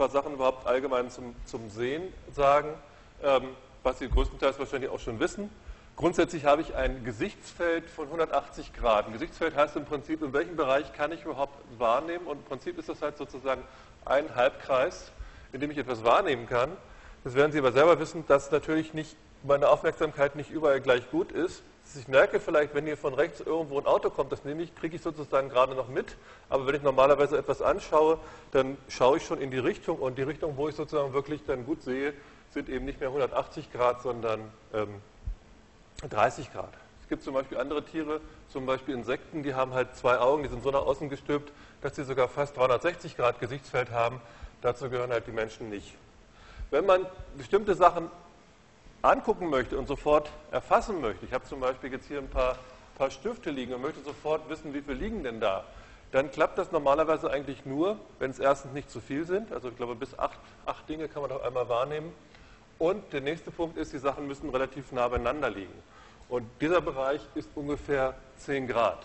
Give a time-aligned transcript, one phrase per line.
[0.00, 2.02] paar Sachen überhaupt allgemein zum, zum Sehen
[2.32, 2.70] sagen,
[3.22, 3.48] ähm,
[3.82, 5.50] was Sie größtenteils wahrscheinlich auch schon wissen.
[5.94, 9.08] Grundsätzlich habe ich ein Gesichtsfeld von 180 Grad.
[9.08, 12.26] Ein Gesichtsfeld heißt im Prinzip, in welchem Bereich kann ich überhaupt wahrnehmen.
[12.26, 13.62] Und im Prinzip ist das halt sozusagen
[14.06, 15.12] ein Halbkreis,
[15.52, 16.70] in dem ich etwas wahrnehmen kann.
[17.22, 21.30] Das werden Sie aber selber wissen, dass natürlich nicht meine Aufmerksamkeit nicht überall gleich gut
[21.30, 21.62] ist.
[21.96, 24.94] Ich merke vielleicht, wenn hier von rechts irgendwo ein Auto kommt, das nehme ich, kriege
[24.94, 26.16] ich sozusagen gerade noch mit.
[26.48, 28.18] Aber wenn ich normalerweise etwas anschaue,
[28.52, 31.66] dann schaue ich schon in die Richtung und die Richtung, wo ich sozusagen wirklich dann
[31.66, 32.12] gut sehe,
[32.50, 34.40] sind eben nicht mehr 180 Grad, sondern
[34.72, 34.88] ähm,
[36.08, 36.72] 30 Grad.
[37.02, 40.48] Es gibt zum Beispiel andere Tiere, zum Beispiel Insekten, die haben halt zwei Augen, die
[40.48, 44.20] sind so nach außen gestülpt, dass sie sogar fast 360 Grad Gesichtsfeld haben.
[44.62, 45.94] Dazu gehören halt die Menschen nicht.
[46.70, 47.04] Wenn man
[47.36, 48.10] bestimmte Sachen
[49.02, 52.58] angucken möchte und sofort erfassen möchte, ich habe zum Beispiel jetzt hier ein paar,
[52.98, 55.64] paar Stifte liegen und möchte sofort wissen, wie viele liegen denn da,
[56.12, 59.52] dann klappt das normalerweise eigentlich nur, wenn es erstens nicht zu viel sind.
[59.52, 62.12] Also ich glaube, bis acht, acht Dinge kann man doch einmal wahrnehmen.
[62.78, 65.72] Und der nächste Punkt ist, die Sachen müssen relativ nah beieinander liegen.
[66.28, 68.98] Und dieser Bereich ist ungefähr 10 Grad.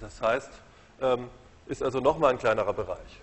[0.00, 0.50] Das heißt,
[1.00, 1.28] ähm,
[1.66, 3.20] ist also nochmal ein kleinerer Bereich.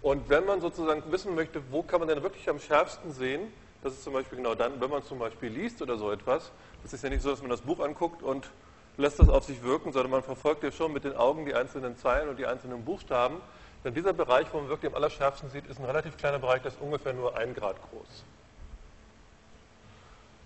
[0.00, 3.92] Und wenn man sozusagen wissen möchte, wo kann man denn wirklich am schärfsten sehen, das
[3.92, 6.50] ist zum Beispiel genau dann, wenn man zum Beispiel liest oder so etwas.
[6.82, 8.48] Das ist ja nicht so, dass man das Buch anguckt und
[8.96, 11.96] lässt das auf sich wirken, sondern man verfolgt ja schon mit den Augen die einzelnen
[11.96, 13.40] Zeilen und die einzelnen Buchstaben.
[13.84, 16.72] Denn dieser Bereich, wo man wirklich am allerschärfsten sieht, ist ein relativ kleiner Bereich, der
[16.72, 18.24] ist ungefähr nur ein Grad groß.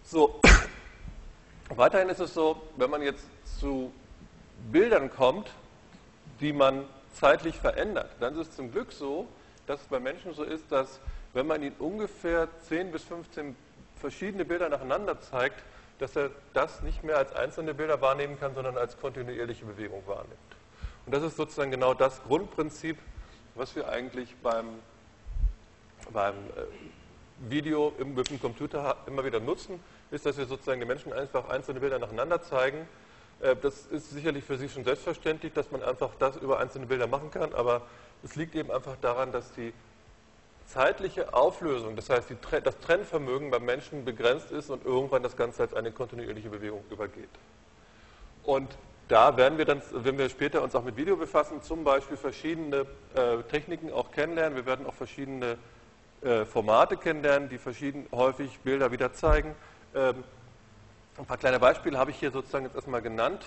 [0.05, 0.41] So,
[1.71, 3.25] weiterhin ist es so, wenn man jetzt
[3.59, 3.91] zu
[4.71, 5.51] Bildern kommt,
[6.41, 9.27] die man zeitlich verändert, dann ist es zum Glück so,
[9.67, 11.01] dass es bei Menschen so ist, dass
[11.35, 13.57] wenn man ihnen ungefähr 10 bis 15
[13.97, 15.63] verschiedene Bilder nacheinander zeigt,
[15.99, 20.37] dass er das nicht mehr als einzelne Bilder wahrnehmen kann, sondern als kontinuierliche Bewegung wahrnimmt.
[21.07, 22.99] Und das ist sozusagen genau das Grundprinzip,
[23.55, 24.67] was wir eigentlich beim,
[26.13, 30.89] beim äh, Video im, mit dem Computer immer wieder nutzen, ist, dass wir sozusagen den
[30.89, 32.89] Menschen einfach einzelne Bilder nacheinander zeigen.
[33.41, 37.07] Äh, das ist sicherlich für Sie schon selbstverständlich, dass man einfach das über einzelne Bilder
[37.07, 37.83] machen kann, aber
[38.23, 39.73] es liegt eben einfach daran, dass die
[40.67, 45.62] zeitliche Auflösung, das heißt die, das Trennvermögen beim Menschen begrenzt ist und irgendwann das Ganze
[45.62, 47.28] als eine kontinuierliche Bewegung übergeht.
[48.45, 48.68] Und
[49.08, 52.86] da werden wir dann, wenn wir später uns auch mit Video befassen, zum Beispiel verschiedene
[53.14, 54.56] äh, Techniken auch kennenlernen.
[54.56, 55.58] Wir werden auch verschiedene
[56.23, 59.55] äh, Formate kennenlernen, die verschieden häufig Bilder wieder zeigen.
[59.94, 60.24] Ähm,
[61.18, 63.44] ein paar kleine Beispiele habe ich hier sozusagen jetzt erstmal genannt.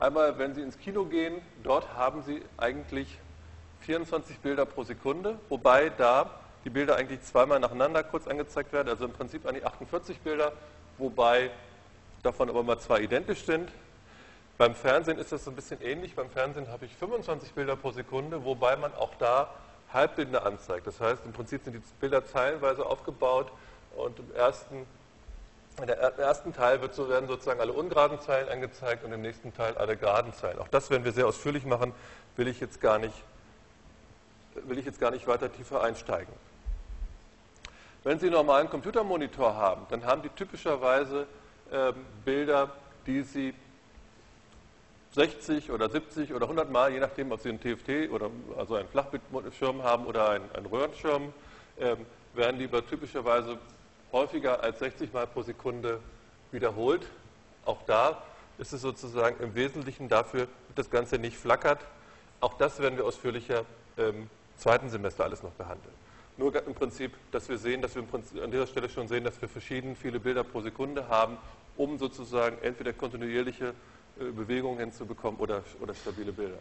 [0.00, 3.18] Einmal, wenn Sie ins Kino gehen, dort haben Sie eigentlich
[3.80, 6.30] 24 Bilder pro Sekunde, wobei da
[6.64, 10.52] die Bilder eigentlich zweimal nacheinander kurz angezeigt werden, also im Prinzip eigentlich 48 Bilder,
[10.98, 11.50] wobei
[12.22, 13.70] davon aber mal zwei identisch sind.
[14.56, 16.14] Beim Fernsehen ist das so ein bisschen ähnlich.
[16.14, 19.50] Beim Fernsehen habe ich 25 Bilder pro Sekunde, wobei man auch da
[19.92, 20.86] Halbbilder anzeigt.
[20.86, 23.50] Das heißt, im Prinzip sind die Bilder zeilenweise aufgebaut
[23.96, 24.86] und im ersten,
[25.80, 29.52] in der ersten Teil wird so, werden sozusagen alle ungeraden Zeilen angezeigt und im nächsten
[29.52, 30.58] Teil alle geraden Zeilen.
[30.60, 31.92] Auch das werden wir sehr ausführlich machen,
[32.36, 33.14] will ich jetzt gar nicht,
[34.54, 36.32] will ich jetzt gar nicht weiter tiefer einsteigen.
[38.04, 41.26] Wenn Sie einen normalen Computermonitor haben, dann haben die typischerweise
[41.72, 41.92] äh,
[42.22, 42.70] Bilder,
[43.06, 43.54] die Sie
[45.12, 48.88] 60 oder 70 oder 100 Mal, je nachdem, ob Sie einen TFT oder also einen
[48.88, 51.32] Flachbildschirm haben oder einen, einen Röhrenschirm,
[51.78, 51.96] äh,
[52.34, 53.58] werden die typischerweise
[54.12, 56.00] häufiger als 60 Mal pro Sekunde
[56.52, 57.06] wiederholt.
[57.64, 58.22] Auch da
[58.58, 61.80] ist es sozusagen im Wesentlichen dafür, dass das Ganze nicht flackert.
[62.40, 63.64] Auch das werden wir ausführlicher
[63.96, 64.28] im
[64.58, 66.03] zweiten Semester alles noch behandeln.
[66.36, 68.02] Nur im Prinzip, dass wir sehen, dass wir
[68.42, 71.38] an dieser Stelle schon sehen, dass wir verschieden viele Bilder pro Sekunde haben,
[71.76, 73.74] um sozusagen entweder kontinuierliche
[74.20, 76.58] äh, Bewegungen hinzubekommen oder, oder stabile Bilder.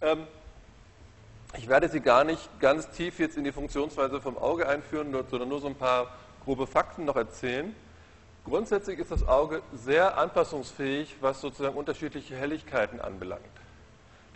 [0.00, 0.26] Ähm,
[1.56, 5.48] ich werde Sie gar nicht ganz tief jetzt in die Funktionsweise vom Auge einführen, sondern
[5.48, 6.14] nur so ein paar
[6.44, 7.74] grobe Fakten noch erzählen.
[8.44, 13.42] Grundsätzlich ist das Auge sehr anpassungsfähig, was sozusagen unterschiedliche Helligkeiten anbelangt.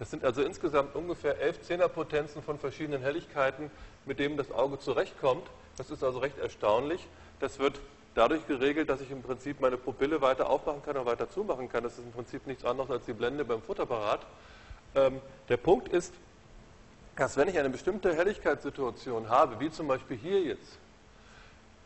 [0.03, 3.71] Das sind also insgesamt ungefähr elf Zehnerpotenzen von verschiedenen Helligkeiten,
[4.05, 5.47] mit denen das Auge zurechtkommt.
[5.77, 7.07] Das ist also recht erstaunlich.
[7.39, 7.79] Das wird
[8.17, 11.85] dadurch geregelt, dass ich im Prinzip meine Pupille weiter aufmachen kann und weiter zumachen kann.
[11.85, 14.27] Das ist im Prinzip nichts anderes als die Blende beim Futterapparat.
[14.97, 16.13] Ähm, der Punkt ist,
[17.15, 20.81] dass wenn ich eine bestimmte Helligkeitssituation habe, wie zum Beispiel hier jetzt,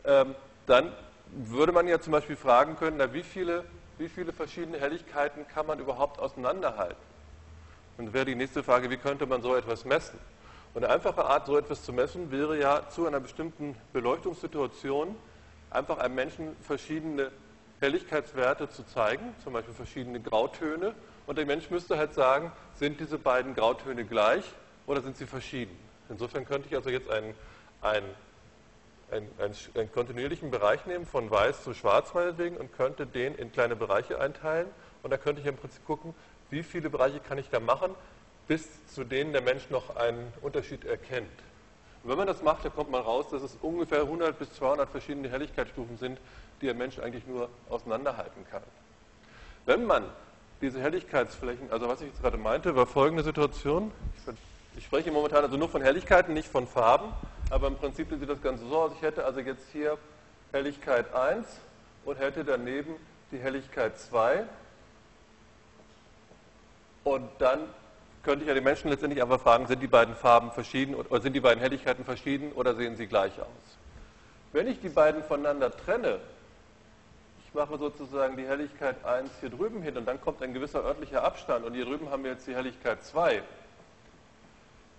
[0.07, 0.35] ähm,
[0.65, 0.91] dann
[1.33, 3.67] würde man ja zum Beispiel fragen können, na, wie, viele,
[3.99, 7.16] wie viele verschiedene Helligkeiten kann man überhaupt auseinanderhalten?
[7.99, 10.19] Und wäre die nächste Frage, wie könnte man so etwas messen?
[10.75, 15.17] Und eine einfache Art, so etwas zu messen, wäre ja zu einer bestimmten Beleuchtungssituation
[15.71, 17.31] einfach einem Menschen verschiedene
[17.81, 20.95] Helligkeitswerte zu zeigen, zum Beispiel verschiedene Grautöne.
[21.27, 24.45] Und der Mensch müsste halt sagen, sind diese beiden Grautöne gleich
[24.87, 25.77] oder sind sie verschieden?
[26.09, 27.35] Insofern könnte ich also jetzt einen,
[27.81, 28.07] einen,
[29.11, 33.77] einen, einen, kontinuierlichen Bereich nehmen, von weiß zu schwarz meinetwegen, und könnte den in kleine
[33.77, 34.69] Bereiche einteilen.
[35.03, 36.15] Und da könnte ich im Prinzip gucken,
[36.51, 37.95] wie viele Bereiche kann ich da machen,
[38.49, 41.29] bis zu denen der Mensch noch einen Unterschied erkennt.
[42.03, 44.89] Und wenn man das macht, dann kommt man raus, dass es ungefähr 100 bis 200
[44.89, 46.19] verschiedene Helligkeitsstufen sind,
[46.61, 48.63] die der Mensch eigentlich nur auseinanderhalten kann.
[49.65, 50.05] Wenn man
[50.61, 53.91] diese Helligkeitsflächen, also was ich jetzt gerade meinte, war folgende Situation.
[54.77, 57.13] Ich spreche momentan also nur von Helligkeiten, nicht von Farben,
[57.51, 58.93] aber im Prinzip sieht das Ganze so aus.
[58.95, 59.99] Ich hätte also jetzt hier
[60.53, 61.47] Helligkeit 1
[62.05, 62.95] und hätte daneben
[63.33, 64.45] die Helligkeit 2.
[67.07, 67.61] Und dann
[68.25, 71.35] könnte ich ja die Menschen letztendlich einfach fragen, sind die beiden Farben verschieden oder sind
[71.35, 73.79] die beiden Helligkeiten verschieden oder sehen sie gleich aus?
[74.53, 76.19] Wenn ich die beiden voneinander trenne,
[77.47, 81.23] ich mache sozusagen die Helligkeit 1 hier drüben hin und dann kommt ein gewisser örtlicher
[81.23, 83.41] Abstand und hier drüben haben wir jetzt die Helligkeit 2,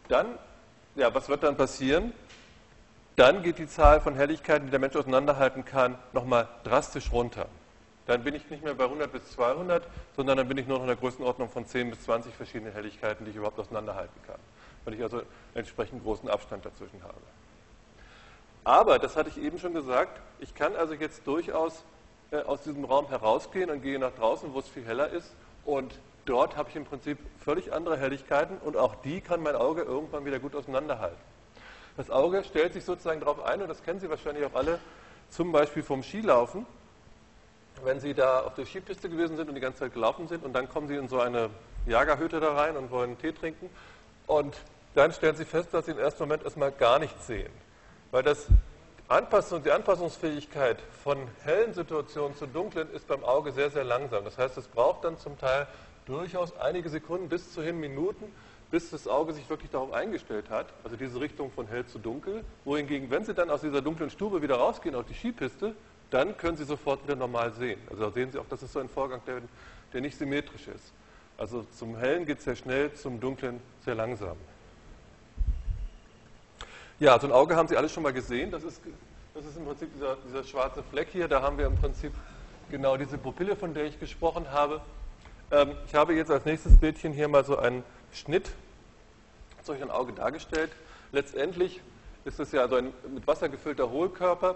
[0.07, 0.27] dann,
[0.95, 2.13] ja, was wird dann passieren?
[3.17, 7.47] Dann geht die Zahl von Helligkeiten, die der Mensch auseinanderhalten kann, nochmal drastisch runter.
[8.07, 10.83] Dann bin ich nicht mehr bei 100 bis 200, sondern dann bin ich nur noch
[10.83, 14.39] in der Größenordnung von 10 bis 20 verschiedenen Helligkeiten, die ich überhaupt auseinanderhalten kann.
[14.85, 15.21] Weil ich also
[15.53, 17.19] entsprechend großen Abstand dazwischen habe.
[18.63, 21.83] Aber, das hatte ich eben schon gesagt, ich kann also jetzt durchaus
[22.31, 25.33] äh, aus diesem Raum herausgehen und gehe nach draußen, wo es viel heller ist
[25.63, 29.83] und dort habe ich im Prinzip völlig andere Helligkeiten und auch die kann mein Auge
[29.83, 31.17] irgendwann wieder gut auseinanderhalten.
[31.95, 34.79] Das Auge stellt sich sozusagen darauf ein, und das kennen Sie wahrscheinlich auch alle,
[35.29, 36.65] zum Beispiel vom Skilaufen.
[37.83, 40.53] Wenn Sie da auf der Skipiste gewesen sind und die ganze Zeit gelaufen sind und
[40.53, 41.49] dann kommen Sie in so eine
[41.85, 43.69] Jagerhütte da rein und wollen Tee trinken
[44.25, 44.57] und
[44.95, 47.51] dann stellen Sie fest, dass Sie im ersten Moment erstmal gar nichts sehen.
[48.11, 48.47] Weil das
[49.07, 54.25] Anpassung, die Anpassungsfähigkeit von hellen Situationen zu dunklen ist beim Auge sehr, sehr langsam.
[54.25, 55.67] Das heißt, es braucht dann zum Teil
[56.05, 58.25] durchaus einige Sekunden bis zu hin Minuten,
[58.69, 62.43] bis das Auge sich wirklich darauf eingestellt hat, also diese Richtung von hell zu dunkel.
[62.65, 65.73] Wohingegen, wenn Sie dann aus dieser dunklen Stube wieder rausgehen auf die Skipiste,
[66.09, 67.79] dann können Sie sofort wieder normal sehen.
[67.89, 69.41] Also da sehen Sie auch, das ist so ein Vorgang, der,
[69.93, 70.93] der nicht symmetrisch ist.
[71.37, 74.37] Also zum Hellen geht es sehr schnell, zum Dunklen sehr langsam.
[76.99, 78.49] Ja, so ein Auge haben Sie alle schon mal gesehen.
[78.49, 78.81] Das ist,
[79.33, 81.27] das ist im Prinzip dieser, dieser schwarze Fleck hier.
[81.27, 82.11] Da haben wir im Prinzip
[82.71, 84.81] genau diese Pupille, von der ich gesprochen habe.
[85.51, 88.51] Ähm, ich habe jetzt als nächstes Bildchen hier mal so einen Schnitt
[89.67, 90.71] solch ein Auge dargestellt.
[91.11, 91.81] Letztendlich
[92.25, 94.55] ist es ja so ein mit Wasser gefüllter Hohlkörper,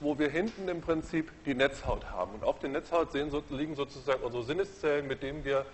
[0.00, 2.32] wo wir hinten im Prinzip die Netzhaut haben.
[2.34, 5.64] Und auf der Netzhaut sehen, liegen sozusagen unsere Sinneszellen, mit denen wir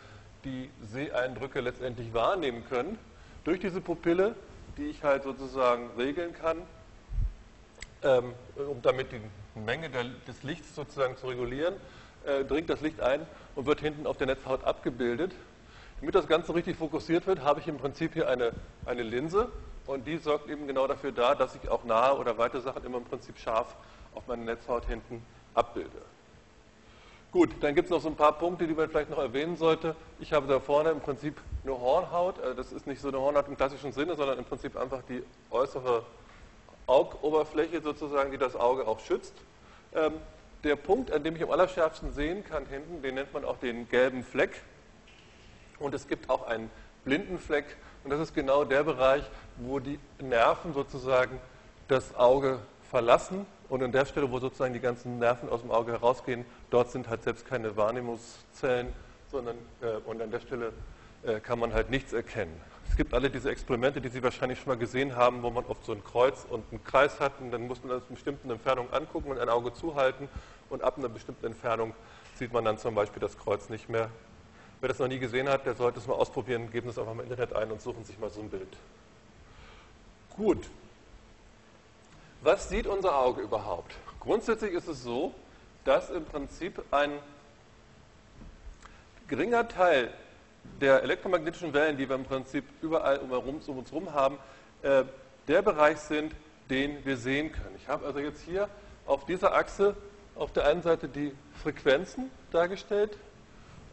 [0.44, 2.98] die Seeeindrücke letztendlich wahrnehmen können.
[3.44, 4.34] Durch diese Pupille,
[4.76, 6.58] die ich halt sozusagen regeln kann,
[8.02, 9.20] ähm, um damit die
[9.58, 9.88] Menge
[10.26, 11.74] des Lichts sozusagen zu regulieren
[12.26, 15.32] äh, dringt das Licht ein und wird hinten auf der Netzhaut abgebildet.
[16.00, 18.52] Damit das Ganze richtig fokussiert wird, habe ich im Prinzip hier eine,
[18.84, 19.50] eine Linse
[19.86, 22.98] und die sorgt eben genau dafür da, dass ich auch nahe oder weite Sachen immer
[22.98, 23.74] im Prinzip scharf
[24.14, 25.24] auf meine Netzhaut hinten
[25.54, 26.02] abbilde.
[27.32, 29.96] Gut, dann gibt es noch so ein paar Punkte, die man vielleicht noch erwähnen sollte.
[30.20, 32.40] Ich habe da vorne im Prinzip eine Hornhaut.
[32.40, 35.20] Also das ist nicht so eine Hornhaut im klassischen Sinne, sondern im Prinzip einfach die
[35.50, 36.04] äußere
[36.86, 39.34] Augoberfläche sozusagen, die das Auge auch schützt.
[39.94, 40.12] Ähm,
[40.62, 43.88] der Punkt, an dem ich am allerschärfsten sehen kann hinten, den nennt man auch den
[43.88, 44.62] gelben Fleck.
[45.80, 46.70] Und es gibt auch einen
[47.04, 47.64] blinden Fleck.
[48.04, 49.24] Und das ist genau der Bereich,
[49.56, 51.40] wo die Nerven sozusagen
[51.88, 53.46] das Auge verlassen.
[53.74, 57.08] Und an der Stelle, wo sozusagen die ganzen Nerven aus dem Auge herausgehen, dort sind
[57.08, 58.92] halt selbst keine Wahrnehmungszellen,
[59.32, 60.72] sondern äh, und an der Stelle
[61.24, 62.54] äh, kann man halt nichts erkennen.
[62.88, 65.84] Es gibt alle diese Experimente, die Sie wahrscheinlich schon mal gesehen haben, wo man oft
[65.84, 68.92] so ein Kreuz und einen Kreis hat und dann muss man das in bestimmten Entfernungen
[68.92, 70.28] angucken und ein Auge zuhalten
[70.70, 71.94] und ab einer bestimmten Entfernung
[72.36, 74.08] sieht man dann zum Beispiel das Kreuz nicht mehr.
[74.82, 77.24] Wer das noch nie gesehen hat, der sollte es mal ausprobieren, geben es einfach mal
[77.24, 78.76] im Internet ein und suchen sich mal so ein Bild.
[80.36, 80.64] Gut.
[82.44, 83.94] Was sieht unser Auge überhaupt?
[84.20, 85.34] Grundsätzlich ist es so,
[85.82, 87.12] dass im Prinzip ein
[89.28, 90.12] geringer Teil
[90.78, 94.36] der elektromagnetischen Wellen, die wir im Prinzip überall um, uns herum haben,
[94.82, 95.04] äh,
[95.48, 96.34] der Bereich sind,
[96.68, 97.76] den wir sehen können.
[97.78, 98.68] Ich habe also jetzt hier
[99.06, 99.96] auf dieser Achse
[100.34, 101.32] auf der einen Seite die
[101.62, 103.16] Frequenzen dargestellt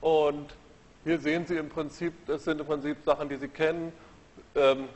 [0.02, 0.54] und
[1.06, 3.94] hier sehen Sie im Prinzip, das sind im Prinzip Sachen, die Sie kennen,
[4.56, 4.90] ähm,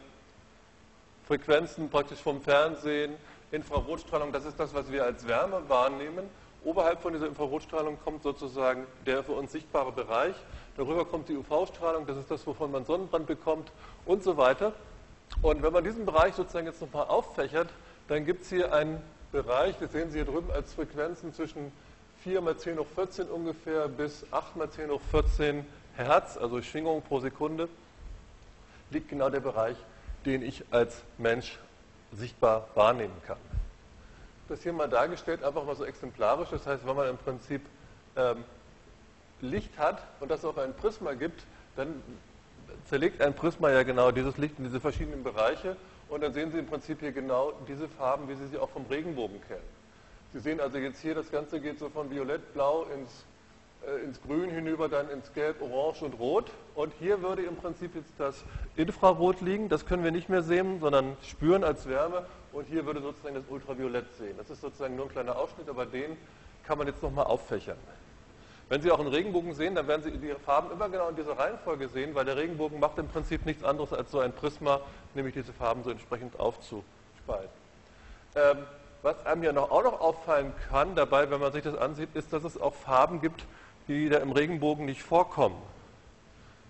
[1.25, 3.15] Frequenzen praktisch vom Fernsehen,
[3.51, 6.29] Infrarotstrahlung, das ist das, was wir als Wärme wahrnehmen.
[6.63, 10.35] Oberhalb von dieser Infrarotstrahlung kommt sozusagen der für uns sichtbare Bereich.
[10.77, 13.71] Darüber kommt die UV-Strahlung, das ist das, wovon man Sonnenbrand bekommt
[14.05, 14.73] und so weiter.
[15.41, 17.69] Und wenn man diesen Bereich sozusagen jetzt nochmal auffächert,
[18.07, 21.71] dann gibt es hier einen Bereich, das sehen Sie hier drüben als Frequenzen zwischen
[22.23, 27.01] 4 mal 10 hoch 14 ungefähr bis 8 mal 10 hoch 14 Hertz, also Schwingungen
[27.01, 27.69] pro Sekunde,
[28.89, 29.77] liegt genau der Bereich,
[30.25, 31.59] den ich als Mensch
[32.15, 33.37] sichtbar wahrnehmen kann.
[34.47, 36.49] Das hier mal dargestellt, einfach mal so exemplarisch.
[36.51, 37.61] Das heißt, wenn man im Prinzip
[38.15, 38.43] ähm,
[39.41, 41.43] Licht hat und das auch ein Prisma gibt,
[41.75, 42.01] dann
[42.85, 45.75] zerlegt ein Prisma ja genau dieses Licht in diese verschiedenen Bereiche
[46.09, 48.85] und dann sehen Sie im Prinzip hier genau diese Farben, wie Sie sie auch vom
[48.85, 49.63] Regenbogen kennen.
[50.33, 53.25] Sie sehen also jetzt hier, das Ganze geht so von Violett, Blau ins,
[54.03, 56.51] ins Grün hinüber, dann ins Gelb, Orange und Rot.
[56.75, 58.43] Und hier würde im Prinzip jetzt das
[58.75, 59.69] Infrarot liegen.
[59.69, 62.25] Das können wir nicht mehr sehen, sondern spüren als Wärme.
[62.51, 64.35] Und hier würde sozusagen das Ultraviolett sehen.
[64.37, 66.17] Das ist sozusagen nur ein kleiner Ausschnitt, aber den
[66.65, 67.77] kann man jetzt nochmal auffächern.
[68.67, 71.37] Wenn Sie auch einen Regenbogen sehen, dann werden Sie die Farben immer genau in dieser
[71.37, 74.81] Reihenfolge sehen, weil der Regenbogen macht im Prinzip nichts anderes als so ein Prisma,
[75.13, 77.51] nämlich diese Farben so entsprechend aufzuspalten.
[78.35, 78.57] Ähm,
[79.03, 82.33] was einem ja noch, auch noch auffallen kann dabei, wenn man sich das ansieht, ist,
[82.33, 83.45] dass es auch Farben gibt,
[83.87, 85.57] die da im Regenbogen nicht vorkommen.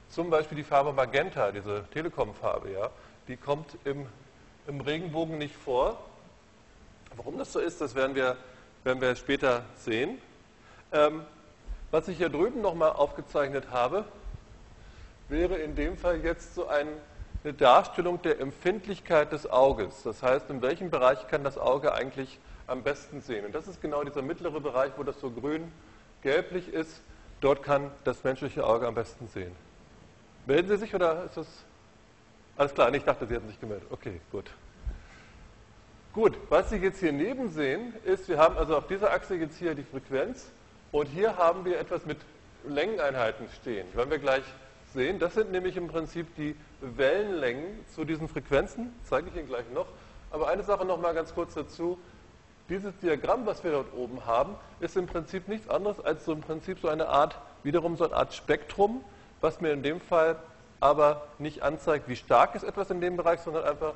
[0.09, 2.89] Zum Beispiel die Farbe Magenta, diese Telekom-Farbe, ja,
[3.27, 4.05] die kommt im,
[4.67, 5.99] im, Regenbogen nicht vor.
[7.15, 8.37] Warum das so ist, das werden wir,
[8.83, 10.19] werden wir später sehen.
[10.91, 11.23] Ähm,
[11.91, 14.05] was ich hier drüben nochmal aufgezeichnet habe,
[15.27, 16.87] wäre in dem Fall jetzt so ein,
[17.43, 20.03] eine Darstellung der Empfindlichkeit des Auges.
[20.03, 23.45] Das heißt, in welchem Bereich kann das Auge eigentlich am besten sehen.
[23.45, 25.94] Und das ist genau dieser mittlere Bereich, wo das so grün-gelblich ist.
[27.41, 29.51] Dort kann das menschliche Auge am besten sehen.
[30.45, 31.47] Melden Sie sich oder ist das
[32.57, 32.93] alles klar?
[32.93, 33.87] Ich dachte, Sie hätten sich gemeldet.
[33.91, 34.49] Okay, gut.
[36.13, 39.57] Gut, was Sie jetzt hier neben sehen, ist, wir haben also auf dieser Achse jetzt
[39.57, 40.51] hier die Frequenz
[40.91, 42.17] und hier haben wir etwas mit
[42.67, 43.85] Längeneinheiten stehen.
[43.93, 44.43] Werden wir gleich
[44.93, 45.19] sehen.
[45.19, 48.93] Das sind nämlich im Prinzip die Wellenlängen zu diesen Frequenzen.
[49.03, 49.87] Zeige ich Ihnen gleich noch.
[50.31, 51.99] Aber eine Sache noch mal ganz kurz dazu.
[52.69, 56.41] Dieses Diagramm, was wir dort oben haben, ist im Prinzip nichts anderes als so im
[56.41, 59.03] Prinzip so eine Art, wiederum so eine Art Spektrum,
[59.41, 60.37] was mir in dem Fall
[60.79, 63.93] aber nicht anzeigt, wie stark ist etwas in dem Bereich, sondern einfach,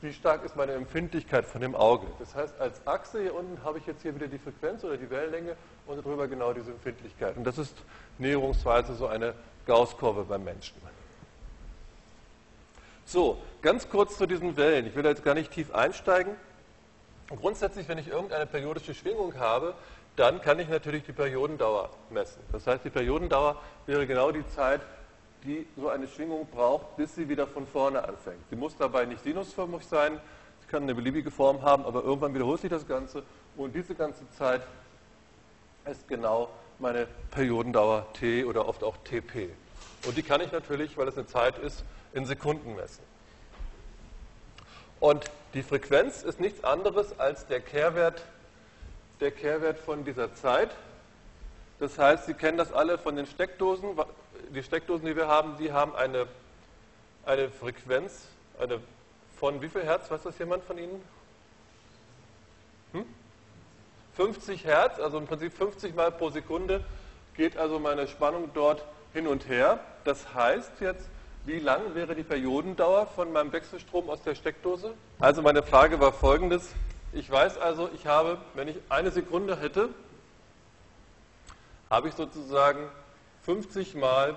[0.00, 2.06] wie stark ist meine Empfindlichkeit von dem Auge.
[2.18, 5.10] Das heißt, als Achse hier unten habe ich jetzt hier wieder die Frequenz oder die
[5.10, 5.56] Wellenlänge
[5.86, 7.36] und darüber genau diese Empfindlichkeit.
[7.36, 7.76] Und das ist
[8.18, 9.34] näherungsweise so eine
[9.66, 10.74] Gaußkurve beim Menschen.
[13.04, 14.86] So, ganz kurz zu diesen Wellen.
[14.86, 16.34] Ich will da jetzt gar nicht tief einsteigen.
[17.28, 19.74] Grundsätzlich, wenn ich irgendeine periodische Schwingung habe,
[20.14, 22.40] dann kann ich natürlich die Periodendauer messen.
[22.52, 24.80] Das heißt, die Periodendauer wäre genau die Zeit,
[25.44, 28.48] die so eine Schwingung braucht, bis sie wieder von vorne anfängt.
[28.48, 30.20] Sie muss dabei nicht sinusförmig sein,
[30.60, 33.22] sie kann eine beliebige Form haben, aber irgendwann wiederholt sich das Ganze
[33.56, 34.62] und diese ganze Zeit
[35.84, 39.50] ist genau meine Periodendauer T oder oft auch TP.
[40.06, 43.02] Und die kann ich natürlich, weil es eine Zeit ist, in Sekunden messen.
[45.00, 45.24] Und
[45.54, 48.22] die Frequenz ist nichts anderes als der Kehrwert,
[49.20, 50.70] der Kehrwert von dieser Zeit.
[51.78, 53.90] Das heißt, Sie kennen das alle von den Steckdosen.
[54.50, 56.26] Die Steckdosen, die wir haben, die haben eine,
[57.24, 58.26] eine Frequenz
[58.58, 58.80] eine
[59.38, 60.10] von wie viel Hertz?
[60.10, 61.02] Weiß das jemand von Ihnen?
[62.92, 63.04] Hm?
[64.16, 66.82] 50 Hertz, also im Prinzip 50 Mal pro Sekunde
[67.36, 69.80] geht also meine Spannung dort hin und her.
[70.04, 71.06] Das heißt jetzt,
[71.46, 74.94] wie lang wäre die Periodendauer von meinem Wechselstrom aus der Steckdose?
[75.18, 76.72] Also meine Frage war folgendes.
[77.12, 79.88] Ich weiß also, ich habe, wenn ich eine Sekunde hätte,
[81.88, 82.88] habe ich sozusagen
[83.44, 84.34] 50 Mal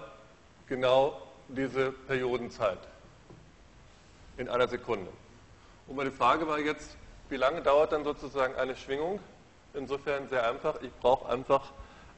[0.68, 2.78] genau diese Periodenzeit
[4.38, 5.12] in einer Sekunde.
[5.88, 6.96] Und meine Frage war jetzt,
[7.30, 9.20] wie lange dauert dann sozusagen eine Schwingung?
[9.74, 10.82] insofern sehr einfach.
[10.82, 11.62] Ich brauche einfach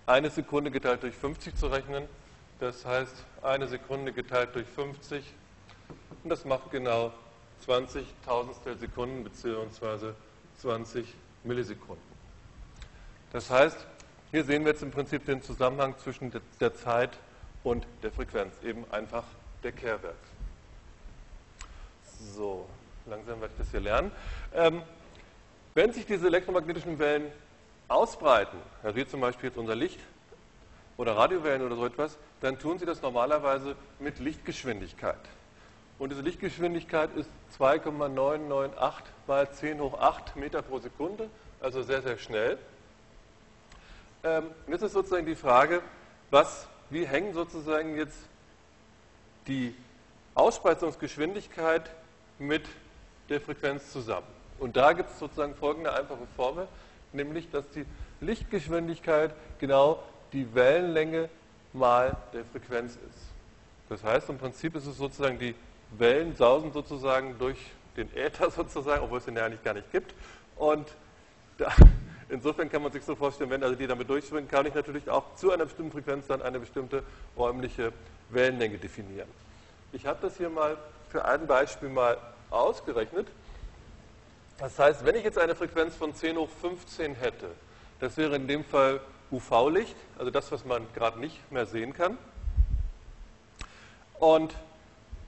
[0.05, 2.07] eine Sekunde geteilt durch 50 zu rechnen.
[2.61, 5.25] Das heißt, eine Sekunde geteilt durch 50.
[6.23, 7.11] Und das macht genau
[7.65, 10.13] 20 Tausendstel Sekunden bzw.
[10.59, 11.11] 20
[11.43, 12.05] Millisekunden.
[13.33, 13.87] Das heißt,
[14.29, 17.09] hier sehen wir jetzt im Prinzip den Zusammenhang zwischen der Zeit
[17.63, 19.23] und der Frequenz, eben einfach
[19.63, 20.13] der Kehrwert.
[22.35, 22.69] So,
[23.07, 24.11] langsam werde ich das hier lernen.
[24.53, 24.83] Ähm,
[25.73, 27.31] wenn sich diese elektromagnetischen Wellen
[27.87, 28.59] ausbreiten,
[28.93, 29.99] wie zum Beispiel jetzt unser Licht
[30.97, 35.19] oder Radiowellen oder so etwas, dann tun sie das normalerweise mit Lichtgeschwindigkeit.
[35.99, 41.29] Und diese Lichtgeschwindigkeit ist 2,998 mal 10 hoch 8 Meter pro Sekunde,
[41.61, 42.57] also sehr, sehr schnell.
[44.23, 45.81] Ähm, jetzt ist sozusagen die Frage,
[46.29, 48.17] was, wie hängen sozusagen jetzt
[49.47, 49.75] die
[50.35, 51.89] Ausspreizungsgeschwindigkeit
[52.39, 52.63] mit
[53.29, 54.27] der Frequenz zusammen?
[54.59, 56.67] Und da gibt es sozusagen folgende einfache Formel,
[57.13, 57.85] nämlich dass die
[58.21, 61.29] Lichtgeschwindigkeit genau die Wellenlänge
[61.73, 63.31] mal der Frequenz ist.
[63.89, 65.55] Das heißt, im Prinzip ist es sozusagen, die
[65.97, 67.57] Wellen sausen sozusagen durch
[67.97, 70.13] den Äther sozusagen, obwohl es den ja eigentlich gar nicht gibt.
[70.55, 70.87] Und
[71.57, 71.71] da,
[72.29, 75.35] insofern kann man sich so vorstellen, wenn also die damit durchschwimmen, kann ich natürlich auch
[75.35, 77.03] zu einer bestimmten Frequenz dann eine bestimmte
[77.37, 77.91] räumliche
[78.29, 79.27] Wellenlänge definieren.
[79.91, 80.77] Ich habe das hier mal
[81.09, 82.17] für ein Beispiel mal
[82.49, 83.27] ausgerechnet.
[84.57, 87.47] Das heißt, wenn ich jetzt eine Frequenz von 10 hoch 15 hätte,
[87.99, 92.17] das wäre in dem Fall UV-Licht, also das, was man gerade nicht mehr sehen kann.
[94.19, 94.53] Und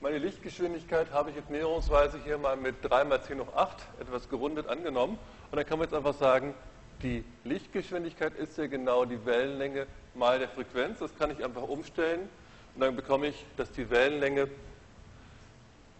[0.00, 4.28] meine Lichtgeschwindigkeit habe ich jetzt näherungsweise hier mal mit 3 mal 10 hoch 8 etwas
[4.28, 5.18] gerundet angenommen.
[5.50, 6.54] Und dann kann man jetzt einfach sagen,
[7.02, 10.98] die Lichtgeschwindigkeit ist ja genau die Wellenlänge mal der Frequenz.
[10.98, 12.28] Das kann ich einfach umstellen.
[12.74, 14.48] Und dann bekomme ich, dass die Wellenlänge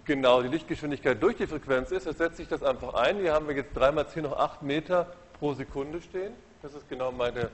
[0.04, 2.06] genau die Lichtgeschwindigkeit durch die Frequenz ist.
[2.06, 3.18] Jetzt setze ich das einfach ein.
[3.18, 5.06] Hier haben wir jetzt 3 mal 10 hoch 8 Meter
[5.38, 6.34] pro Sekunde stehen.
[6.62, 7.50] Das ist genau meine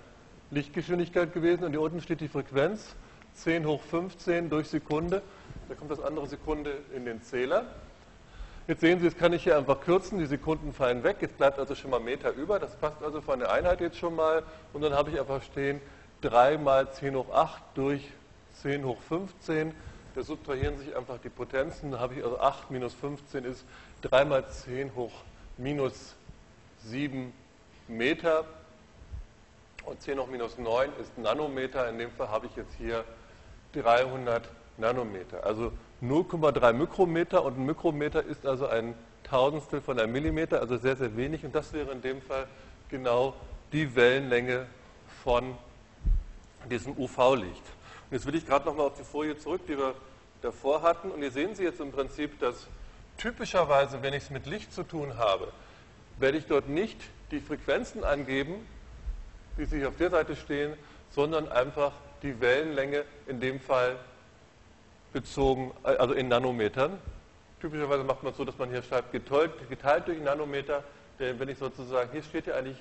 [0.51, 1.65] Lichtgeschwindigkeit gewesen.
[1.65, 2.95] Und hier unten steht die Frequenz
[3.35, 5.23] 10 hoch 15 durch Sekunde.
[5.69, 7.65] Da kommt das andere Sekunde in den Zähler.
[8.67, 11.17] Jetzt sehen Sie, jetzt kann ich hier einfach kürzen, die Sekunden fallen weg.
[11.21, 12.59] Jetzt bleibt also schon mal Meter über.
[12.59, 14.43] Das passt also von der Einheit jetzt schon mal.
[14.73, 15.81] Und dann habe ich einfach stehen
[16.21, 18.11] 3 mal 10 hoch 8 durch
[18.63, 19.73] 10 hoch 15
[20.15, 21.93] da subtrahieren sich einfach die Potenzen.
[21.93, 23.65] Da habe ich also 8 minus 15 ist
[24.03, 25.13] 3 mal 10 hoch
[25.57, 26.15] minus
[26.85, 27.33] 7
[27.87, 28.45] Meter.
[29.85, 31.89] Und 10 hoch minus 9 ist Nanometer.
[31.89, 33.05] In dem Fall habe ich jetzt hier
[33.73, 35.45] 300 Nanometer.
[35.45, 35.73] Also
[36.03, 41.17] 0,3 Mikrometer und ein Mikrometer ist also ein Tausendstel von einem Millimeter, also sehr, sehr
[41.17, 41.45] wenig.
[41.45, 42.47] Und das wäre in dem Fall
[42.89, 43.35] genau
[43.73, 44.67] die Wellenlänge
[45.23, 45.57] von
[46.71, 47.63] diesem UV-Licht.
[48.11, 49.95] Und jetzt will ich gerade nochmal auf die Folie zurück, die wir
[50.43, 51.11] davor hatten.
[51.11, 52.67] Und hier sehen Sie jetzt im Prinzip, dass
[53.19, 55.53] typischerweise, wenn ich es mit Licht zu tun habe,
[56.19, 56.99] werde ich dort nicht
[57.31, 58.67] die Frequenzen angeben,
[59.61, 60.73] wie sie hier auf der Seite stehen,
[61.11, 63.97] sondern einfach die Wellenlänge in dem Fall
[65.13, 66.99] bezogen, also in Nanometern.
[67.61, 70.83] Typischerweise macht man es so, dass man hier schreibt geteilt, geteilt durch Nanometer.
[71.19, 72.79] Denn wenn ich sozusagen, hier steht ja eigentlich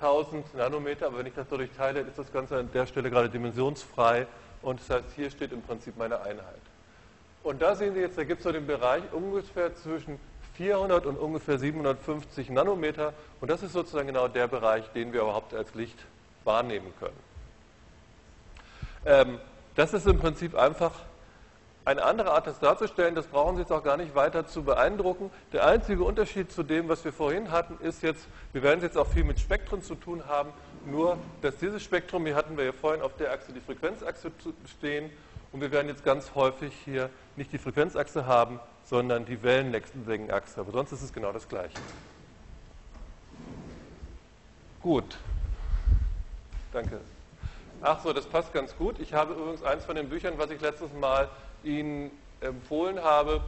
[0.00, 3.28] 1000 Nanometer, aber wenn ich das dadurch teile, ist das Ganze an der Stelle gerade
[3.28, 4.26] dimensionsfrei
[4.62, 6.60] und das heißt, hier steht im Prinzip meine Einheit.
[7.42, 10.18] Und da sehen Sie jetzt, da gibt es so den Bereich ungefähr zwischen
[10.60, 15.54] 400 und ungefähr 750 Nanometer und das ist sozusagen genau der Bereich, den wir überhaupt
[15.54, 15.96] als Licht
[16.44, 17.16] wahrnehmen können.
[19.06, 19.38] Ähm,
[19.74, 20.92] das ist im Prinzip einfach
[21.86, 23.14] eine andere Art, das darzustellen.
[23.14, 25.30] Das brauchen Sie jetzt auch gar nicht weiter zu beeindrucken.
[25.54, 29.06] Der einzige Unterschied zu dem, was wir vorhin hatten, ist jetzt, wir werden jetzt auch
[29.06, 30.50] viel mit Spektren zu tun haben,
[30.84, 34.30] nur dass dieses Spektrum, hier hatten wir ja vorhin auf der Achse die Frequenzachse
[34.76, 35.10] stehen
[35.52, 40.60] und wir werden jetzt ganz häufig hier nicht die Frequenzachse haben, sondern die Wellenlängenachse.
[40.60, 41.78] Aber sonst ist es genau das Gleiche.
[44.82, 45.16] Gut.
[46.72, 47.00] Danke.
[47.82, 48.98] Ach so, das passt ganz gut.
[48.98, 51.28] Ich habe übrigens eins von den Büchern, was ich letztes Mal
[51.62, 53.40] Ihnen empfohlen habe,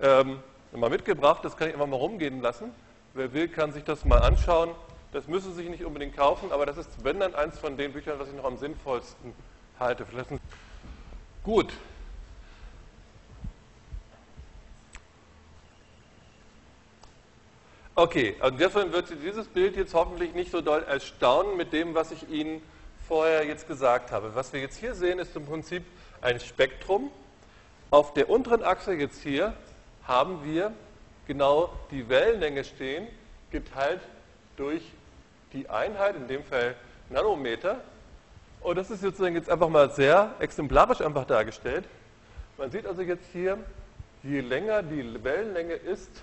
[0.00, 0.38] ähm,
[0.72, 1.44] mal mitgebracht.
[1.44, 2.72] Das kann ich immer mal rumgehen lassen.
[3.12, 4.70] Wer will, kann sich das mal anschauen.
[5.12, 7.92] Das müssen Sie sich nicht unbedingt kaufen, aber das ist, wenn dann, eins von den
[7.92, 9.34] Büchern, was ich noch am sinnvollsten
[9.78, 10.06] halte.
[11.44, 11.74] Gut.
[17.98, 21.96] Okay, und insofern wird Sie dieses Bild jetzt hoffentlich nicht so doll erstaunen mit dem,
[21.96, 22.62] was ich Ihnen
[23.08, 24.36] vorher jetzt gesagt habe.
[24.36, 25.82] Was wir jetzt hier sehen, ist im Prinzip
[26.20, 27.10] ein Spektrum,
[27.90, 29.52] auf der unteren Achse jetzt hier
[30.04, 30.72] haben wir
[31.26, 33.08] genau die Wellenlänge stehen,
[33.50, 34.00] geteilt
[34.56, 34.82] durch
[35.52, 36.76] die Einheit, in dem Fall
[37.10, 37.80] Nanometer.
[38.60, 41.84] Und das ist sozusagen jetzt einfach mal sehr exemplarisch einfach dargestellt.
[42.58, 43.58] Man sieht also jetzt hier,
[44.22, 46.22] je länger die Wellenlänge ist,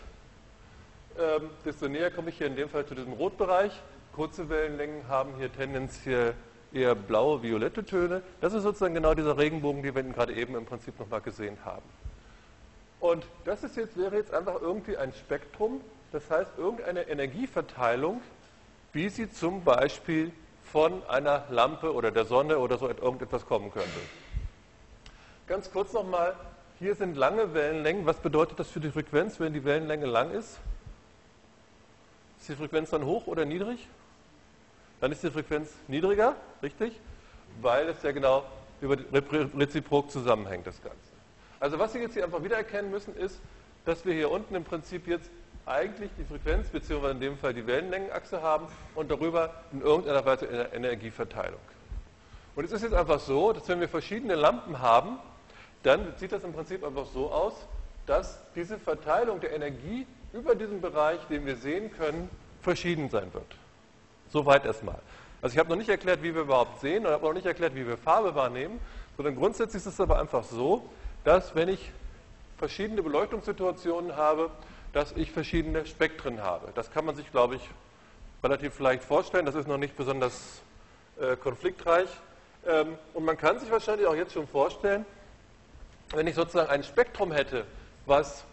[1.17, 3.71] ähm, desto näher komme ich hier in dem Fall zu diesem Rotbereich.
[4.13, 6.33] Kurze Wellenlängen haben hier tendenziell
[6.73, 8.21] eher blaue, violette Töne.
[8.41, 11.85] Das ist sozusagen genau dieser Regenbogen, den wir gerade eben im Prinzip nochmal gesehen haben.
[12.99, 18.21] Und das ist jetzt, wäre jetzt einfach irgendwie ein Spektrum, das heißt irgendeine Energieverteilung,
[18.93, 20.31] wie sie zum Beispiel
[20.63, 23.89] von einer Lampe oder der Sonne oder so irgendetwas kommen könnte.
[25.47, 26.33] Ganz kurz nochmal,
[26.79, 28.05] hier sind lange Wellenlängen.
[28.05, 30.59] Was bedeutet das für die Frequenz, wenn die Wellenlänge lang ist?
[32.45, 33.87] Ist die Frequenz dann hoch oder niedrig?
[35.01, 36.93] dann ist die Frequenz niedriger, richtig?
[37.59, 38.43] Weil es ja genau
[38.81, 38.97] über
[39.57, 40.99] reziprok zusammenhängt, das Ganze.
[41.59, 43.39] Also was Sie jetzt hier einfach wiedererkennen müssen, ist,
[43.85, 45.31] dass wir hier unten im Prinzip jetzt
[45.65, 50.47] eigentlich die Frequenz, beziehungsweise in dem Fall die Wellenlängenachse haben und darüber in irgendeiner Weise
[50.47, 51.59] eine Energieverteilung.
[52.55, 55.17] Und es ist jetzt einfach so, dass wenn wir verschiedene Lampen haben,
[55.81, 57.55] dann sieht das im Prinzip einfach so aus,
[58.05, 62.29] dass diese Verteilung der Energie über diesen Bereich, den wir sehen können,
[62.61, 63.55] verschieden sein wird.
[64.29, 64.99] Soweit erstmal.
[65.41, 67.73] Also ich habe noch nicht erklärt, wie wir überhaupt sehen und habe noch nicht erklärt,
[67.75, 68.79] wie wir Farbe wahrnehmen,
[69.15, 70.89] sondern grundsätzlich ist es aber einfach so,
[71.23, 71.91] dass wenn ich
[72.57, 74.49] verschiedene Beleuchtungssituationen habe,
[74.91, 76.69] dass ich verschiedene Spektren habe.
[76.75, 77.69] Das kann man sich, glaube ich,
[78.43, 79.45] relativ leicht vorstellen.
[79.45, 80.61] Das ist noch nicht besonders
[81.19, 82.09] äh, konfliktreich.
[82.65, 85.05] Ähm, und man kann sich wahrscheinlich auch jetzt schon vorstellen,
[86.11, 87.65] wenn ich sozusagen ein Spektrum hätte,
[88.05, 88.45] was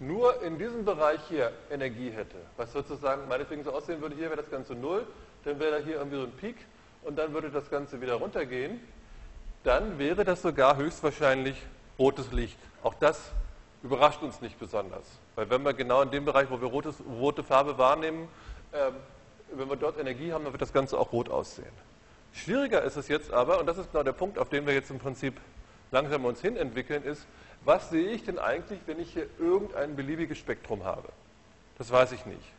[0.00, 4.42] nur in diesem Bereich hier Energie hätte, was sozusagen meinetwegen so aussehen würde, hier wäre
[4.42, 5.06] das Ganze null,
[5.44, 6.56] dann wäre da hier irgendwie so ein Peak
[7.02, 8.80] und dann würde das Ganze wieder runtergehen,
[9.64, 11.56] dann wäre das sogar höchstwahrscheinlich
[11.98, 12.58] rotes Licht.
[12.82, 13.30] Auch das
[13.82, 15.04] überrascht uns nicht besonders.
[15.34, 18.28] Weil wenn wir genau in dem Bereich, wo wir rotes, rote Farbe wahrnehmen,
[18.72, 18.94] ähm,
[19.54, 21.72] wenn wir dort Energie haben, dann wird das Ganze auch rot aussehen.
[22.32, 24.90] Schwieriger ist es jetzt aber, und das ist genau der Punkt, auf den wir jetzt
[24.90, 25.34] im Prinzip
[25.90, 27.26] langsam uns hin entwickeln, ist,
[27.64, 31.08] was sehe ich denn eigentlich, wenn ich hier irgendein beliebiges Spektrum habe?
[31.78, 32.52] Das weiß ich nicht.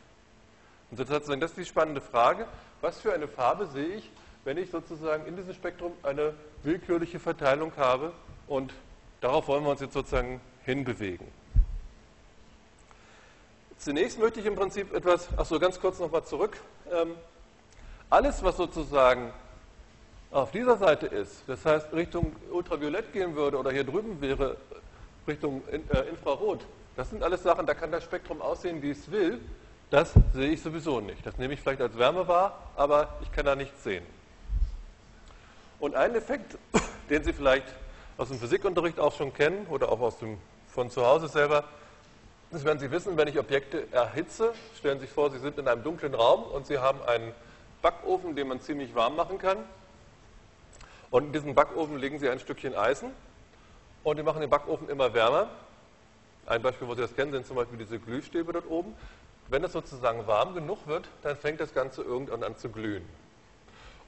[0.90, 2.46] Und sozusagen, das ist die spannende Frage,
[2.80, 4.10] was für eine Farbe sehe ich,
[4.44, 8.12] wenn ich sozusagen in diesem Spektrum eine willkürliche Verteilung habe
[8.46, 8.72] und
[9.20, 11.26] darauf wollen wir uns jetzt sozusagen hinbewegen.
[13.78, 16.56] Zunächst möchte ich im Prinzip etwas, ach so, ganz kurz nochmal zurück.
[16.90, 17.14] Ähm,
[18.08, 19.32] alles, was sozusagen
[20.30, 24.56] auf dieser Seite ist, das heißt Richtung Ultraviolett gehen würde oder hier drüben wäre
[25.26, 26.60] Richtung äh, Infrarot,
[26.96, 29.40] das sind alles Sachen, da kann das Spektrum aussehen, wie es will.
[29.90, 31.24] Das sehe ich sowieso nicht.
[31.26, 34.04] Das nehme ich vielleicht als Wärme wahr, aber ich kann da nichts sehen.
[35.80, 36.56] Und ein Effekt,
[37.10, 37.66] den Sie vielleicht
[38.16, 41.64] aus dem Physikunterricht auch schon kennen oder auch aus dem, von zu Hause selber,
[42.50, 45.66] das werden Sie wissen, wenn ich Objekte erhitze, stellen Sie sich vor, Sie sind in
[45.66, 47.32] einem dunklen Raum und Sie haben einen
[47.82, 49.58] Backofen, den man ziemlich warm machen kann.
[51.10, 53.10] Und in diesen Backofen legen Sie ein Stückchen Eisen
[54.04, 55.48] und die machen den Backofen immer wärmer.
[56.46, 58.94] Ein Beispiel, wo Sie das kennen, sind zum Beispiel diese Glühstäbe dort oben.
[59.48, 63.04] Wenn es sozusagen warm genug wird, dann fängt das Ganze irgendwann an zu glühen.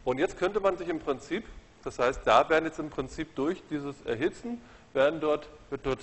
[0.04, 1.44] Und jetzt könnte man sich im Prinzip,
[1.82, 4.60] das heißt, da werden jetzt im Prinzip durch dieses Erhitzen,
[4.92, 6.00] werden dort, wird dort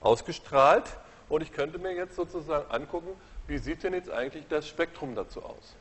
[0.00, 0.84] ausgestrahlt
[1.28, 3.08] und ich könnte mir jetzt sozusagen angucken,
[3.46, 5.74] wie sieht denn jetzt eigentlich das Spektrum dazu aus.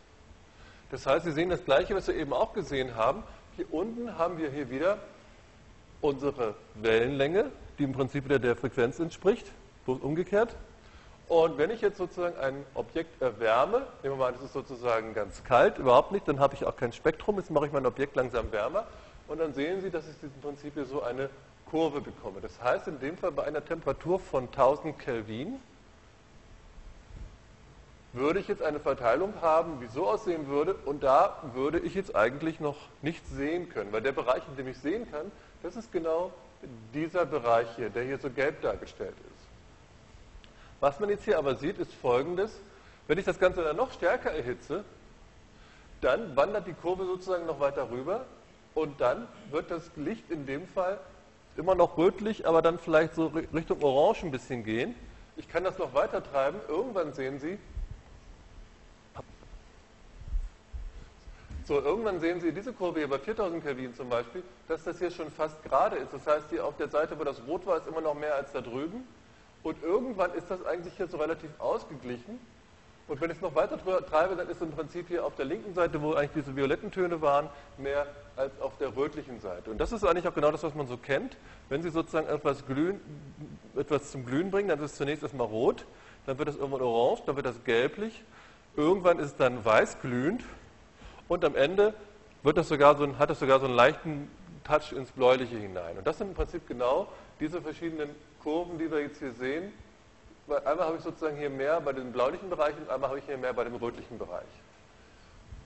[0.89, 3.23] Das heißt, Sie sehen das Gleiche, was wir eben auch gesehen haben.
[3.55, 4.97] Hier unten haben wir hier wieder
[6.01, 9.45] unsere Wellenlänge, die im Prinzip wieder der Frequenz entspricht,
[9.85, 10.55] bloß umgekehrt.
[11.27, 15.43] Und wenn ich jetzt sozusagen ein Objekt erwärme, nehmen wir mal es ist sozusagen ganz
[15.43, 18.51] kalt, überhaupt nicht, dann habe ich auch kein Spektrum, jetzt mache ich mein Objekt langsam
[18.51, 18.85] wärmer
[19.27, 21.29] und dann sehen Sie, dass ich im Prinzip hier so eine
[21.69, 22.41] Kurve bekomme.
[22.41, 25.59] Das heißt in dem Fall bei einer Temperatur von 1000 Kelvin
[28.11, 32.13] würde ich jetzt eine Verteilung haben, die so aussehen würde und da würde ich jetzt
[32.13, 35.31] eigentlich noch nichts sehen können, weil der Bereich, in dem ich sehen kann,
[35.63, 36.31] das ist genau
[36.93, 39.47] dieser Bereich hier, der hier so gelb dargestellt ist.
[40.79, 42.59] Was man jetzt hier aber sieht, ist folgendes.
[43.07, 44.83] Wenn ich das Ganze dann noch stärker erhitze,
[46.01, 48.25] dann wandert die Kurve sozusagen noch weiter rüber
[48.73, 50.99] und dann wird das Licht in dem Fall
[51.57, 54.95] immer noch rötlich, aber dann vielleicht so Richtung Orange ein bisschen gehen.
[55.35, 56.59] Ich kann das noch weiter treiben.
[56.67, 57.57] Irgendwann sehen Sie,
[61.71, 65.09] so irgendwann sehen Sie diese Kurve hier bei 4000 Kelvin zum Beispiel, dass das hier
[65.09, 66.11] schon fast gerade ist.
[66.11, 68.51] Das heißt, hier auf der Seite, wo das rot war, ist immer noch mehr als
[68.51, 69.07] da drüben.
[69.63, 72.39] Und irgendwann ist das eigentlich hier so relativ ausgeglichen.
[73.07, 75.73] Und wenn ich es noch weiter treibe, dann ist im Prinzip hier auf der linken
[75.73, 78.05] Seite, wo eigentlich diese violetten Töne waren, mehr
[78.35, 79.71] als auf der rötlichen Seite.
[79.71, 81.37] Und das ist eigentlich auch genau das, was man so kennt.
[81.69, 82.99] Wenn Sie sozusagen etwas, glühen,
[83.77, 85.85] etwas zum Glühen bringen, dann ist es zunächst erstmal rot,
[86.25, 88.25] dann wird es irgendwann orange, dann wird es gelblich,
[88.75, 90.43] irgendwann ist es dann weiß glühend
[91.31, 91.93] und am Ende
[92.43, 94.29] wird das sogar so, hat es sogar so einen leichten
[94.65, 95.97] Touch ins Bläuliche hinein.
[95.97, 97.07] Und das sind im Prinzip genau
[97.39, 98.09] diese verschiedenen
[98.43, 99.71] Kurven, die wir jetzt hier sehen.
[100.49, 103.37] Einmal habe ich sozusagen hier mehr bei dem bläulichen Bereich und einmal habe ich hier
[103.37, 104.43] mehr bei dem rötlichen Bereich.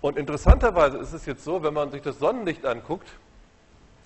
[0.01, 3.07] Und interessanterweise ist es jetzt so, wenn man sich das Sonnenlicht anguckt,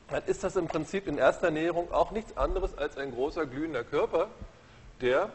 [0.08, 3.84] dann ist das im Prinzip in erster Näherung auch nichts anderes als ein großer glühender
[3.84, 4.30] Körper,
[5.02, 5.30] der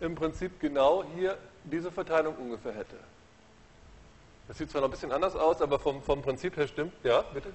[0.00, 2.96] im Prinzip genau hier diese Verteilung ungefähr hätte.
[4.48, 6.92] Das sieht zwar noch ein bisschen anders aus, aber vom, vom Prinzip her stimmt.
[7.02, 7.52] Ja, bitte?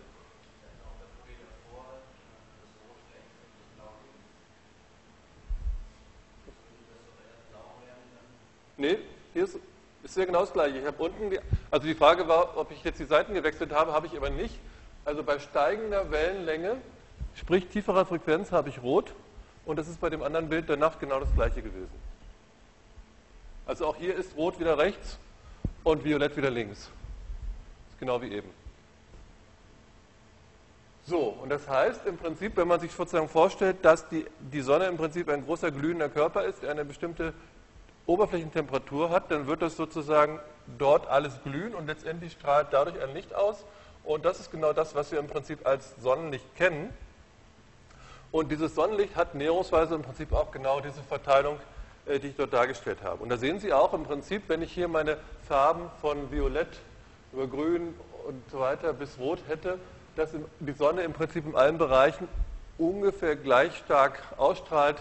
[8.77, 8.97] Nee,
[9.33, 9.59] hier ist,
[10.01, 10.79] ist ja genau das gleiche.
[10.79, 13.93] Ich habe unten, die, also die Frage war, ob ich jetzt die Seiten gewechselt habe,
[13.93, 14.57] habe ich aber nicht.
[15.05, 16.77] Also bei steigender Wellenlänge,
[17.35, 19.13] sprich tieferer Frequenz, habe ich rot
[19.65, 21.91] und das ist bei dem anderen Bild der Nacht genau das gleiche gewesen.
[23.67, 25.19] Also auch hier ist rot wieder rechts
[25.83, 26.89] und violett wieder links.
[27.99, 28.49] Genau wie eben.
[31.05, 34.85] So, und das heißt im Prinzip, wenn man sich sozusagen vorstellt, dass die, die Sonne
[34.85, 37.33] im Prinzip ein großer glühender Körper ist, der eine bestimmte
[38.05, 40.39] Oberflächentemperatur hat, dann wird das sozusagen
[40.77, 43.65] dort alles glühen und letztendlich strahlt dadurch ein Licht aus.
[44.03, 46.93] Und das ist genau das, was wir im Prinzip als Sonnenlicht kennen.
[48.31, 51.59] Und dieses Sonnenlicht hat näherungsweise im Prinzip auch genau diese Verteilung,
[52.07, 53.23] die ich dort dargestellt habe.
[53.23, 56.79] Und da sehen Sie auch im Prinzip, wenn ich hier meine Farben von Violett
[57.31, 57.93] über Grün
[58.27, 59.77] und so weiter bis Rot hätte,
[60.15, 62.27] dass die Sonne im Prinzip in allen Bereichen
[62.77, 64.97] ungefähr gleich stark ausstrahlt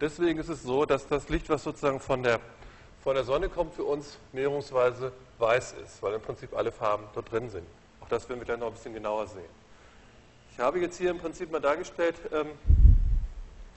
[0.00, 2.38] Deswegen ist es so, dass das Licht, was sozusagen von der,
[3.02, 7.32] von der Sonne kommt, für uns näherungsweise weiß ist, weil im Prinzip alle Farben dort
[7.32, 7.66] drin sind.
[8.02, 9.48] Auch das werden wir gleich noch ein bisschen genauer sehen.
[10.52, 12.48] Ich habe jetzt hier im Prinzip mal dargestellt, ähm,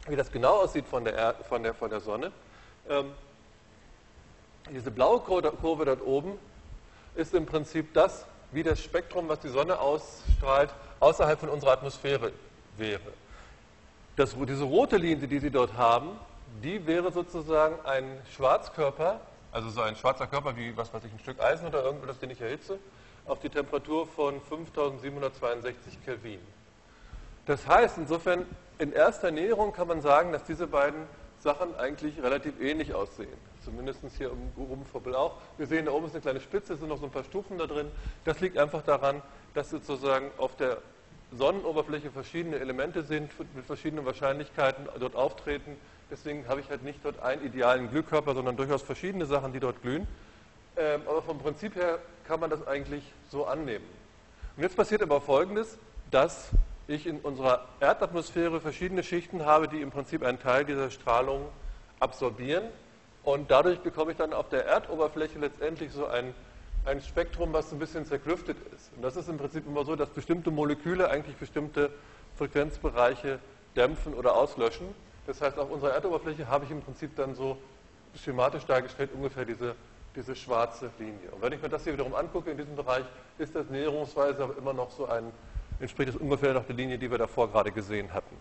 [0.10, 2.34] wie das genau aussieht von der, von der, von der Sonne.
[2.90, 3.12] Ähm,
[4.72, 6.38] diese blaue Kurve dort oben
[7.16, 12.32] ist im Prinzip das, wie das Spektrum, was die Sonne ausstrahlt, außerhalb von unserer Atmosphäre
[12.78, 13.14] wäre.
[14.16, 16.10] Das, diese rote Linie, die Sie dort haben,
[16.64, 19.22] die wäre sozusagen ein Schwarzkörper,
[19.52, 22.32] also so ein schwarzer Körper wie, was weiß ich, ein Stück Eisen oder irgendwas, den
[22.32, 22.80] ich erhitze,
[23.26, 26.40] auf die Temperatur von 5762 Kelvin.
[27.46, 28.46] Das heißt, insofern,
[28.78, 31.08] in erster Näherung kann man sagen, dass diese beiden
[31.42, 33.38] Sachen eigentlich relativ ähnlich aussehen.
[33.64, 35.38] Zumindest hier oben vor auch.
[35.58, 37.58] Wir sehen, da oben ist eine kleine Spitze, es sind noch so ein paar Stufen
[37.58, 37.92] da drin.
[38.26, 39.22] Das liegt einfach daran,
[39.54, 40.78] dass sozusagen auf der
[41.32, 45.78] Sonnenoberfläche verschiedene Elemente sind, mit verschiedenen Wahrscheinlichkeiten dort auftreten.
[46.10, 49.82] Deswegen habe ich halt nicht dort einen idealen Glühkörper, sondern durchaus verschiedene Sachen, die dort
[49.82, 50.08] glühen.
[50.76, 53.86] Ähm, aber vom Prinzip her kann man das eigentlich so annehmen.
[54.58, 55.78] Und jetzt passiert aber Folgendes,
[56.10, 56.50] dass
[56.90, 61.46] ich in unserer Erdatmosphäre verschiedene Schichten habe, die im Prinzip einen Teil dieser Strahlung
[62.00, 62.64] absorbieren.
[63.24, 66.34] Und dadurch bekomme ich dann auf der Erdoberfläche letztendlich so ein,
[66.86, 68.92] ein Spektrum, was ein bisschen zerklüftet ist.
[68.96, 71.92] Und das ist im Prinzip immer so, dass bestimmte Moleküle eigentlich bestimmte
[72.38, 73.40] Frequenzbereiche
[73.76, 74.88] dämpfen oder auslöschen.
[75.28, 77.58] Das heißt, auf unserer Erdoberfläche habe ich im Prinzip dann so
[78.16, 79.76] schematisch dargestellt ungefähr diese,
[80.16, 81.30] diese schwarze Linie.
[81.32, 83.06] Und wenn ich mir das hier wiederum angucke in diesem Bereich,
[83.38, 85.32] ist das näherungsweise aber immer noch so ein
[85.80, 88.36] entspricht das ungefähr noch der Linie, die wir davor gerade gesehen hatten.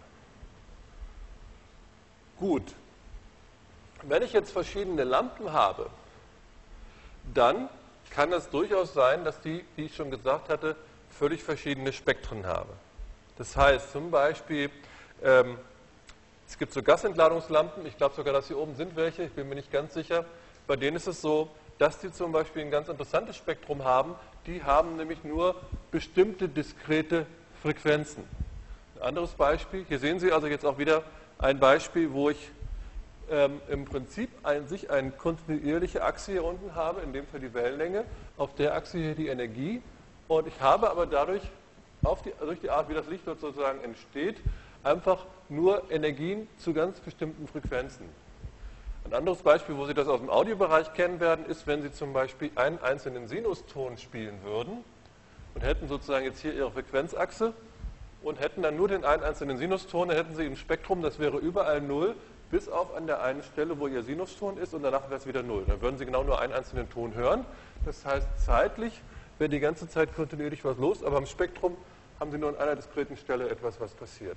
[2.39, 2.75] Gut.
[4.03, 5.91] Wenn ich jetzt verschiedene Lampen habe,
[7.35, 7.69] dann
[8.11, 10.77] kann es durchaus sein, dass die, wie ich schon gesagt hatte,
[11.11, 12.71] völlig verschiedene Spektren haben.
[13.37, 14.71] Das heißt zum Beispiel,
[15.23, 15.59] ähm,
[16.47, 19.57] es gibt so Gasentladungslampen, ich glaube sogar, dass hier oben sind welche, ich bin mir
[19.57, 20.25] nicht ganz sicher.
[20.67, 24.15] Bei denen ist es so, dass die zum Beispiel ein ganz interessantes Spektrum haben,
[24.47, 25.55] die haben nämlich nur
[25.91, 27.27] bestimmte diskrete
[27.63, 28.25] Frequenzen.
[28.97, 31.03] Ein anderes Beispiel, hier sehen Sie also jetzt auch wieder
[31.39, 32.51] ein Beispiel, wo ich
[33.31, 37.55] ähm, im Prinzip ein, sich eine kontinuierliche Achse hier unten habe, in dem Fall die
[37.55, 38.05] Wellenlänge,
[38.37, 39.83] auf der Achse hier die Energie
[40.29, 41.43] und ich habe aber dadurch,
[42.25, 44.37] die, durch die Art, wie das Licht dort sozusagen entsteht,
[44.85, 48.07] einfach nur Energien zu ganz bestimmten Frequenzen.
[49.09, 52.13] Ein anderes Beispiel, wo Sie das aus dem Audiobereich kennen werden, ist, wenn Sie zum
[52.13, 54.85] Beispiel einen einzelnen Sinuston spielen würden
[55.55, 57.55] und hätten sozusagen jetzt hier Ihre Frequenzachse
[58.23, 61.39] und hätten dann nur den einen einzelnen Sinuston, dann hätten Sie im Spektrum, das wäre
[61.39, 62.17] überall Null,
[62.51, 65.43] bis auf an der einen Stelle, wo Ihr Sinuston ist und danach wäre es wieder
[65.43, 65.65] Null.
[65.67, 67.47] Dann würden Sie genau nur einen einzelnen Ton hören.
[67.87, 69.01] Das heißt, zeitlich
[69.39, 71.79] wäre die ganze Zeit kontinuierlich was los, aber im Spektrum
[72.21, 74.37] haben Sie nur an einer diskreten Stelle etwas, was passiert.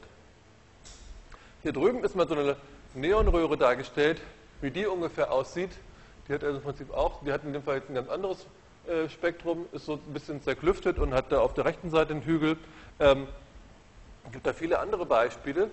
[1.62, 2.56] Hier drüben ist mal so eine
[2.94, 4.22] Neonröhre dargestellt,
[4.62, 5.72] wie die ungefähr aussieht.
[6.28, 8.46] Die hat also im Prinzip auch, die hat in dem Fall jetzt ein ganz anderes
[8.88, 12.24] äh, Spektrum, ist so ein bisschen zerklüftet und hat da auf der rechten Seite einen
[12.24, 12.58] Hügel.
[13.00, 13.28] Ähm,
[14.26, 15.70] es gibt da viele andere Beispiele.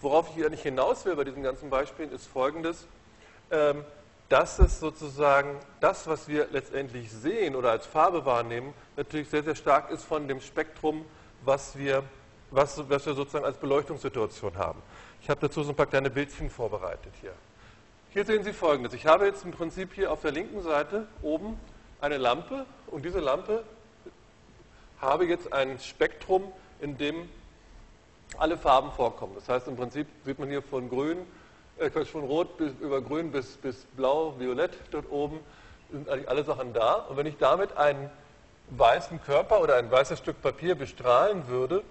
[0.00, 2.86] Worauf ich eigentlich hinaus will bei diesen ganzen Beispielen, ist folgendes,
[3.50, 3.84] ähm,
[4.30, 9.56] dass es sozusagen das, was wir letztendlich sehen oder als Farbe wahrnehmen, natürlich sehr, sehr
[9.56, 11.04] stark ist von dem Spektrum,
[11.44, 12.02] was wir,
[12.50, 14.80] was, was wir sozusagen als Beleuchtungssituation haben.
[15.20, 17.34] Ich habe dazu so ein paar kleine Bildchen vorbereitet hier.
[18.12, 18.92] Hier sehen Sie folgendes.
[18.92, 21.56] Ich habe jetzt im Prinzip hier auf der linken Seite oben
[22.00, 23.62] eine Lampe und diese Lampe
[25.00, 27.28] habe jetzt ein Spektrum, in dem
[28.36, 29.36] alle Farben vorkommen.
[29.36, 31.18] Das heißt, im Prinzip sieht man hier von grün,
[31.78, 35.38] äh, von rot bis, über grün bis, bis blau, violett dort oben,
[35.92, 36.94] sind eigentlich alle Sachen da.
[36.94, 38.10] Und wenn ich damit einen
[38.70, 41.84] weißen Körper oder ein weißes Stück Papier bestrahlen würde,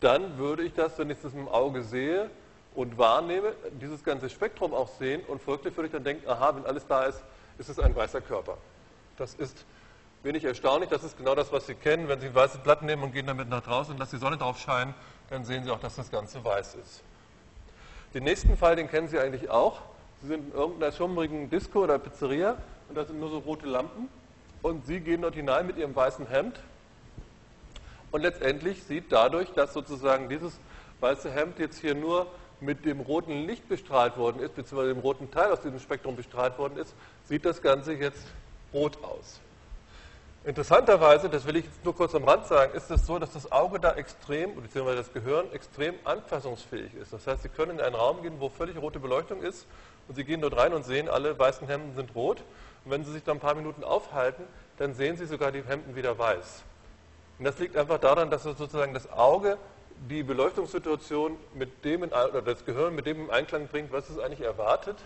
[0.00, 2.30] dann würde ich das, wenn ich das dem Auge sehe,
[2.74, 6.66] und wahrnehme, dieses ganze Spektrum auch sehen und folglich würde ich dann denken, aha, wenn
[6.66, 7.22] alles da ist,
[7.58, 8.56] ist es ein weißer Körper.
[9.16, 9.64] Das ist
[10.22, 12.08] wenig erstaunlich, das ist genau das, was Sie kennen.
[12.08, 14.38] Wenn Sie ein weißes Blatt nehmen und gehen damit nach draußen und lassen die Sonne
[14.38, 14.94] drauf scheinen,
[15.28, 17.02] dann sehen Sie auch, dass das Ganze weiß ist.
[18.14, 19.80] Den nächsten Fall, den kennen Sie eigentlich auch.
[20.20, 22.56] Sie sind in irgendeiner schummrigen Disco oder Pizzeria
[22.88, 24.08] und da sind nur so rote Lampen
[24.62, 26.60] und Sie gehen dort hinein mit Ihrem weißen Hemd
[28.12, 30.58] und letztendlich sieht dadurch, dass sozusagen dieses
[31.00, 32.26] weiße Hemd jetzt hier nur
[32.62, 36.58] mit dem roten Licht bestrahlt worden ist, beziehungsweise dem roten Teil aus diesem Spektrum bestrahlt
[36.58, 36.94] worden ist,
[37.24, 38.26] sieht das Ganze jetzt
[38.72, 39.40] rot aus.
[40.44, 43.52] Interessanterweise, das will ich jetzt nur kurz am Rand sagen, ist es so, dass das
[43.52, 47.12] Auge da extrem, beziehungsweise das Gehirn extrem anpassungsfähig ist.
[47.12, 49.66] Das heißt, Sie können in einen Raum gehen, wo völlig rote Beleuchtung ist
[50.08, 52.42] und Sie gehen dort rein und sehen, alle weißen Hemden sind rot.
[52.84, 54.42] Und wenn Sie sich da ein paar Minuten aufhalten,
[54.78, 56.62] dann sehen Sie sogar die Hemden wieder weiß.
[57.38, 59.58] Und das liegt einfach daran, dass sozusagen das Auge
[60.08, 64.18] die Beleuchtungssituation mit dem in, oder das Gehirn mit dem im Einklang bringt, was es
[64.18, 64.96] eigentlich erwartet.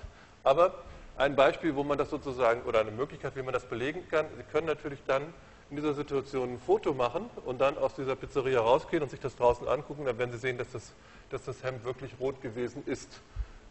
[0.44, 0.74] Aber
[1.16, 4.42] ein Beispiel, wo man das sozusagen, oder eine Möglichkeit, wie man das belegen kann, Sie
[4.44, 5.22] können natürlich dann
[5.70, 9.34] in dieser Situation ein Foto machen und dann aus dieser Pizzeria rausgehen und sich das
[9.36, 10.92] draußen angucken, dann werden Sie sehen, dass das,
[11.30, 13.20] dass das Hemd wirklich rot gewesen ist.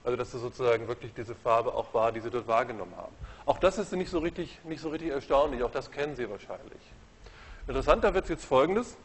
[0.03, 3.13] Also dass das sozusagen wirklich diese Farbe auch war, die Sie dort wahrgenommen haben.
[3.45, 6.81] Auch das ist nicht so richtig, nicht so richtig erstaunlich, auch das kennen Sie wahrscheinlich.
[7.67, 8.97] Interessanter wird jetzt folgendes.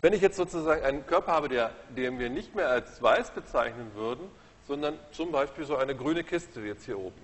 [0.00, 3.90] Wenn ich jetzt sozusagen einen Körper habe, der, den wir nicht mehr als weiß bezeichnen
[3.94, 4.28] würden,
[4.68, 7.20] sondern zum Beispiel so eine grüne Kiste jetzt hier oben,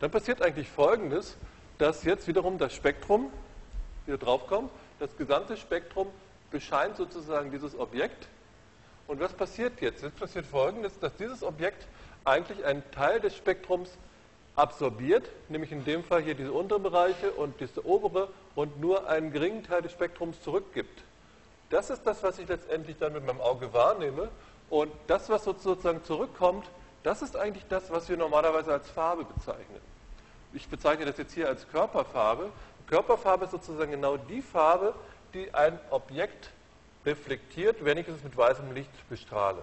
[0.00, 1.38] dann passiert eigentlich Folgendes,
[1.78, 3.30] dass jetzt wiederum das Spektrum
[4.04, 6.08] hier draufkommt, das gesamte Spektrum
[6.50, 8.28] bescheint sozusagen dieses Objekt.
[9.06, 10.02] Und was passiert jetzt?
[10.02, 11.86] Jetzt passiert Folgendes, dass dieses Objekt
[12.24, 13.96] eigentlich einen Teil des Spektrums
[14.54, 19.32] absorbiert, nämlich in dem Fall hier diese unteren Bereiche und diese obere und nur einen
[19.32, 21.05] geringen Teil des Spektrums zurückgibt.
[21.70, 24.28] Das ist das, was ich letztendlich dann mit meinem Auge wahrnehme.
[24.70, 26.66] Und das, was sozusagen zurückkommt,
[27.02, 29.80] das ist eigentlich das, was wir normalerweise als Farbe bezeichnen.
[30.52, 32.50] Ich bezeichne das jetzt hier als Körperfarbe.
[32.88, 34.94] Körperfarbe ist sozusagen genau die Farbe,
[35.34, 36.50] die ein Objekt
[37.04, 39.62] reflektiert, wenn ich es mit weißem Licht bestrahle.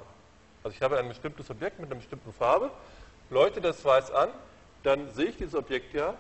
[0.64, 2.72] Also ich habe ein bestimmtes Objekt mit einer bestimmten Farbe,
[3.30, 4.30] leuchte das weiß an,
[4.84, 6.14] dann sehe ich dieses Objekt ja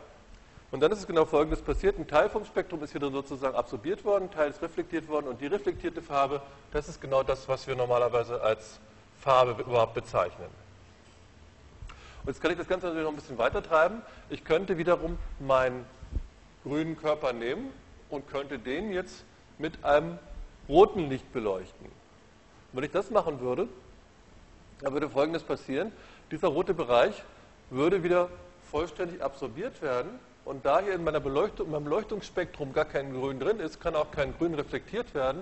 [0.73, 1.99] und dann ist es genau folgendes passiert.
[1.99, 5.39] Ein Teil vom Spektrum ist wieder sozusagen absorbiert worden, ein Teil ist reflektiert worden und
[5.39, 8.79] die reflektierte Farbe, das ist genau das, was wir normalerweise als
[9.21, 10.47] Farbe überhaupt bezeichnen.
[12.23, 14.01] Und jetzt kann ich das Ganze natürlich noch ein bisschen weiter treiben.
[14.31, 15.85] Ich könnte wiederum meinen
[16.63, 17.69] grünen Körper nehmen
[18.09, 19.23] und könnte den jetzt
[19.59, 20.17] mit einem
[20.67, 21.85] roten Licht beleuchten.
[22.71, 23.67] Wenn ich das machen würde,
[24.81, 25.91] dann würde Folgendes passieren.
[26.31, 27.21] Dieser rote Bereich
[27.69, 28.29] würde wieder
[28.71, 33.59] vollständig absorbiert werden und da hier in meiner Beleuchtung, meinem Beleuchtungsspektrum gar kein Grün drin
[33.59, 35.41] ist, kann auch kein Grün reflektiert werden.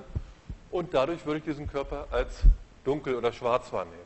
[0.69, 2.43] Und dadurch würde ich diesen Körper als
[2.83, 3.97] dunkel oder schwarz wahrnehmen.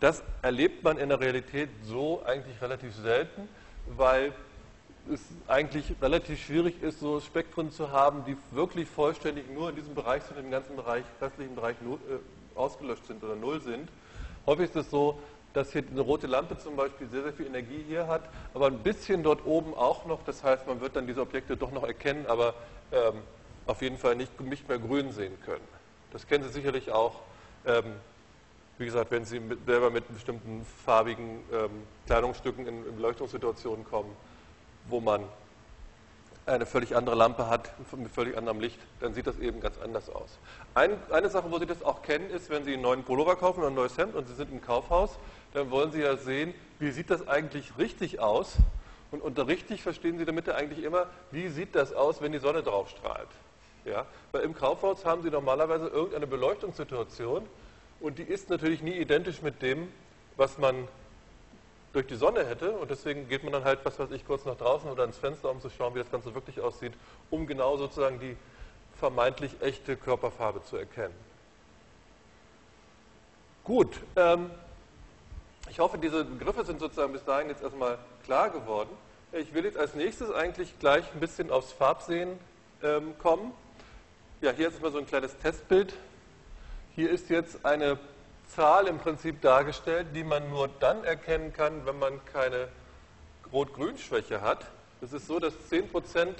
[0.00, 3.48] Das erlebt man in der Realität so eigentlich relativ selten,
[3.96, 4.32] weil
[5.12, 9.94] es eigentlich relativ schwierig ist, so Spektren zu haben, die wirklich vollständig nur in diesem
[9.94, 13.88] Bereich sind, im ganzen Bereich, restlichen Bereich äh, ausgelöscht sind oder null sind.
[14.46, 15.18] Häufig ist es so,
[15.52, 18.22] dass hier eine rote Lampe zum Beispiel sehr, sehr viel Energie hier hat,
[18.54, 20.22] aber ein bisschen dort oben auch noch.
[20.24, 22.54] Das heißt, man wird dann diese Objekte doch noch erkennen, aber
[22.90, 23.22] ähm,
[23.66, 25.66] auf jeden Fall nicht, nicht mehr grün sehen können.
[26.12, 27.20] Das kennen Sie sicherlich auch,
[27.66, 27.84] ähm,
[28.78, 31.70] wie gesagt, wenn Sie mit, selber mit bestimmten farbigen ähm,
[32.06, 34.14] Kleidungsstücken in, in Beleuchtungssituationen kommen,
[34.88, 35.22] wo man
[36.46, 40.08] eine völlig andere Lampe hat, mit völlig anderem Licht, dann sieht das eben ganz anders
[40.08, 40.38] aus.
[40.74, 43.60] Ein, eine Sache, wo Sie das auch kennen, ist, wenn Sie einen neuen Pullover kaufen
[43.60, 45.18] oder ein neues Hemd und Sie sind im Kaufhaus,
[45.52, 48.56] dann wollen Sie ja sehen, wie sieht das eigentlich richtig aus?
[49.10, 52.62] Und unter richtig verstehen Sie damit eigentlich immer, wie sieht das aus, wenn die Sonne
[52.62, 53.28] drauf strahlt?
[53.84, 54.06] Ja?
[54.32, 57.46] Weil im Kaufhaus haben Sie normalerweise irgendeine Beleuchtungssituation
[58.00, 59.88] und die ist natürlich nie identisch mit dem,
[60.36, 60.88] was man
[61.92, 62.72] durch die Sonne hätte.
[62.72, 65.50] Und deswegen geht man dann halt, was weiß ich, kurz nach draußen oder ins Fenster,
[65.50, 66.92] um zu schauen, wie das Ganze wirklich aussieht,
[67.30, 68.36] um genau sozusagen die
[68.98, 71.14] vermeintlich echte Körperfarbe zu erkennen.
[73.64, 74.50] Gut, ähm,
[75.70, 78.90] ich hoffe, diese Begriffe sind sozusagen bis dahin jetzt erstmal klar geworden.
[79.32, 82.38] Ich will jetzt als nächstes eigentlich gleich ein bisschen aufs Farbsehen
[82.82, 83.52] ähm, kommen.
[84.40, 85.94] Ja, hier ist mal so ein kleines Testbild.
[86.94, 87.98] Hier ist jetzt eine
[88.54, 92.68] Zahl im Prinzip dargestellt, die man nur dann erkennen kann, wenn man keine
[93.52, 94.66] Rot-Grün-Schwäche hat.
[95.00, 96.34] Es ist so, dass 10%,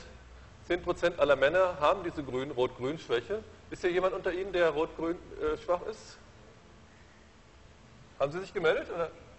[0.67, 3.43] 10 aller Männer haben diese Rot-Grün-Schwäche.
[3.71, 6.19] Ist hier jemand unter Ihnen, der Rot-Grün äh, schwach ist?
[8.19, 8.87] Haben Sie sich gemeldet?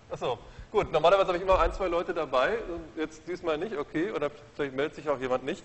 [0.09, 0.39] Achso,
[0.71, 0.91] gut.
[0.91, 2.57] Normalerweise habe ich immer ein, zwei Leute dabei.
[2.97, 4.11] Jetzt diesmal nicht, okay.
[4.11, 5.63] Oder vielleicht meldet sich auch jemand nicht.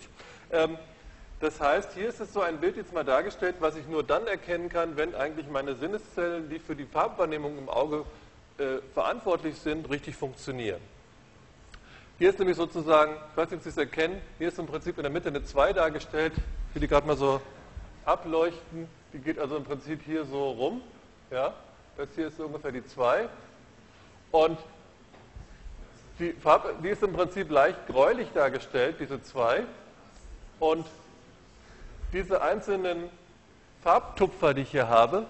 [0.51, 0.77] Ähm,
[1.39, 4.27] das heißt, hier ist es so ein Bild jetzt mal dargestellt, was ich nur dann
[4.27, 8.03] erkennen kann, wenn eigentlich meine Sinneszellen, die für die Farbwahrnehmung im Auge
[8.57, 10.81] äh, verantwortlich sind, richtig funktionieren.
[12.17, 14.97] Hier ist nämlich sozusagen, ich weiß nicht, ob Sie es erkennen, hier ist im Prinzip
[14.97, 16.33] in der Mitte eine 2 dargestellt,
[16.75, 17.39] die gerade mal so
[18.03, 18.89] ableuchten.
[19.13, 20.81] Die geht also im Prinzip hier so rum.
[21.31, 21.53] Ja,
[21.95, 23.29] das hier ist so ungefähr die 2.
[24.31, 24.59] Und
[26.19, 29.63] die, Farbe, die ist im Prinzip leicht gräulich dargestellt, diese 2.
[30.59, 30.85] Und
[32.13, 33.09] diese einzelnen
[33.83, 35.25] Farbtupfer, die ich hier habe,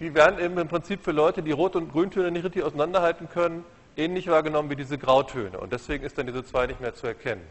[0.00, 3.64] die werden eben im Prinzip für Leute, die Rot- und Grüntöne nicht richtig auseinanderhalten können,
[3.96, 5.58] ähnlich wahrgenommen wie diese Grautöne.
[5.58, 7.46] Und deswegen ist dann diese 2 nicht mehr zu erkennen.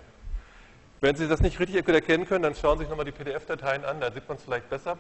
[1.01, 3.99] Wenn Sie das nicht richtig erkennen können, dann schauen Sie sich nochmal die PDF-Dateien an,
[3.99, 4.97] da sieht man es vielleicht besser.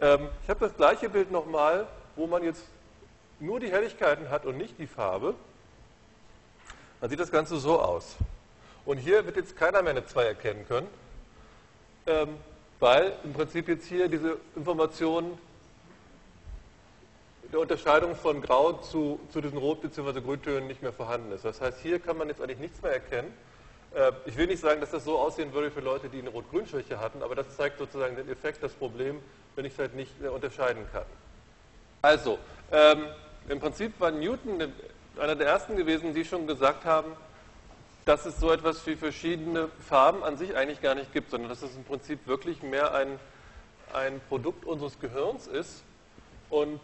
[0.00, 1.86] Ähm, ich habe das gleiche Bild nochmal,
[2.16, 2.64] wo man jetzt
[3.40, 5.34] nur die Helligkeiten hat und nicht die Farbe.
[7.00, 8.16] Dann sieht das Ganze so aus.
[8.86, 10.86] Und hier wird jetzt keiner mehr eine 2 erkennen können.
[12.06, 12.36] Ähm,
[12.78, 15.36] weil im Prinzip jetzt hier diese Information
[17.52, 20.20] der Unterscheidung von Grau zu, zu diesen Rot- bzw.
[20.20, 21.44] Grüntönen nicht mehr vorhanden ist.
[21.44, 23.32] Das heißt, hier kann man jetzt eigentlich nichts mehr erkennen.
[23.94, 27.00] Äh, ich will nicht sagen, dass das so aussehen würde für Leute, die eine Rot-Grün-Schwäche
[27.00, 29.20] hatten, aber das zeigt sozusagen den Effekt, das Problem,
[29.56, 31.06] wenn ich es halt nicht unterscheiden kann.
[32.02, 32.38] Also,
[32.70, 33.06] ähm,
[33.48, 34.72] im Prinzip war Newton
[35.18, 37.12] einer der ersten gewesen, die schon gesagt haben,
[38.06, 41.62] dass es so etwas wie verschiedene Farben an sich eigentlich gar nicht gibt, sondern dass
[41.62, 43.18] es im Prinzip wirklich mehr ein,
[43.92, 45.82] ein Produkt unseres Gehirns ist.
[46.48, 46.80] Und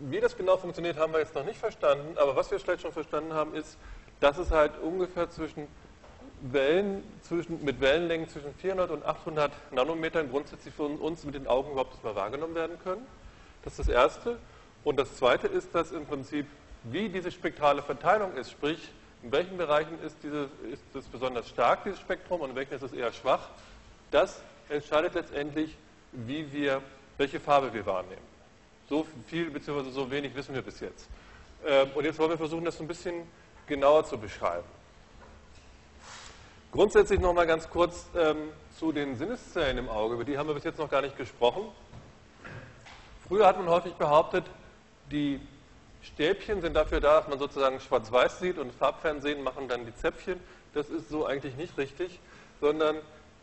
[0.00, 2.92] wie das genau funktioniert, haben wir jetzt noch nicht verstanden, aber was wir vielleicht schon
[2.92, 3.76] verstanden haben, ist,
[4.20, 5.66] dass es halt ungefähr zwischen
[6.40, 11.72] Wellen zwischen, mit Wellenlängen zwischen 400 und 800 Nanometern grundsätzlich von uns mit den Augen
[11.72, 13.04] überhaupt mal wahrgenommen werden können.
[13.64, 14.38] Das ist das Erste.
[14.84, 16.46] Und das Zweite ist, dass im Prinzip,
[16.84, 18.92] wie diese spektrale Verteilung ist, sprich,
[19.24, 22.82] in welchen Bereichen ist, diese, ist es besonders stark, dieses Spektrum, und in welchen ist
[22.82, 23.48] es eher schwach,
[24.10, 25.76] das entscheidet letztendlich,
[26.12, 26.82] wie wir,
[27.16, 28.22] welche Farbe wir wahrnehmen.
[28.88, 29.90] So viel bzw.
[29.90, 31.08] so wenig wissen wir bis jetzt.
[31.66, 33.26] Ähm, und jetzt wollen wir versuchen, das ein bisschen
[33.66, 34.66] genauer zu beschreiben.
[36.70, 40.16] Grundsätzlich noch mal ganz kurz ähm, zu den Sinneszellen im Auge.
[40.16, 41.62] Über die haben wir bis jetzt noch gar nicht gesprochen.
[43.26, 44.44] Früher hat man häufig behauptet,
[45.10, 45.40] die
[46.04, 50.38] Stäbchen sind dafür da, dass man sozusagen schwarz-weiß sieht und Farbfernsehen machen dann die Zäpfchen.
[50.74, 52.20] Das ist so eigentlich nicht richtig,
[52.60, 52.96] sondern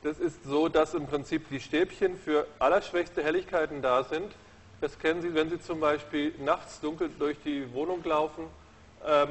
[0.03, 4.34] das ist so, dass im Prinzip die Stäbchen für allerschwächste Helligkeiten da sind.
[4.80, 8.45] Das kennen Sie, wenn Sie zum Beispiel nachts dunkel durch die Wohnung laufen.
[9.05, 9.30] Ähm,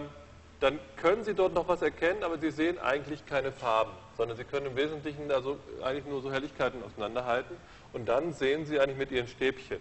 [0.61, 4.45] dann können Sie dort noch was erkennen, aber Sie sehen eigentlich keine Farben, sondern Sie
[4.45, 7.57] können im Wesentlichen also eigentlich nur so Helligkeiten auseinanderhalten
[7.93, 9.81] und dann sehen Sie eigentlich mit Ihren Stäbchen.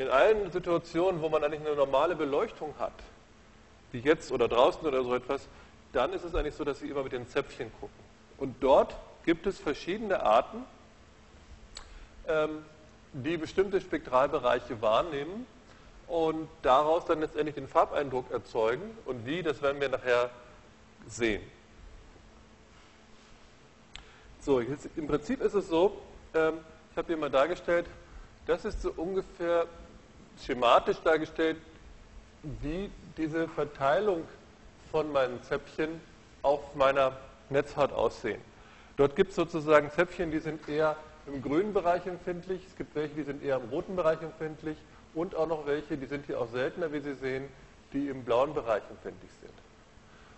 [0.00, 2.94] In allen Situationen, wo man eigentlich eine normale Beleuchtung hat,
[3.92, 5.46] wie jetzt oder draußen oder so etwas,
[5.92, 8.02] dann ist es eigentlich so, dass Sie immer mit den Zäpfchen gucken.
[8.38, 8.96] Und dort
[9.26, 10.64] gibt es verschiedene Arten,
[12.26, 12.64] ähm,
[13.12, 15.46] die bestimmte Spektralbereiche wahrnehmen
[16.06, 18.96] und daraus dann letztendlich den Farbeindruck erzeugen.
[19.04, 20.30] Und wie, das werden wir nachher
[21.08, 21.42] sehen.
[24.40, 26.00] So, jetzt, im Prinzip ist es so,
[26.32, 26.54] ähm,
[26.90, 27.84] ich habe hier mal dargestellt,
[28.46, 29.66] das ist so ungefähr
[30.44, 31.56] schematisch dargestellt,
[32.42, 34.24] wie diese Verteilung
[34.90, 36.00] von meinen Zäpfchen
[36.42, 37.16] auf meiner
[37.48, 38.40] Netzhaut aussehen.
[38.96, 43.14] Dort gibt es sozusagen Zäpfchen, die sind eher im grünen Bereich empfindlich, es gibt welche,
[43.14, 44.76] die sind eher im roten Bereich empfindlich
[45.14, 47.48] und auch noch welche, die sind hier auch seltener, wie Sie sehen,
[47.92, 49.52] die im blauen Bereich empfindlich sind.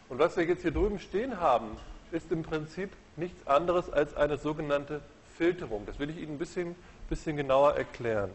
[0.08, 1.76] Und was wir jetzt hier drüben stehen haben,
[2.10, 5.00] ist im Prinzip nichts anderes als eine sogenannte
[5.36, 5.86] Filterung.
[5.86, 6.74] Das will ich Ihnen ein bisschen,
[7.08, 8.30] bisschen genauer erklären.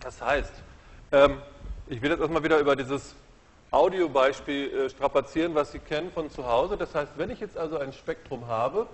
[0.00, 0.52] Das heißt,
[1.86, 3.14] ich will jetzt erstmal wieder über dieses
[3.70, 6.76] Audiobeispiel äh, strapazieren, was Sie kennen von zu Hause.
[6.76, 8.88] Das heißt, wenn ich jetzt also ein Spektrum habe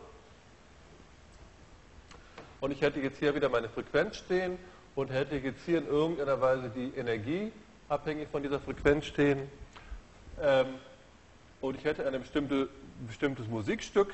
[2.60, 4.58] und ich hätte jetzt hier wieder meine Frequenz stehen
[4.94, 7.52] und hätte jetzt hier in irgendeiner Weise die Energie
[7.88, 9.50] abhängig von dieser Frequenz stehen.
[10.42, 10.66] Ähm,
[11.62, 12.68] und ich hätte ein bestimmte,
[13.06, 14.12] bestimmtes Musikstück,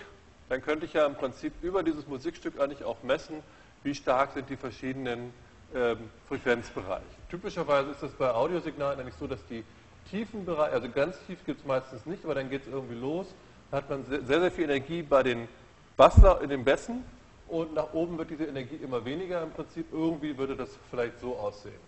[0.49, 3.43] dann könnte ich ja im Prinzip über dieses Musikstück eigentlich auch messen,
[3.83, 5.33] wie stark sind die verschiedenen
[5.75, 7.16] ähm, Frequenzbereiche.
[7.31, 9.65] Typischerweise ist es bei Audiosignalen eigentlich so, dass die
[10.11, 13.27] tiefen Bereiche, also ganz tief gibt es meistens nicht, aber dann geht es irgendwie los.
[13.71, 15.49] Da hat man sehr, sehr viel Energie bei den
[15.97, 17.05] Bassler, in den Bässen
[17.49, 19.87] und nach oben wird diese Energie immer weniger im Prinzip.
[19.93, 21.81] Irgendwie würde das vielleicht so aussehen.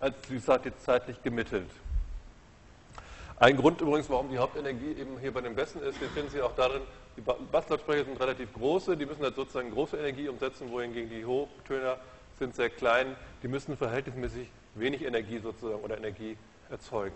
[0.00, 1.70] Als, wie gesagt, jetzt zeitlich gemittelt.
[3.38, 6.42] Ein Grund übrigens, warum die Hauptenergie eben hier bei den Bässen ist, den finden Sie
[6.42, 6.82] auch darin,
[7.16, 11.96] die Basslautsprecher sind relativ große, die müssen halt sozusagen große Energie umsetzen, wohingegen die Hochtöner
[12.38, 16.36] sind sehr klein, die müssen verhältnismäßig wenig Energie sozusagen oder Energie
[16.70, 17.14] erzeugen.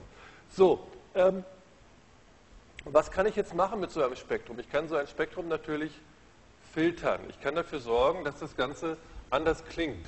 [0.50, 1.44] So, ähm,
[2.84, 4.58] was kann ich jetzt machen mit so einem Spektrum?
[4.58, 5.92] Ich kann so ein Spektrum natürlich
[6.72, 7.20] filtern.
[7.28, 8.96] Ich kann dafür sorgen, dass das Ganze
[9.30, 10.06] anders klingt.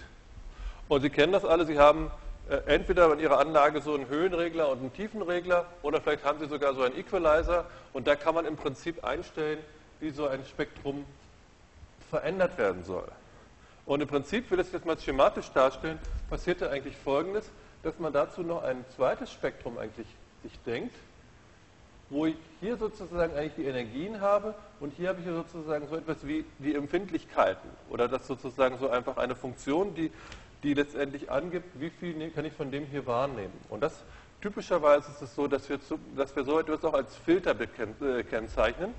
[0.88, 2.11] Und Sie kennen das alle, Sie haben
[2.49, 6.46] äh, entweder in Ihrer Anlage so einen Höhenregler und einen Tiefenregler oder vielleicht haben Sie
[6.46, 9.59] sogar so einen Equalizer und da kann man im Prinzip einstellen,
[10.01, 11.05] wie so ein Spektrum
[12.11, 13.09] verändert werden soll.
[13.89, 15.99] Und im Prinzip, will ich das jetzt mal schematisch darstellen,
[16.30, 17.51] passiert da eigentlich Folgendes,
[17.82, 20.07] dass man dazu noch ein zweites Spektrum eigentlich
[20.45, 20.95] sich denkt
[22.11, 26.26] wo ich hier sozusagen eigentlich die Energien habe und hier habe ich sozusagen so etwas
[26.26, 30.11] wie die Empfindlichkeiten oder das sozusagen so einfach eine Funktion, die,
[30.62, 33.53] die letztendlich angibt, wie viel ne, kann ich von dem hier wahrnehmen.
[33.68, 34.05] Und das
[34.41, 38.22] typischerweise ist es so, dass wir, zu, dass wir so etwas auch als Filter äh,
[38.22, 38.95] kennzeichnen.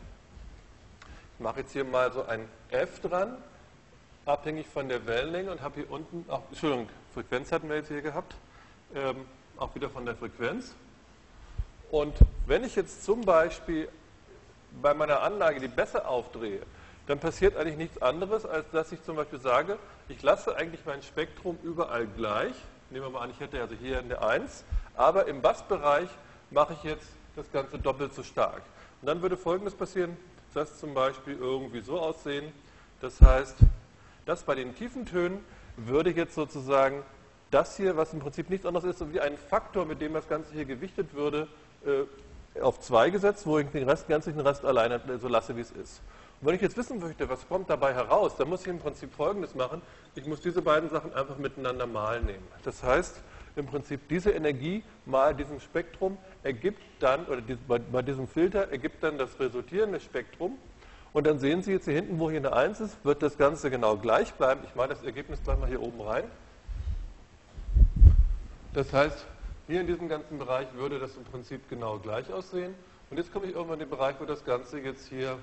[1.35, 3.37] Ich mache jetzt hier mal so ein F dran,
[4.29, 8.01] abhängig von der Wellenlänge und habe hier unten, auch, Entschuldigung, Frequenz hatten wir jetzt hier
[8.01, 8.35] gehabt,
[8.95, 9.25] ähm,
[9.57, 10.75] auch wieder von der Frequenz.
[11.89, 12.13] Und
[12.45, 13.89] wenn ich jetzt zum Beispiel
[14.81, 16.61] bei meiner Anlage die Bässe aufdrehe,
[17.07, 21.01] dann passiert eigentlich nichts anderes, als dass ich zum Beispiel sage, ich lasse eigentlich mein
[21.01, 22.53] Spektrum überall gleich.
[22.91, 24.63] Nehmen wir mal an, ich hätte also hier eine 1,
[24.95, 26.09] aber im Bassbereich
[26.51, 28.61] mache ich jetzt das Ganze doppelt so stark.
[29.01, 30.17] Und dann würde Folgendes passieren,
[30.53, 32.51] das zum Beispiel irgendwie so aussehen.
[33.01, 33.55] Das heißt,
[34.29, 35.43] das bei den tiefen Tönen
[35.75, 37.03] würde jetzt sozusagen
[37.51, 40.53] das hier, was im Prinzip nichts anderes ist, wie ein Faktor, mit dem das Ganze
[40.53, 41.47] hier gewichtet würde,
[41.83, 45.61] äh, auf 2 gesetzt, wo ich den Rest, ganz den Rest alleine so lasse, wie
[45.61, 46.01] es ist.
[46.41, 49.13] Und wenn ich jetzt wissen möchte, was kommt dabei heraus, dann muss ich im Prinzip
[49.13, 49.81] Folgendes machen.
[50.15, 52.47] Ich muss diese beiden Sachen einfach miteinander mal nehmen.
[52.63, 53.21] Das heißt,
[53.55, 59.17] im Prinzip diese Energie mal diesem Spektrum ergibt dann, oder bei diesem Filter ergibt dann
[59.17, 60.57] das resultierende Spektrum.
[61.11, 63.71] Und dann sehen Sie jetzt hier hinten, wo hier eine 1 ist, wird das Ganze
[63.71, 64.61] genau gleich bleiben.
[64.65, 66.23] Ich mache das Ergebnis gleich mal hier oben rein.
[68.73, 69.25] Das heißt,
[69.67, 72.75] hier in diesem ganzen Bereich würde das im Prinzip genau gleich aussehen.
[73.09, 75.37] Und jetzt komme ich irgendwann in den Bereich, wo das Ganze jetzt hier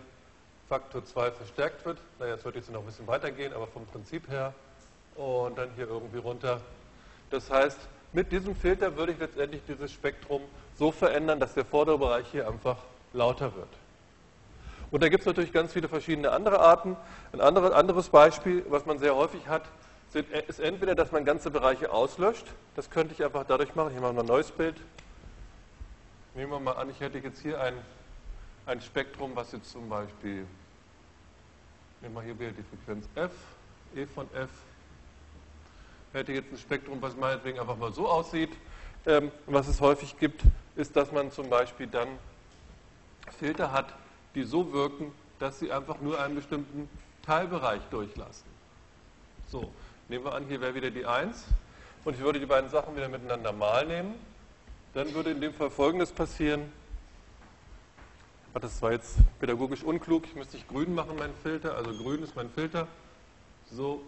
[0.68, 1.98] Faktor 2 verstärkt wird.
[2.20, 4.54] Naja, jetzt wird jetzt noch ein bisschen weitergehen, aber vom Prinzip her.
[5.16, 6.60] Und dann hier irgendwie runter.
[7.30, 7.78] Das heißt,
[8.12, 10.42] mit diesem Filter würde ich letztendlich dieses Spektrum
[10.78, 12.76] so verändern, dass der vordere Bereich hier einfach
[13.12, 13.68] lauter wird.
[14.96, 16.96] Und da gibt es natürlich ganz viele verschiedene andere Arten.
[17.32, 19.64] Ein anderes Beispiel, was man sehr häufig hat,
[20.48, 22.46] ist entweder, dass man ganze Bereiche auslöscht.
[22.76, 23.92] Das könnte ich einfach dadurch machen.
[23.94, 24.74] Ich mache mal ein neues Bild.
[26.34, 27.74] Nehmen wir mal an, ich hätte jetzt hier ein,
[28.64, 30.46] ein Spektrum, was jetzt zum Beispiel,
[32.00, 33.32] nehmen wir hier wieder die Frequenz f,
[33.94, 34.48] e von f,
[36.14, 38.56] hätte jetzt ein Spektrum, was meinetwegen einfach mal so aussieht.
[39.04, 40.40] Ähm, was es häufig gibt,
[40.74, 42.08] ist, dass man zum Beispiel dann
[43.38, 43.92] Filter hat,
[44.36, 46.88] die so wirken, dass sie einfach nur einen bestimmten
[47.22, 48.46] Teilbereich durchlassen.
[49.48, 49.72] So,
[50.08, 51.44] nehmen wir an, hier wäre wieder die 1
[52.04, 54.14] und ich würde die beiden Sachen wieder miteinander mal nehmen.
[54.94, 56.70] Dann würde in dem Fall Folgendes passieren.
[58.54, 60.24] Das war jetzt pädagogisch unklug.
[60.24, 61.74] Ich müsste ich grün machen, mein Filter.
[61.74, 62.86] Also grün ist mein Filter.
[63.70, 64.02] So.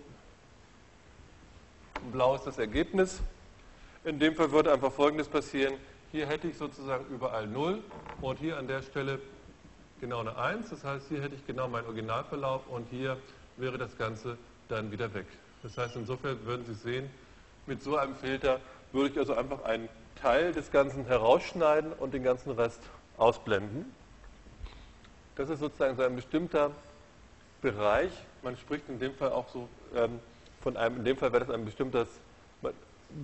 [2.12, 3.20] Blau ist das Ergebnis.
[4.04, 5.74] In dem Fall würde einfach Folgendes passieren.
[6.12, 7.82] Hier hätte ich sozusagen überall 0
[8.22, 9.20] und hier an der Stelle
[10.00, 10.70] genau eine 1.
[10.70, 13.16] Das heißt, hier hätte ich genau meinen Originalverlauf und hier
[13.56, 14.38] wäre das Ganze
[14.68, 15.26] dann wieder weg.
[15.62, 17.10] Das heißt, insofern würden Sie sehen,
[17.66, 18.60] mit so einem Filter
[18.92, 19.88] würde ich also einfach einen
[20.20, 22.80] Teil des Ganzen herausschneiden und den ganzen Rest
[23.16, 23.92] ausblenden.
[25.36, 26.70] Das ist sozusagen so ein bestimmter
[27.60, 28.10] Bereich.
[28.42, 30.18] Man spricht in dem Fall auch so ähm,
[30.60, 32.08] von einem, in dem Fall wäre das ein bestimmtes,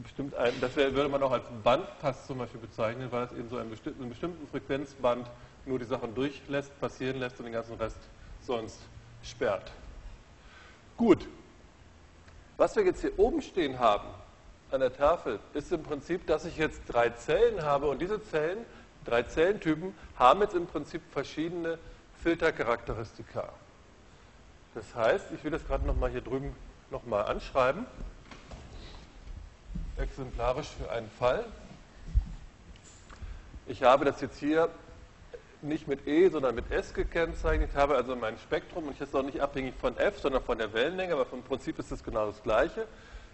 [0.02, 3.48] bestimmt ein, das wäre, würde man auch als Bandpass zum Beispiel bezeichnen, weil es eben
[3.48, 5.28] so einen bestimmten, einen bestimmten Frequenzband
[5.66, 7.98] nur die Sachen durchlässt, passieren lässt und den ganzen Rest
[8.42, 8.80] sonst
[9.22, 9.72] sperrt.
[10.96, 11.26] Gut.
[12.56, 14.08] Was wir jetzt hier oben stehen haben
[14.70, 18.64] an der Tafel, ist im Prinzip, dass ich jetzt drei Zellen habe und diese Zellen,
[19.04, 21.78] drei Zellentypen, haben jetzt im Prinzip verschiedene
[22.22, 23.48] Filtercharakteristika.
[24.74, 26.54] Das heißt, ich will das gerade nochmal hier drüben
[26.90, 27.86] nochmal anschreiben,
[29.96, 31.44] exemplarisch für einen Fall.
[33.66, 34.68] Ich habe das jetzt hier
[35.64, 37.70] nicht mit E, sondern mit S gekennzeichnet.
[37.72, 40.58] Ich habe also mein Spektrum und ich ist auch nicht abhängig von F, sondern von
[40.58, 42.86] der Wellenlänge, aber vom Prinzip ist es genau das Gleiche.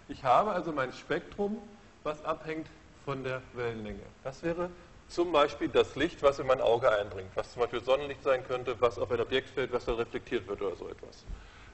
[0.07, 1.57] Ich habe also mein Spektrum,
[2.03, 2.67] was abhängt
[3.05, 4.01] von der Wellenlänge.
[4.23, 4.69] Das wäre
[5.07, 8.75] zum Beispiel das Licht, was in mein Auge eindringt, was zum Beispiel Sonnenlicht sein könnte,
[8.79, 11.25] was auf ein Objekt fällt, was dann reflektiert wird oder so etwas.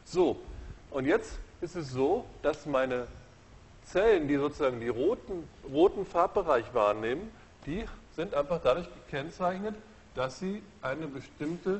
[0.03, 0.41] So,
[0.89, 3.07] und jetzt ist es so, dass meine
[3.83, 7.31] Zellen, die sozusagen die roten, roten Farbbereich wahrnehmen,
[7.65, 7.85] die
[8.15, 9.75] sind einfach dadurch gekennzeichnet,
[10.17, 11.79] dass sie eine bestimmte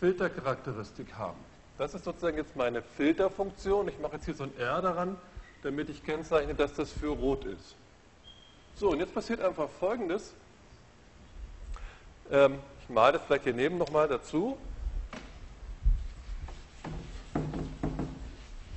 [0.00, 1.38] Filtercharakteristik haben.
[1.76, 3.86] Das ist sozusagen jetzt meine Filterfunktion.
[3.88, 5.18] Ich mache jetzt hier so ein R daran,
[5.62, 7.76] damit ich kennzeichne, dass das für rot ist.
[8.76, 10.32] So, und jetzt passiert einfach Folgendes.
[12.30, 14.56] Ähm, ich male das vielleicht hier neben nochmal dazu.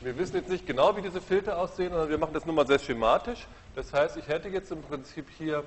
[0.01, 2.67] Wir wissen jetzt nicht genau, wie diese Filter aussehen, sondern wir machen das nur mal
[2.67, 3.47] sehr schematisch.
[3.75, 5.63] Das heißt, ich hätte jetzt im Prinzip hier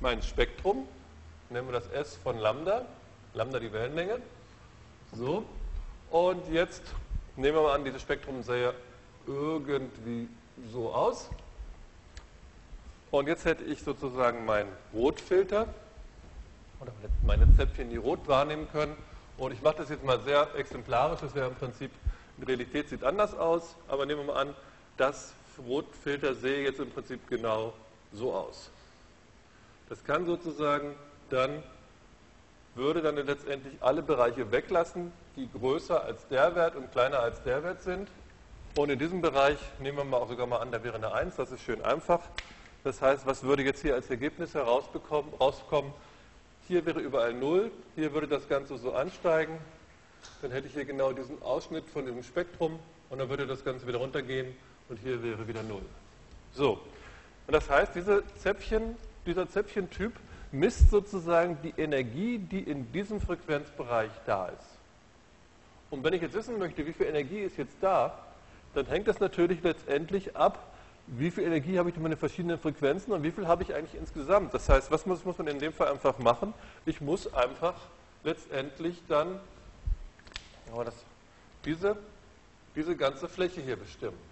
[0.00, 0.88] mein Spektrum
[1.50, 2.84] nennen wir das S von Lambda,
[3.34, 4.20] Lambda die Wellenlänge.
[5.12, 5.44] So,
[6.10, 6.82] und jetzt
[7.36, 8.72] nehmen wir mal an, dieses Spektrum sähe
[9.26, 10.28] irgendwie
[10.72, 11.28] so aus.
[13.10, 15.66] Und jetzt hätte ich sozusagen meinen Rotfilter
[16.80, 16.92] oder
[17.26, 18.96] meine Zäpfchen, die rot wahrnehmen können.
[19.36, 21.90] Und ich mache das jetzt mal sehr exemplarisch, das wäre im Prinzip,
[22.36, 24.54] die Realität sieht anders aus, aber nehmen wir mal an,
[24.96, 25.32] das
[25.66, 27.72] Rotfilter sehe jetzt im Prinzip genau
[28.12, 28.70] so aus.
[29.88, 30.94] Das kann sozusagen
[31.32, 31.62] dann
[32.74, 37.62] würde dann letztendlich alle Bereiche weglassen, die größer als der Wert und kleiner als der
[37.62, 38.08] Wert sind.
[38.76, 41.36] Und in diesem Bereich nehmen wir mal auch sogar mal an, da wäre eine 1,
[41.36, 42.20] das ist schön einfach.
[42.84, 45.92] Das heißt, was würde jetzt hier als Ergebnis herauskommen?
[46.68, 49.58] Hier wäre überall 0, hier würde das Ganze so ansteigen
[50.42, 52.78] dann hätte ich hier genau diesen Ausschnitt von diesem Spektrum
[53.10, 54.54] und dann würde das Ganze wieder runtergehen
[54.88, 55.80] und hier wäre wieder 0.
[56.54, 56.80] So,
[57.46, 60.12] und das heißt, diese Zäpfchen, dieser Zäpfchentyp
[60.52, 64.78] misst sozusagen die Energie, die in diesem Frequenzbereich da ist.
[65.90, 68.18] Und wenn ich jetzt wissen möchte, wie viel Energie ist jetzt da,
[68.74, 70.66] dann hängt das natürlich letztendlich ab,
[71.06, 74.00] wie viel Energie habe ich in meinen verschiedenen Frequenzen und wie viel habe ich eigentlich
[74.00, 74.54] insgesamt.
[74.54, 76.54] Das heißt, was muss, muss man in dem Fall einfach machen?
[76.86, 77.74] Ich muss einfach
[78.22, 79.40] letztendlich dann
[80.84, 80.94] das,
[81.64, 81.96] diese,
[82.76, 84.29] diese ganze Fläche hier bestimmen.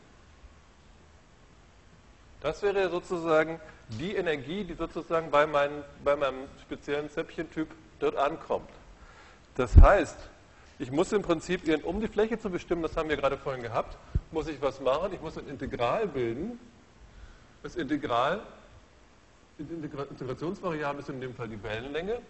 [2.41, 7.68] Das wäre sozusagen die Energie, die sozusagen bei, meinen, bei meinem speziellen Zäpfchentyp
[7.99, 8.68] dort ankommt.
[9.57, 10.18] Das heißt,
[10.78, 13.97] ich muss im Prinzip, um die Fläche zu bestimmen, das haben wir gerade vorhin gehabt,
[14.30, 15.12] muss ich was machen.
[15.12, 16.61] Ich muss ein Integral bilden.
[17.64, 18.41] Das Integral,
[19.59, 22.20] die Integrationsvariable ist in dem Fall die Wellenlänge.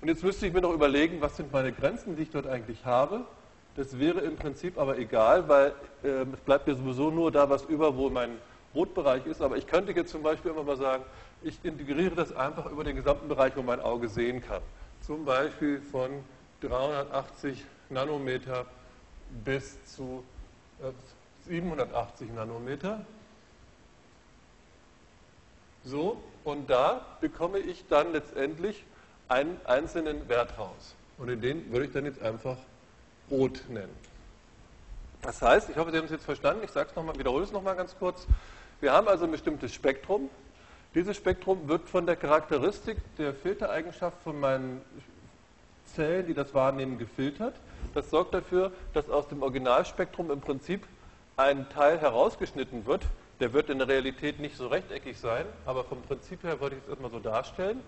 [0.00, 2.86] Und jetzt müsste ich mir noch überlegen, was sind meine Grenzen, die ich dort eigentlich
[2.86, 3.26] habe.
[3.76, 7.64] Das wäre im Prinzip aber egal, weil äh, es bleibt mir sowieso nur da was
[7.64, 8.38] über, wo mein
[8.74, 9.40] Rotbereich ist.
[9.40, 11.04] Aber ich könnte jetzt zum Beispiel immer mal sagen,
[11.42, 14.62] ich integriere das einfach über den gesamten Bereich, wo mein Auge sehen kann.
[15.00, 16.10] Zum Beispiel von
[16.60, 18.66] 380 Nanometer
[19.44, 20.24] bis zu
[21.46, 23.04] 780 äh, Nanometer.
[25.84, 28.84] So, und da bekomme ich dann letztendlich
[29.28, 30.94] einen einzelnen Wert raus.
[31.18, 32.56] Und in den würde ich dann jetzt einfach
[33.30, 33.94] rot nennen.
[35.22, 37.52] Das heißt, ich hoffe, Sie haben es jetzt verstanden, ich sage es nochmal, wiederhole es
[37.52, 38.26] nochmal ganz kurz.
[38.80, 40.30] Wir haben also ein bestimmtes Spektrum.
[40.94, 44.80] Dieses Spektrum wird von der Charakteristik der Filtereigenschaft von meinen
[45.84, 47.54] Zellen, die das wahrnehmen, gefiltert.
[47.94, 50.84] Das sorgt dafür, dass aus dem Originalspektrum im Prinzip
[51.36, 53.02] ein Teil herausgeschnitten wird.
[53.40, 56.82] Der wird in der Realität nicht so rechteckig sein, aber vom Prinzip her würde ich
[56.82, 57.80] es erstmal so darstellen.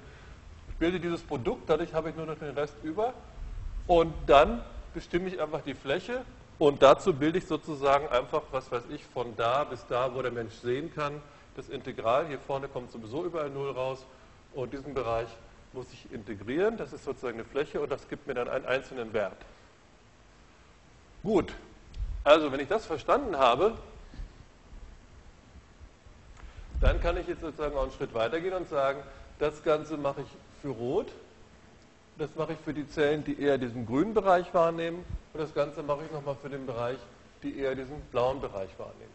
[0.70, 3.14] Ich bilde dieses Produkt, dadurch habe ich nur noch den Rest über.
[3.86, 4.62] Und dann
[4.92, 6.24] bestimme ich einfach die Fläche
[6.60, 10.30] und dazu bilde ich sozusagen einfach, was weiß ich, von da bis da, wo der
[10.30, 11.22] Mensch sehen kann,
[11.56, 12.26] das Integral.
[12.26, 14.04] Hier vorne kommt sowieso überall 0 raus.
[14.52, 15.28] Und diesen Bereich
[15.72, 16.76] muss ich integrieren.
[16.76, 19.38] Das ist sozusagen eine Fläche und das gibt mir dann einen einzelnen Wert.
[21.22, 21.50] Gut,
[22.24, 23.78] also wenn ich das verstanden habe,
[26.82, 29.02] dann kann ich jetzt sozusagen auch einen Schritt weitergehen und sagen,
[29.38, 30.28] das Ganze mache ich
[30.60, 31.10] für Rot,
[32.20, 35.82] das mache ich für die Zellen, die eher diesen grünen Bereich wahrnehmen und das Ganze
[35.82, 36.98] mache ich nochmal für den Bereich,
[37.42, 39.12] die eher diesen blauen Bereich wahrnehmen.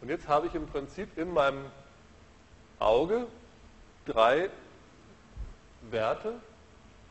[0.00, 1.66] Und jetzt habe ich im Prinzip in meinem
[2.78, 3.26] Auge
[4.06, 4.48] drei
[5.90, 6.32] Werte,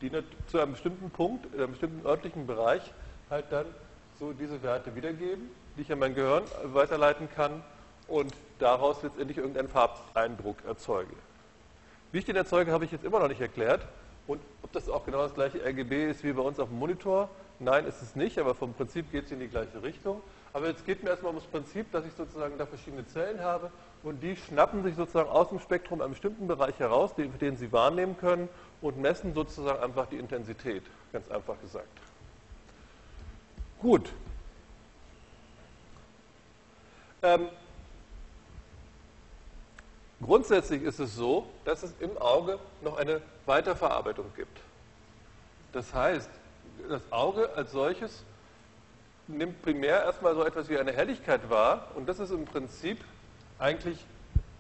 [0.02, 0.12] die
[0.48, 2.82] zu einem bestimmten Punkt, in einem bestimmten örtlichen Bereich
[3.30, 3.68] halt dann
[4.20, 6.44] so diese Werte wiedergeben, die ich an mein Gehirn
[6.74, 7.64] weiterleiten kann
[8.08, 11.14] und daraus letztendlich irgendeinen Farbeindruck erzeuge.
[12.12, 13.86] Wie ich den erzeuge, habe ich jetzt immer noch nicht erklärt.
[14.28, 17.30] Und ob das auch genau das gleiche RGB ist wie bei uns auf dem Monitor,
[17.60, 20.22] nein, ist es nicht, aber vom Prinzip geht es in die gleiche Richtung.
[20.54, 23.72] Aber jetzt geht mir erstmal ums Prinzip, dass ich sozusagen da verschiedene Zellen habe
[24.04, 27.72] und die schnappen sich sozusagen aus dem Spektrum einen bestimmten Bereich heraus, den, den sie
[27.72, 28.48] wahrnehmen können
[28.82, 31.90] und messen sozusagen einfach die Intensität, ganz einfach gesagt.
[33.80, 34.14] Gut.
[37.22, 37.50] Ähm,
[40.22, 44.60] grundsätzlich ist es so, dass es im Auge noch eine Weiterverarbeitung gibt.
[45.74, 46.30] Das heißt,
[46.90, 48.24] das Auge als solches
[49.28, 53.00] nimmt primär erstmal so etwas wie eine Helligkeit wahr und das ist im Prinzip
[53.60, 53.98] eigentlich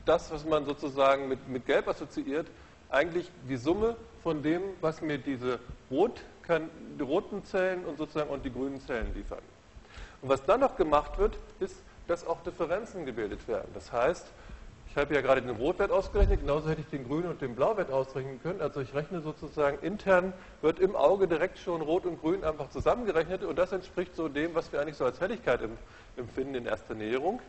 [0.06, 2.47] das, was man sozusagen mit, mit Gelb assoziiert,
[2.89, 8.30] eigentlich die Summe von dem, was mir diese Rot kann die roten Zellen und sozusagen
[8.30, 9.41] und die grünen Zellen liefern.
[10.22, 11.76] Und was dann noch gemacht wird, ist,
[12.08, 13.70] dass auch Differenzen gebildet werden.
[13.74, 14.26] Das heißt,
[14.96, 17.91] ich habe ja gerade den Rotwert ausgerechnet, genauso hätte ich den Grün- und den Blauwert
[17.91, 18.62] ausrechnen können.
[18.62, 20.32] Also ich rechne sozusagen intern,
[20.62, 24.56] wird im Auge direkt schon Rot und Grün einfach zusammengerechnet und das entspricht so dem,
[24.56, 25.60] was wir eigentlich so als Helligkeit
[26.16, 27.41] empfinden in erster Näherung.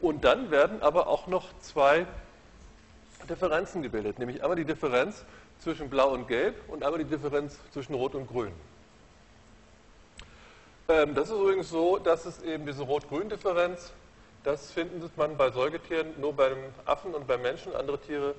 [0.00, 2.04] Und dann werden aber auch noch zwei
[3.30, 5.24] Differenzen gebildet, nämlich einmal die Differenz
[5.60, 8.50] zwischen Blau und Gelb und einmal die Differenz zwischen Rot und Grün.
[10.88, 13.92] Ähm, das ist übrigens so, dass es eben diese Rot-Grün-Differenz,
[14.44, 17.74] das findet man bei Säugetieren nur beim Affen und beim Menschen.
[17.74, 18.34] Andere Tiere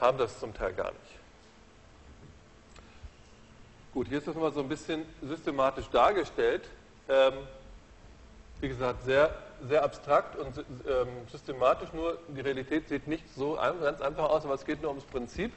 [0.00, 1.18] haben das zum Teil gar nicht.
[3.92, 6.68] Gut, hier ist das mal so ein bisschen systematisch dargestellt.
[7.08, 7.34] Ähm,
[8.60, 9.34] wie gesagt, sehr,
[9.68, 14.54] sehr abstrakt und ähm, systematisch, nur die Realität sieht nicht so ganz einfach aus, aber
[14.54, 15.52] es geht nur ums Prinzip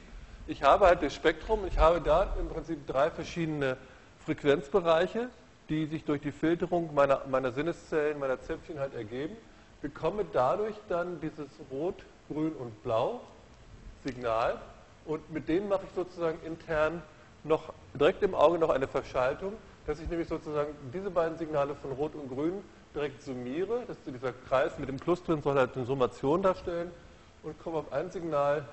[0.48, 3.78] ich habe halt das Spektrum, ich habe da im Prinzip drei verschiedene
[4.26, 5.30] Frequenzbereiche,
[5.70, 9.36] die sich durch die Filterung meiner, meiner Sinneszellen, meiner Zäpfchen halt ergeben,
[9.82, 13.22] bekomme dadurch dann dieses Rot, Grün und Blau
[14.04, 14.60] Signal
[15.06, 17.02] und mit denen mache ich sozusagen intern
[17.44, 19.54] noch direkt im Auge noch eine Verschaltung,
[19.86, 22.62] dass ich nämlich sozusagen diese beiden Signale von Rot und Grün
[22.94, 23.84] direkt summiere.
[23.88, 26.92] Das ist dieser Kreis mit dem Plus drin, soll halt eine Summation darstellen
[27.44, 28.66] und komme auf ein Signal,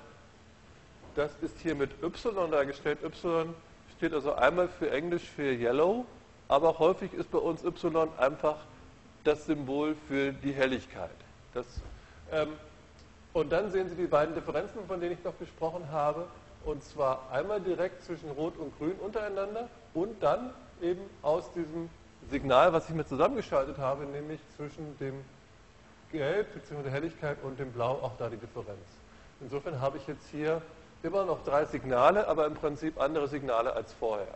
[1.15, 2.99] das ist hier mit Y dargestellt.
[3.03, 3.53] Y
[3.95, 6.05] steht also einmal für Englisch für Yellow,
[6.49, 8.57] aber häufig ist bei uns Y einfach
[9.25, 11.09] das Symbol für die Helligkeit.
[11.53, 11.65] Das,
[12.31, 12.49] ähm,
[13.33, 16.27] und dann sehen Sie die beiden Differenzen, von denen ich noch gesprochen habe,
[16.63, 20.51] und zwar einmal direkt zwischen Rot und Grün untereinander und dann
[20.81, 21.89] eben aus diesem
[22.31, 25.13] Signal, was ich mir zusammengeschaltet habe, nämlich zwischen dem
[26.11, 26.89] Gelb bzw.
[26.89, 28.87] Helligkeit und dem Blau auch da die Differenz.
[29.41, 30.61] Insofern habe ich jetzt hier
[31.03, 34.33] immer noch drei Signale, aber im Prinzip andere Signale als vorher.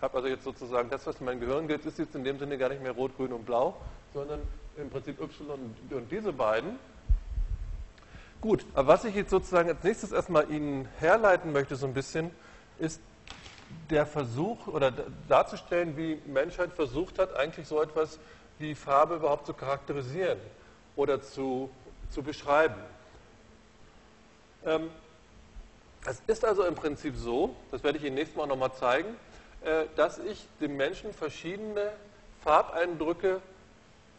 [0.00, 2.56] Habe also jetzt sozusagen das, was in meinem Gehirn gilt, ist jetzt in dem Sinne
[2.56, 3.76] gar nicht mehr rot, grün und blau,
[4.14, 4.40] sondern
[4.76, 6.78] im Prinzip Y und diese beiden.
[8.40, 12.30] Gut, aber was ich jetzt sozusagen als nächstes erstmal Ihnen herleiten möchte, so ein bisschen,
[12.78, 13.00] ist
[13.90, 14.92] der Versuch oder
[15.28, 18.18] darzustellen, wie Menschheit versucht hat, eigentlich so etwas
[18.58, 20.38] wie Farbe überhaupt zu charakterisieren
[20.96, 21.70] oder zu,
[22.10, 22.80] zu beschreiben.
[24.64, 24.90] Ähm,
[26.06, 29.14] es ist also im Prinzip so, das werde ich Ihnen nächstes Mal nochmal zeigen,
[29.96, 31.92] dass ich dem Menschen verschiedene
[32.42, 33.40] Farbeindrücke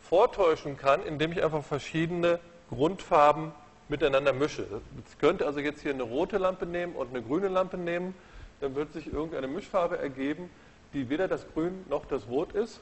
[0.08, 2.40] vortäuschen kann, indem ich einfach verschiedene
[2.70, 3.52] Grundfarben
[3.90, 4.66] miteinander mische.
[5.10, 8.16] Ich könnte also jetzt hier eine rote Lampe nehmen und eine grüne Lampe nehmen,
[8.62, 10.50] dann wird sich irgendeine Mischfarbe ergeben,
[10.94, 12.80] die weder das Grün noch das Rot ist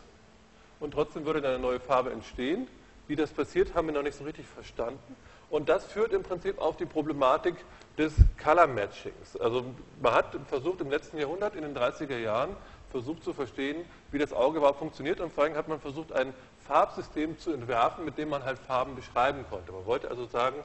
[0.79, 2.67] und trotzdem würde dann eine neue Farbe entstehen.
[3.09, 5.15] Wie das passiert, haben wir noch nicht so richtig verstanden.
[5.49, 7.55] Und das führt im Prinzip auf die Problematik
[7.97, 9.35] des Color Matchings.
[9.39, 9.65] Also
[9.99, 12.55] man hat versucht im letzten Jahrhundert, in den 30er Jahren,
[12.91, 16.35] versucht zu verstehen, wie das Auge überhaupt funktioniert und vor allem hat man versucht, ein
[16.67, 19.71] Farbsystem zu entwerfen, mit dem man halt Farben beschreiben konnte.
[19.71, 20.57] Man wollte also sagen,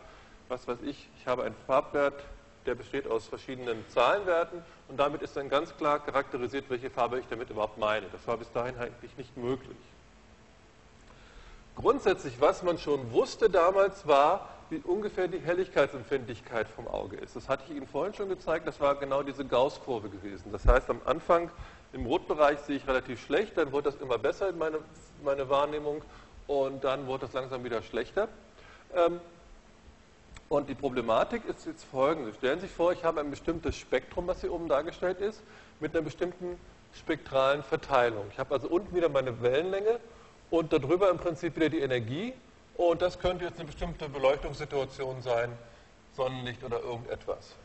[0.48, 2.22] was weiß ich, ich habe einen Farbwert,
[2.66, 7.26] der besteht aus verschiedenen Zahlenwerten und damit ist dann ganz klar charakterisiert, welche Farbe ich
[7.30, 8.04] damit überhaupt meine.
[8.12, 9.78] Das war bis dahin eigentlich nicht möglich.
[11.76, 17.36] Grundsätzlich, was man schon wusste damals, war, wie ungefähr die Helligkeitsempfindlichkeit vom Auge ist.
[17.36, 20.52] Das hatte ich Ihnen vorhin schon gezeigt, das war genau diese Gauss-Kurve gewesen.
[20.52, 21.50] Das heißt, am Anfang
[21.92, 24.78] im Rotbereich sehe ich relativ schlecht, dann wurde das immer besser in meine,
[25.22, 26.02] meine Wahrnehmung
[26.46, 28.28] und dann wurde das langsam wieder schlechter.
[28.94, 29.20] Ähm,
[30.48, 32.32] und die Problematik ist jetzt folgende.
[32.34, 35.42] Stellen Sie sich vor, ich habe ein bestimmtes Spektrum, was hier oben dargestellt ist,
[35.80, 36.58] mit einer bestimmten
[36.94, 38.26] spektralen Verteilung.
[38.30, 39.98] Ich habe also unten wieder meine Wellenlänge
[40.54, 42.32] und darüber im Prinzip wieder die Energie
[42.76, 45.50] und das könnte jetzt eine bestimmte Beleuchtungssituation sein,
[46.12, 47.56] Sonnenlicht oder irgendetwas.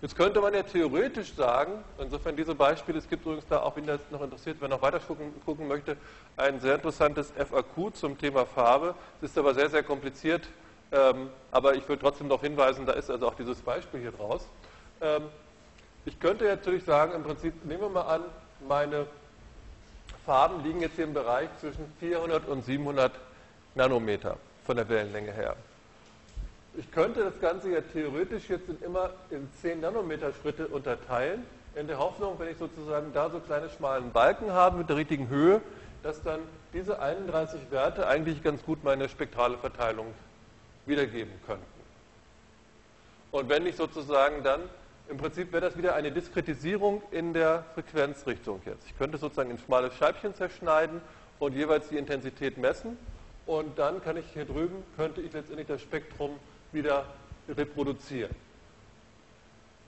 [0.00, 3.86] Jetzt könnte man ja theoretisch sagen, insofern diese Beispiele, es gibt übrigens da, auch wenn
[3.86, 4.98] das noch interessiert, wer noch weiter
[5.44, 5.96] gucken, möchte,
[6.38, 8.94] ein sehr interessantes FAQ zum Thema Farbe.
[9.20, 10.48] Es ist aber sehr, sehr kompliziert,
[10.90, 14.46] ähm, aber ich will trotzdem noch hinweisen, da ist also auch dieses Beispiel hier draus.
[15.02, 15.24] Ähm,
[16.06, 18.22] ich könnte natürlich sagen, im Prinzip, nehmen wir mal an,
[18.68, 19.06] meine
[20.24, 23.12] Farben liegen jetzt hier im Bereich zwischen 400 und 700
[23.74, 25.56] Nanometer von der Wellenlänge her.
[26.76, 31.44] Ich könnte das Ganze ja theoretisch jetzt in immer in 10 Nanometer Schritte unterteilen,
[31.76, 35.28] in der Hoffnung, wenn ich sozusagen da so kleine schmalen Balken habe mit der richtigen
[35.28, 35.60] Höhe,
[36.02, 36.40] dass dann
[36.72, 40.06] diese 31 Werte eigentlich ganz gut meine spektrale Verteilung
[40.86, 41.64] wiedergeben könnten.
[43.30, 44.60] Und wenn ich sozusagen dann,
[45.08, 48.86] im Prinzip wäre das wieder eine Diskretisierung in der Frequenzrichtung jetzt.
[48.86, 51.00] Ich könnte sozusagen in schmale Scheibchen zerschneiden
[51.38, 52.96] und jeweils die Intensität messen
[53.46, 56.30] und dann kann ich hier drüben, könnte ich letztendlich das Spektrum
[56.72, 57.04] wieder
[57.48, 58.34] reproduzieren.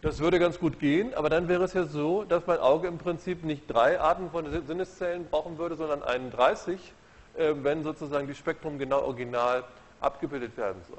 [0.03, 2.99] Das würde ganz gut gehen, aber dann wäre es ja so, dass mein Auge im
[2.99, 6.79] Prinzip nicht drei Arten von Sinneszellen brauchen würde, sondern 31,
[7.37, 9.65] äh, wenn sozusagen die Spektrum genau original
[10.01, 10.99] abgebildet werden soll.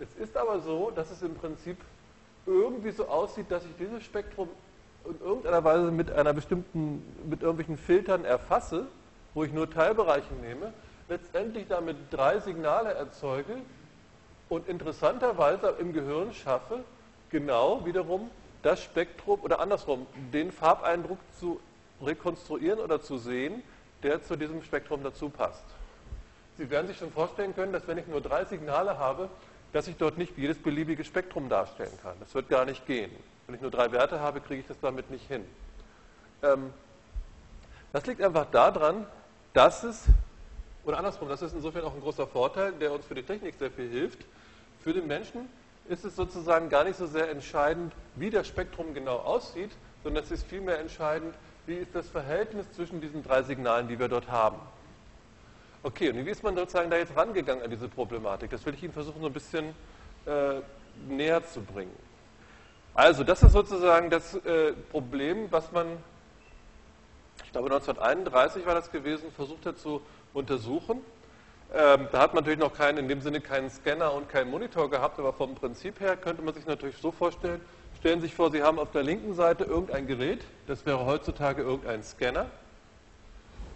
[0.00, 1.78] Es ist aber so, dass es im Prinzip
[2.46, 4.48] irgendwie so aussieht, dass ich dieses Spektrum
[5.04, 8.86] in irgendeiner Weise mit einer bestimmten, mit irgendwelchen Filtern erfasse,
[9.34, 10.72] wo ich nur Teilbereiche nehme
[11.08, 13.56] letztendlich damit drei Signale erzeuge
[14.48, 16.84] und interessanterweise im Gehirn schaffe,
[17.30, 18.30] genau wiederum
[18.62, 21.60] das Spektrum oder andersrum, den Farbeindruck zu
[22.02, 23.62] rekonstruieren oder zu sehen,
[24.02, 25.64] der zu diesem Spektrum dazu passt.
[26.56, 29.28] Sie werden sich schon vorstellen können, dass wenn ich nur drei Signale habe,
[29.74, 32.14] dass ich dort nicht jedes beliebige Spektrum darstellen kann.
[32.20, 33.10] Das wird gar nicht gehen.
[33.46, 35.44] Wenn ich nur drei Werte habe, kriege ich das damit nicht hin.
[36.44, 36.72] Ähm,
[37.92, 39.04] das liegt einfach daran,
[39.52, 40.04] dass es
[40.84, 43.70] oder andersrum, das ist insofern auch ein großer Vorteil, der uns für die Technik sehr
[43.70, 44.24] viel hilft.
[44.80, 45.48] Für den Menschen
[45.88, 49.70] ist es sozusagen gar nicht so sehr entscheidend, wie das Spektrum genau aussieht,
[50.04, 51.34] sondern es ist vielmehr entscheidend,
[51.66, 54.58] wie ist das Verhältnis zwischen diesen drei Signalen, die wir dort haben.
[55.84, 58.50] Okay, und wie ist man sozusagen da jetzt rangegangen an diese Problematik?
[58.50, 59.66] Das will ich Ihnen versuchen, so ein bisschen
[60.24, 60.62] äh,
[61.06, 61.94] näher zu bringen.
[62.94, 65.98] Also, das ist sozusagen das äh, Problem, was man
[67.52, 70.00] aber 1931 war das gewesen, versucht er zu
[70.32, 71.02] untersuchen.
[71.74, 74.88] Ähm, da hat man natürlich noch keinen, in dem Sinne keinen Scanner und keinen Monitor
[74.88, 77.60] gehabt, aber vom Prinzip her könnte man sich natürlich so vorstellen,
[77.98, 81.62] stellen Sie sich vor, Sie haben auf der linken Seite irgendein Gerät, das wäre heutzutage
[81.62, 82.46] irgendein Scanner,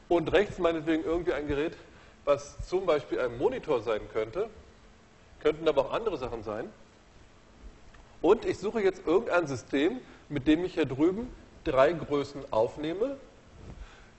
[0.09, 1.74] und rechts meinetwegen irgendwie ein Gerät,
[2.29, 4.51] was zum Beispiel ein Monitor sein könnte,
[5.41, 6.68] könnten aber auch andere Sachen sein.
[8.20, 9.99] Und ich suche jetzt irgendein System,
[10.29, 11.31] mit dem ich hier drüben
[11.64, 13.16] drei Größen aufnehme,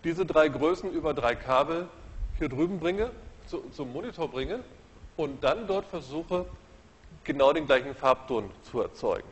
[0.03, 1.87] diese drei Größen über drei Kabel
[2.39, 3.11] hier drüben bringe,
[3.45, 4.63] zu, zum Monitor bringe
[5.15, 6.45] und dann dort versuche,
[7.23, 9.27] genau den gleichen Farbton zu erzeugen.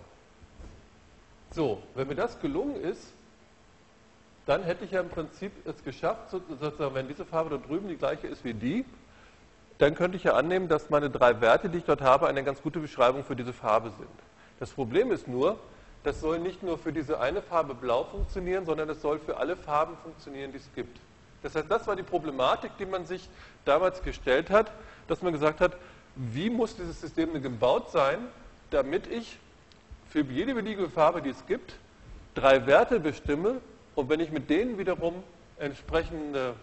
[1.49, 3.13] So, wenn mir das gelungen ist,
[4.47, 7.97] dann hätte ich ja im Prinzip es geschafft, sozusagen, wenn diese Farbe da drüben die
[7.97, 8.85] gleiche ist wie die,
[9.77, 12.61] dann könnte ich ja annehmen, dass meine drei Werte, die ich dort habe, eine ganz
[12.61, 14.09] gute Beschreibung für diese Farbe sind.
[14.59, 15.59] Das Problem ist nur,
[16.03, 19.57] das soll nicht nur für diese eine Farbe blau funktionieren, sondern es soll für alle
[19.57, 20.97] Farben funktionieren, die es gibt.
[21.43, 23.29] Das heißt, das war die Problematik, die man sich
[23.65, 24.71] damals gestellt hat,
[25.07, 25.73] dass man gesagt hat,
[26.15, 28.17] wie muss dieses System denn gebaut sein,
[28.71, 29.37] damit ich
[30.09, 31.75] für jede beliebige Farbe, die es gibt,
[32.33, 33.61] drei Werte bestimme
[33.97, 35.23] und wenn ich mit denen wiederum
[35.57, 36.53] entsprechende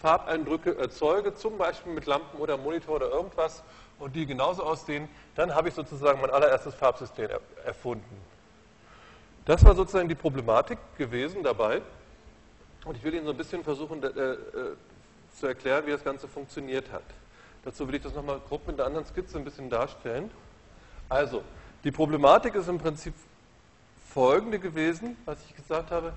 [0.00, 3.64] Farbeindrücke erzeuge, zum Beispiel mit Lampen oder Monitor oder irgendwas,
[3.98, 7.30] und die genauso aussehen, dann habe ich sozusagen mein allererstes Farbsystem
[7.64, 8.22] erfunden.
[9.44, 11.82] Das war sozusagen die Problematik gewesen dabei.
[12.84, 14.36] Und ich will Ihnen so ein bisschen versuchen äh, äh,
[15.34, 17.02] zu erklären, wie das Ganze funktioniert hat.
[17.64, 20.30] Dazu will ich das nochmal grob mit einer anderen Skizze ein bisschen darstellen.
[21.08, 21.42] Also,
[21.82, 23.14] die Problematik ist im Prinzip
[24.10, 26.12] folgende gewesen, was ich gesagt habe.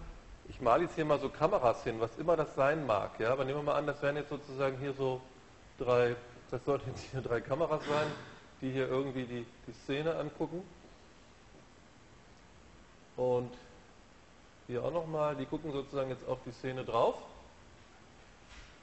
[0.52, 3.20] Ich male jetzt hier mal so Kameras hin, was immer das sein mag.
[3.20, 3.32] Ja?
[3.32, 5.20] Aber nehmen wir mal an, das wären jetzt sozusagen hier so
[5.80, 6.16] drei
[6.52, 8.08] das sollten jetzt hier drei Kameras sein,
[8.60, 10.62] die hier irgendwie die, die Szene angucken.
[13.16, 13.52] Und
[14.68, 17.16] hier auch nochmal, die gucken sozusagen jetzt auf die Szene drauf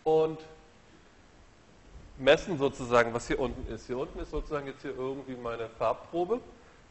[0.05, 0.39] und
[2.17, 3.87] messen sozusagen, was hier unten ist.
[3.87, 6.41] Hier unten ist sozusagen jetzt hier irgendwie meine Farbprobe.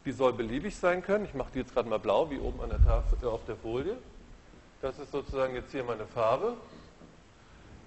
[0.06, 1.26] Die soll beliebig sein können.
[1.26, 3.56] Ich mache die jetzt gerade mal blau, wie oben an der Tafel, äh, auf der
[3.56, 3.98] Folie.
[4.82, 6.54] Das ist sozusagen jetzt hier meine Farbe.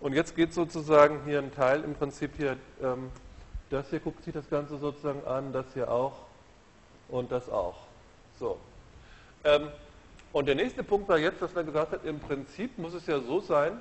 [0.00, 3.10] Und jetzt geht sozusagen hier ein Teil im Prinzip hier, ähm,
[3.68, 6.24] das hier guckt sich das Ganze sozusagen an, das hier auch
[7.08, 7.76] und das auch.
[8.38, 8.58] So.
[9.44, 9.68] Ähm,
[10.32, 13.20] und der nächste Punkt war jetzt, dass man gesagt hat, im Prinzip muss es ja
[13.20, 13.80] so sein,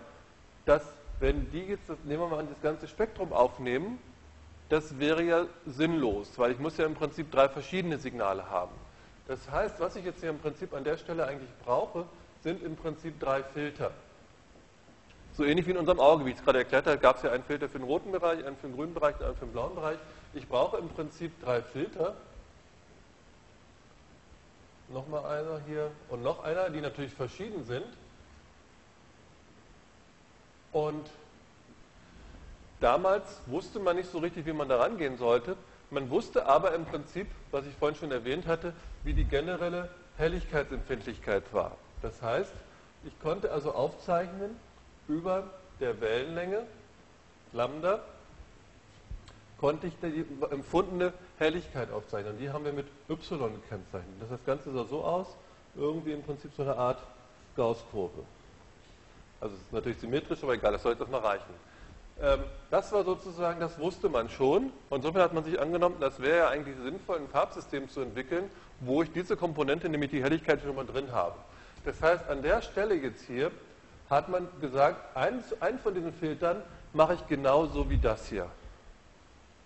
[0.65, 0.83] dass
[1.19, 3.97] wenn die jetzt, das, nehmen wir mal an, das ganze Spektrum aufnehmen,
[4.67, 8.75] das wäre ja sinnlos, weil ich muss ja im Prinzip drei verschiedene Signale haben.
[9.27, 12.05] Das heißt, was ich jetzt hier im Prinzip an der Stelle eigentlich brauche,
[12.41, 13.91] sind im Prinzip drei Filter.
[15.33, 17.31] So ähnlich wie in unserem Auge, wie ich es gerade erklärt habe, gab es ja
[17.31, 19.53] einen Filter für den roten Bereich, einen für den grünen Bereich und einen für den
[19.53, 19.97] blauen Bereich.
[20.33, 22.15] Ich brauche im Prinzip drei Filter.
[24.89, 27.85] Nochmal einer hier und noch einer, die natürlich verschieden sind.
[30.71, 31.09] Und
[32.79, 35.55] damals wusste man nicht so richtig, wie man da rangehen sollte.
[35.89, 38.73] Man wusste aber im Prinzip, was ich vorhin schon erwähnt hatte,
[39.03, 41.77] wie die generelle Helligkeitsempfindlichkeit war.
[42.01, 42.53] Das heißt,
[43.05, 44.55] ich konnte also aufzeichnen,
[45.07, 45.43] über
[45.79, 46.63] der Wellenlänge,
[47.53, 47.99] Lambda,
[49.59, 52.33] konnte ich die empfundene Helligkeit aufzeichnen.
[52.33, 54.15] Und die haben wir mit y gekennzeichnet.
[54.29, 55.27] Das Ganze sah so aus,
[55.75, 56.99] irgendwie im Prinzip so eine Art
[57.55, 58.23] Gaußkurve.
[59.41, 61.53] Also es ist natürlich symmetrisch, aber egal, das soll jetzt erstmal reichen.
[62.21, 64.71] Ähm, das war sozusagen, das wusste man schon.
[64.89, 68.49] Und insofern hat man sich angenommen, das wäre ja eigentlich sinnvoll, ein Farbsystem zu entwickeln,
[68.81, 71.35] wo ich diese Komponente, nämlich die Helligkeit, schon mal drin habe.
[71.89, 73.49] Das heißt, an der Stelle jetzt hier
[74.11, 75.41] hat man gesagt, einen,
[75.81, 76.61] von diesen Filtern
[76.93, 78.45] mache ich genauso wie das hier.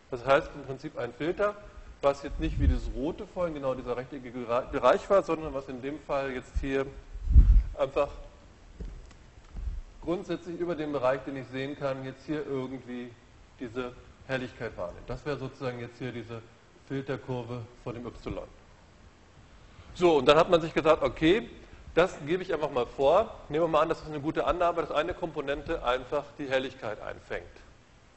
[0.10, 1.54] Das heißt im Prinzip ein Filter,
[2.02, 4.40] was jetzt nicht wie das rote vorhin genau dieser rechteckige
[4.72, 6.86] Bereich war, sondern was in dem Fall jetzt hier
[7.78, 8.08] einfach
[10.02, 13.12] grundsätzlich über den Bereich, den ich sehen kann, jetzt hier irgendwie
[13.60, 13.92] diese
[14.28, 15.10] Helligkeit wahrnimmt.
[15.10, 16.42] Das wäre sozusagen jetzt hier diese
[16.88, 18.44] Filterkurve von dem Y.
[19.94, 21.50] So, und dann hat man sich gesagt, okay,
[21.96, 23.36] das gebe ich einfach mal vor.
[23.50, 27.02] Nehmen wir mal an, das ist eine gute Annahme, dass eine Komponente einfach die Helligkeit
[27.02, 27.46] einfängt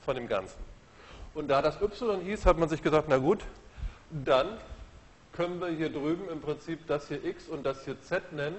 [0.04, 0.58] von dem Ganzen.
[1.34, 3.40] Und da das y hieß, hat man sich gesagt, na gut,
[4.10, 4.56] dann
[5.32, 8.56] können wir hier drüben im Prinzip das hier x und das hier z nennen.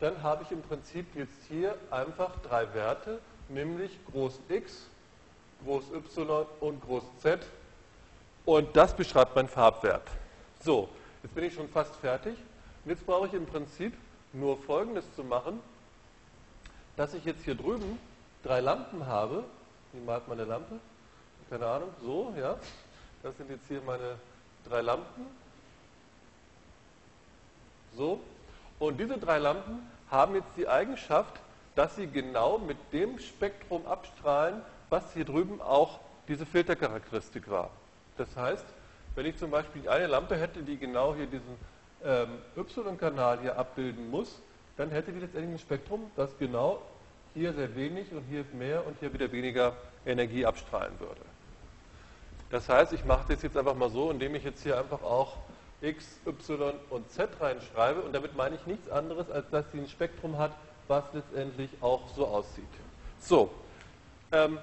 [0.00, 4.88] Dann habe ich im Prinzip jetzt hier einfach drei Werte, nämlich groß x,
[5.64, 7.38] groß y und groß z.
[8.44, 10.08] Und das beschreibt mein Farbwert.
[10.64, 10.88] So,
[11.22, 12.36] jetzt bin ich schon fast fertig.
[12.84, 13.92] Jetzt brauche ich im Prinzip
[14.36, 15.60] nur Folgendes zu machen,
[16.96, 17.98] dass ich jetzt hier drüben
[18.42, 19.44] drei Lampen habe.
[19.92, 20.78] Wie malt meine Lampe?
[21.50, 22.56] Keine Ahnung, so, ja.
[23.22, 24.16] Das sind jetzt hier meine
[24.68, 25.26] drei Lampen.
[27.96, 28.20] So.
[28.78, 31.40] Und diese drei Lampen haben jetzt die Eigenschaft,
[31.74, 34.60] dass sie genau mit dem Spektrum abstrahlen,
[34.90, 37.70] was hier drüben auch diese Filtercharakteristik war.
[38.16, 38.64] Das heißt,
[39.14, 41.56] wenn ich zum Beispiel eine Lampe hätte, die genau hier diesen
[42.06, 44.40] Y-Kanal hier abbilden muss,
[44.76, 46.82] dann hätte die letztendlich ein Spektrum, das genau
[47.34, 49.74] hier sehr wenig und hier mehr und hier wieder weniger
[50.06, 51.20] Energie abstrahlen würde.
[52.50, 55.36] Das heißt, ich mache das jetzt einfach mal so, indem ich jetzt hier einfach auch
[55.80, 59.88] X, Y und Z reinschreibe und damit meine ich nichts anderes, als dass sie ein
[59.88, 60.52] Spektrum hat,
[60.88, 62.64] was letztendlich auch so aussieht.
[63.18, 63.50] So,
[64.32, 64.58] ähm,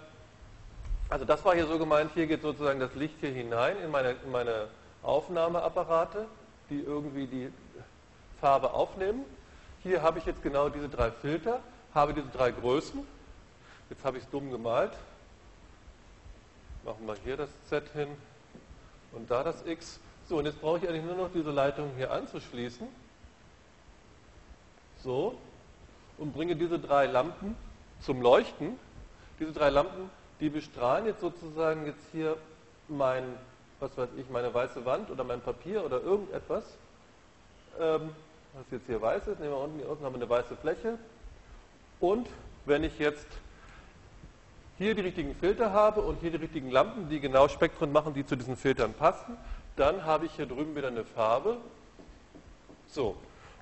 [1.09, 4.15] also das war hier so gemeint, hier geht sozusagen das Licht hier hinein in meine,
[4.23, 4.67] in meine
[5.03, 6.25] Aufnahmeapparate,
[6.73, 7.51] die irgendwie die
[8.39, 9.25] Farbe aufnehmen.
[9.83, 11.59] Hier habe ich jetzt genau diese drei Filter,
[11.93, 13.05] habe diese drei Größen.
[13.89, 14.93] Jetzt habe ich es dumm gemalt.
[16.83, 18.09] Machen wir hier das Z hin
[19.11, 19.99] und da das X.
[20.27, 22.87] So, und jetzt brauche ich eigentlich nur noch diese Leitung hier anzuschließen.
[25.03, 25.37] So,
[26.17, 27.55] und bringe diese drei Lampen
[27.99, 28.79] zum Leuchten.
[29.39, 30.09] Diese drei Lampen,
[30.39, 32.37] die bestrahlen jetzt sozusagen jetzt hier
[32.87, 33.23] mein,
[33.83, 36.63] was weiß ich, meine weiße Wand oder mein Papier oder irgendetwas.
[37.79, 38.11] Ähm,
[38.53, 40.97] was jetzt hier weiß ist, nehmen wir unten, hier unten haben wir eine weiße Fläche.
[41.99, 42.27] Und
[42.65, 43.27] wenn ich jetzt
[44.77, 48.25] hier die richtigen Filter habe und hier die richtigen Lampen, die genau Spektren machen, die
[48.25, 49.37] zu diesen Filtern passen,
[49.75, 51.57] dann habe ich hier drüben wieder eine Farbe.
[52.87, 53.17] So,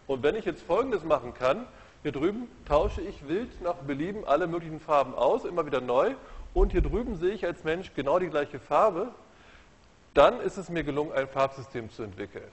[0.05, 1.65] und wenn ich jetzt Folgendes machen kann,
[2.03, 6.13] hier drüben tausche ich wild nach Belieben alle möglichen Farben aus, immer wieder neu.
[6.53, 9.11] Und hier drüben sehe ich als Mensch genau die gleiche Farbe.
[10.13, 12.49] Dann ist es mir gelungen, ein Farbsystem zu entwickeln.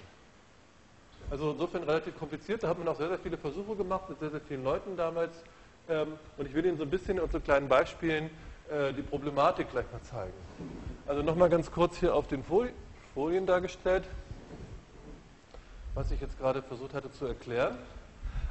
[1.30, 2.62] Also insofern relativ kompliziert.
[2.62, 5.32] Da hat man auch sehr, sehr viele Versuche gemacht mit sehr, sehr vielen Leuten damals.
[5.88, 8.30] Ähm, und ich will Ihnen so ein bisschen in unseren kleinen Beispielen
[8.70, 10.32] äh, die Problematik gleich mal zeigen.
[11.06, 12.44] Also nochmal ganz kurz hier auf den
[13.14, 14.04] Folien dargestellt,
[15.94, 17.76] was ich jetzt gerade versucht hatte zu erklären.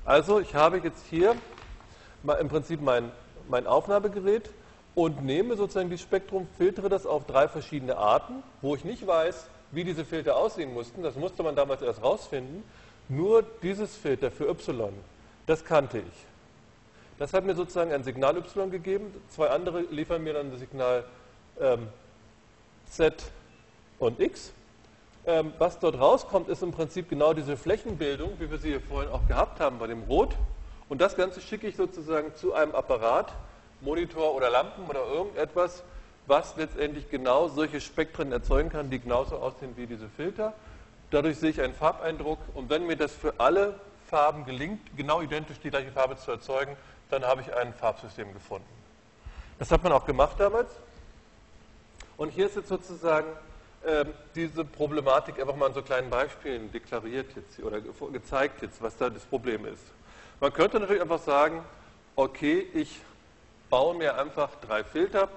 [0.06, 1.36] Also ich habe jetzt hier
[2.40, 3.12] im Prinzip mein,
[3.48, 4.50] mein Aufnahmegerät
[4.98, 9.46] und nehme sozusagen dieses Spektrum, filtere das auf drei verschiedene Arten, wo ich nicht weiß,
[9.70, 11.04] wie diese Filter aussehen mussten.
[11.04, 12.64] Das musste man damals erst rausfinden.
[13.08, 14.92] Nur dieses Filter für Y,
[15.46, 16.26] das kannte ich.
[17.20, 19.14] Das hat mir sozusagen ein Signal Y gegeben.
[19.30, 21.04] Zwei andere liefern mir dann das Signal
[21.62, 21.90] ähm,
[22.90, 23.24] Z
[24.00, 24.52] und X.
[25.28, 29.12] Ähm, was dort rauskommt, ist im Prinzip genau diese Flächenbildung, wie wir sie hier vorhin
[29.12, 30.34] auch gehabt haben bei dem Rot.
[30.90, 33.32] Und das Ganze schicke ich sozusagen zu einem Apparat,
[33.82, 35.84] Monitor oder Lampen oder irgendetwas,
[36.26, 40.54] was letztendlich genau solche Spektren erzeugen kann, die genauso aussehen wie diese Filter.
[41.10, 45.60] Dadurch sehe ich einen Farbeindruck und wenn mir das für alle Farben gelingt, genau identisch
[45.60, 46.76] die gleiche Farbe zu erzeugen,
[47.10, 48.68] dann habe ich ein Farbsystem gefunden.
[49.60, 50.70] Das hat man auch gemacht damals.
[52.18, 53.28] Und hier ist jetzt sozusagen
[53.86, 57.80] ähm, diese Problematik einfach mal in so kleinen Beispielen deklariert jetzt oder
[58.12, 59.84] gezeigt jetzt, was da das Problem ist.
[60.40, 61.64] Man könnte natürlich einfach sagen,
[62.16, 63.00] okay, ich
[63.70, 65.30] baue mir einfach drei Filter,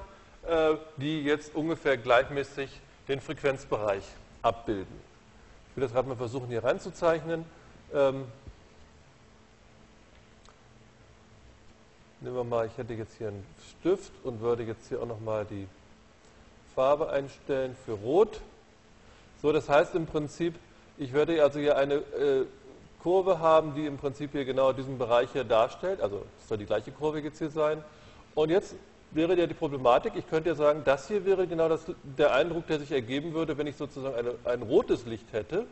[0.47, 4.05] äh, die jetzt ungefähr gleichmäßig den Frequenzbereich
[4.43, 5.01] abbilden.
[5.71, 7.45] Ich will das gerade mal versuchen hier reinzuzeichnen.
[7.93, 8.25] Ähm,
[12.21, 13.47] nehmen wir mal, ich hätte jetzt hier einen
[13.81, 15.67] Stift und würde jetzt hier auch nochmal die
[16.75, 18.41] Farbe einstellen für Rot.
[19.43, 20.55] So, das heißt im Prinzip,
[20.99, 22.47] ich werde also hier eine äh,
[23.03, 26.01] Kurve haben, die im Prinzip hier genau diesen Bereich hier darstellt.
[26.01, 27.83] Also es soll die gleiche Kurve jetzt hier sein.
[28.35, 28.75] Und jetzt
[29.13, 31.85] wäre ja die Problematik, ich könnte ja sagen, das hier wäre genau das,
[32.19, 35.67] der Eindruck, der sich ergeben würde, wenn ich sozusagen eine, ein rotes Licht hätte.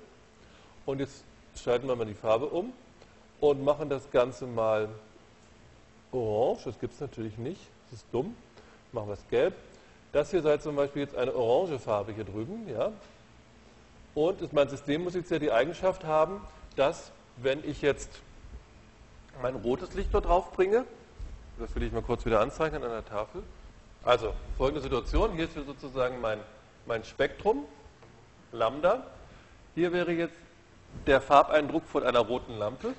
[0.87, 1.25] Und jetzt
[1.57, 2.73] schalten wir mal die Farbe um
[3.41, 4.89] und machen das Ganze mal
[6.13, 6.65] orange.
[6.65, 8.35] Das gibt es natürlich nicht, das ist dumm.
[8.93, 9.55] Machen wir es gelb.
[10.13, 12.67] Das hier sei zum Beispiel jetzt eine orange Farbe hier drüben.
[12.69, 12.91] Ja?
[14.15, 16.41] Und mein System muss jetzt ja die Eigenschaft haben,
[16.75, 18.11] dass wenn ich jetzt
[19.43, 20.85] mein rotes Licht dort drauf bringe,
[21.59, 23.43] das will ich mal kurz wieder anzeichnen an der Tafel.
[24.05, 26.39] Also folgende Situation, hier ist sozusagen mein,
[26.87, 27.65] mein Spektrum,
[28.53, 29.05] Lambda.
[29.75, 30.37] Hier wäre jetzt
[31.07, 32.95] der Farbeindruck von einer roten Lampe.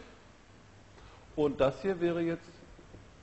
[1.36, 2.50] Und das hier wäre jetzt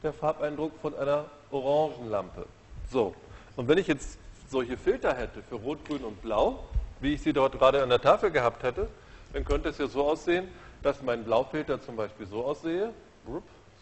[0.02, 2.46] der Farbeindruck von einer orangen Lampe.
[2.90, 3.14] So,
[3.56, 4.18] und wenn ich jetzt
[4.48, 6.64] solche Filter hätte für Rot, Grün und Blau,
[7.00, 8.88] wie ich sie dort gerade an der Tafel gehabt hätte,
[9.32, 10.48] dann könnte es ja so aussehen,
[10.82, 12.92] dass mein Blaufilter zum Beispiel so aussehe,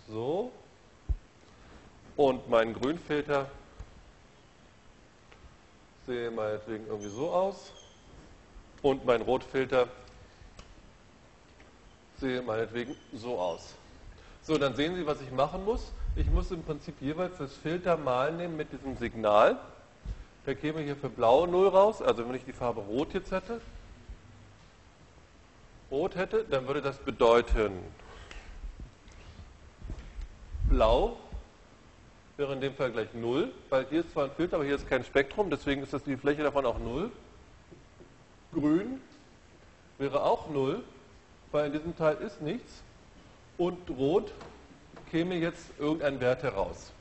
[0.09, 0.51] so,
[2.17, 3.49] und mein Grünfilter
[6.07, 7.73] sehe meinetwegen irgendwie so aus,
[8.83, 9.89] und mein Rotfilter
[12.21, 13.75] sehe meinetwegen so aus.
[14.43, 15.91] So, dann sehen Sie, was ich machen muss.
[16.17, 19.59] Ich muss im Prinzip jeweils das Filter mal nehmen mit diesem Signal.
[20.45, 23.63] Da käme hier für Blau 0 raus, also wenn ich die Farbe Rot jetzt hätte,
[25.91, 27.73] Rot hätte, dann würde das bedeuten
[30.69, 31.17] Blau
[32.37, 34.89] wäre in dem Fall gleich 0, weil hier ist zwar ein Filter, aber hier ist
[34.89, 37.11] kein Spektrum, deswegen ist das die Fläche davon auch 0.
[38.53, 39.01] Grün
[39.99, 40.83] wäre auch 0,
[41.53, 42.83] weil in diesem Teil ist nichts.
[43.57, 44.33] Und rot
[45.13, 46.93] käme jetzt irgendein Wert heraus.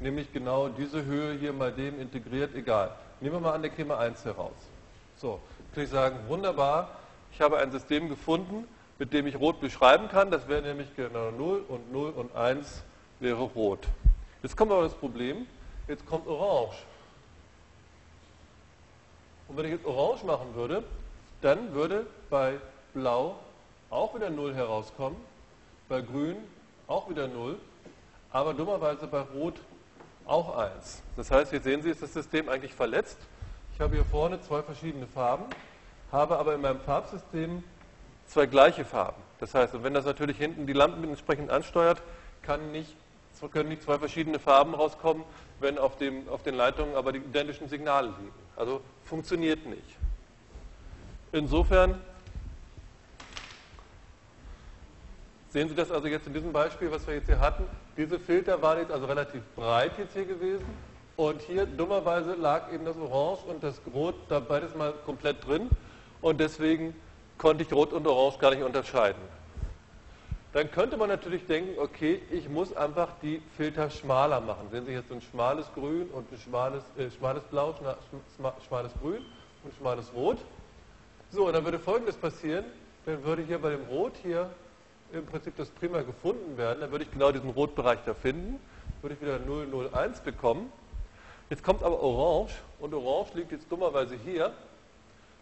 [0.00, 2.92] Nämlich genau diese Höhe hier mal dem integriert, egal.
[3.20, 4.50] Nehmen wir mal an, der käme 1 heraus.
[5.16, 5.38] So,
[5.74, 6.90] kann ich sagen, wunderbar,
[7.32, 8.66] ich habe ein System gefunden,
[8.98, 10.32] mit dem ich rot beschreiben kann.
[10.32, 12.82] Das wäre nämlich genau 0 und 0 und 1
[13.20, 13.86] wäre rot.
[14.42, 15.46] Jetzt kommt aber das Problem,
[15.86, 16.76] jetzt kommt orange.
[19.48, 20.82] Und wenn ich jetzt orange machen würde,
[21.40, 22.58] dann würde bei
[22.94, 23.36] blau
[23.90, 25.16] auch wieder 0 herauskommen,
[25.88, 26.36] bei grün
[26.86, 27.58] auch wieder 0,
[28.32, 29.54] aber dummerweise bei rot
[30.24, 31.02] auch 1.
[31.16, 33.18] Das heißt, hier sehen Sie, ist das System eigentlich verletzt.
[33.74, 35.44] Ich habe hier vorne zwei verschiedene Farben,
[36.10, 37.62] habe aber in meinem Farbsystem
[38.26, 39.20] zwei gleiche Farben.
[39.40, 42.02] Das heißt, wenn das natürlich hinten die Lampen entsprechend ansteuert,
[42.42, 42.94] kann nicht,
[43.48, 45.24] können nicht zwei verschiedene Farben rauskommen,
[45.60, 48.32] wenn auf, dem, auf den Leitungen aber die identischen Signale liegen.
[48.56, 49.96] Also funktioniert nicht.
[51.32, 52.00] Insofern
[55.48, 57.64] sehen Sie das also jetzt in diesem Beispiel, was wir jetzt hier hatten.
[57.96, 60.64] Diese Filter waren jetzt also relativ breit jetzt hier gewesen.
[61.16, 65.68] Und hier dummerweise lag eben das Orange und das Rot da beides mal komplett drin.
[66.20, 66.94] Und deswegen
[67.38, 69.20] konnte ich Rot und Orange gar nicht unterscheiden.
[70.52, 74.68] Dann könnte man natürlich denken, okay, ich muss einfach die Filter schmaler machen.
[74.70, 77.74] Sehen Sie jetzt so ein schmales Grün und ein schmales, äh, schmales Blau,
[78.66, 79.24] schmales Grün
[79.64, 80.38] und schmales Rot.
[81.30, 82.66] So, und dann würde Folgendes passieren.
[83.06, 84.50] Dann würde hier bei dem Rot hier
[85.12, 86.80] im Prinzip das Prima gefunden werden.
[86.80, 88.60] Dann würde ich genau diesen Rotbereich da finden.
[89.00, 90.70] Würde ich wieder 001 bekommen.
[91.48, 94.52] Jetzt kommt aber Orange und Orange liegt jetzt dummerweise hier.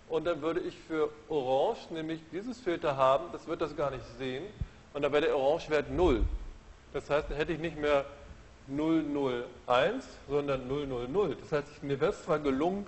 [0.09, 4.05] Und dann würde ich für Orange nämlich dieses Filter haben, das wird das gar nicht
[4.19, 4.45] sehen.
[4.93, 6.23] Und dann wäre der Orangewert 0.
[6.93, 8.05] Das heißt, dann hätte ich nicht mehr
[8.69, 11.37] 001, sondern 000.
[11.41, 12.87] Das heißt, mir wäre es zwar gelungen,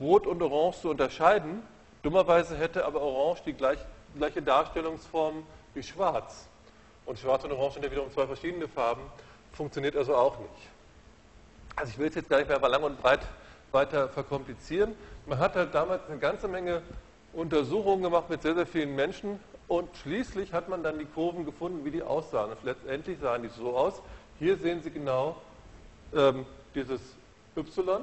[0.00, 1.62] Rot und Orange zu unterscheiden,
[2.02, 3.78] Dummerweise hätte aber Orange die gleich,
[4.16, 5.44] gleiche Darstellungsform
[5.74, 6.46] wie Schwarz.
[7.06, 9.02] Und Schwarz und Orange sind ja wiederum zwei verschiedene Farben,
[9.52, 10.68] funktioniert also auch nicht.
[11.74, 13.20] Also ich will es jetzt gar nicht mehr lang und breit
[13.72, 14.94] weiter verkomplizieren.
[15.26, 16.82] Man hat halt damals eine ganze Menge
[17.32, 21.84] Untersuchungen gemacht mit sehr, sehr vielen Menschen und schließlich hat man dann die Kurven gefunden,
[21.84, 22.50] wie die aussahen.
[22.50, 24.00] Und letztendlich sahen die so aus.
[24.38, 25.36] Hier sehen Sie genau
[26.14, 27.00] ähm, dieses
[27.56, 28.00] Y,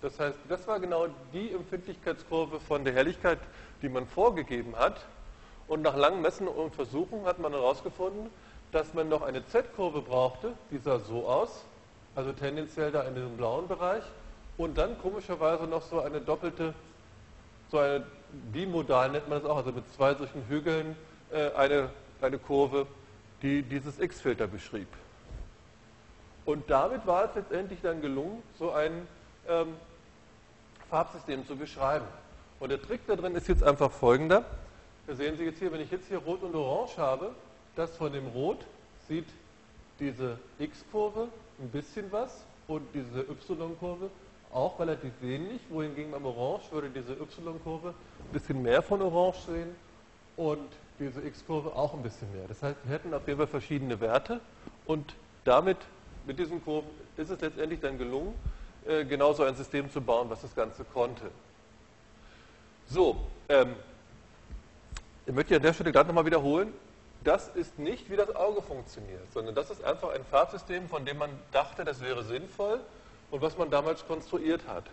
[0.00, 3.38] das heißt, das war genau die Empfindlichkeitskurve von der Helligkeit,
[3.82, 5.04] die man vorgegeben hat.
[5.66, 8.30] Und nach langen Messen und Versuchen hat man herausgefunden,
[8.70, 11.64] dass man noch eine Z-Kurve brauchte, die sah so aus,
[12.14, 14.04] also tendenziell da in diesem blauen Bereich,
[14.56, 16.74] und dann komischerweise noch so eine doppelte,
[17.70, 18.06] so eine
[18.52, 20.96] bimodal nennt man das auch, also mit zwei solchen Hügeln
[21.32, 22.86] eine, eine Kurve,
[23.42, 24.88] die dieses X-Filter beschrieb.
[26.44, 29.06] Und damit war es letztendlich dann gelungen, so einen
[29.48, 29.74] ähm,
[30.88, 32.06] Farbsystem zu beschreiben.
[32.60, 34.44] Und der Trick da drin ist jetzt einfach folgender.
[35.06, 37.32] Da sehen Sie jetzt hier, wenn ich jetzt hier Rot und Orange habe,
[37.76, 38.58] das von dem Rot
[39.08, 39.26] sieht
[40.00, 41.28] diese X-Kurve
[41.60, 44.10] ein bisschen was und diese Y-Kurve
[44.52, 49.76] auch relativ wenig, wohingegen beim Orange würde diese Y-Kurve ein bisschen mehr von Orange sehen
[50.36, 50.68] und
[50.98, 52.46] diese X-Kurve auch ein bisschen mehr.
[52.48, 54.40] Das heißt, wir hätten auf jeden Fall verschiedene Werte
[54.86, 55.78] und damit,
[56.26, 58.34] mit diesen Kurven, ist es letztendlich dann gelungen,
[58.86, 61.30] äh, genauso ein System zu bauen, was das Ganze konnte.
[62.86, 63.16] So,
[63.48, 63.74] ähm,
[65.26, 66.72] ich möchte an der Stelle gerade nochmal wiederholen,
[67.24, 71.18] das ist nicht, wie das Auge funktioniert, sondern das ist einfach ein Farbsystem, von dem
[71.18, 72.80] man dachte, das wäre sinnvoll
[73.30, 74.84] und was man damals konstruiert hat.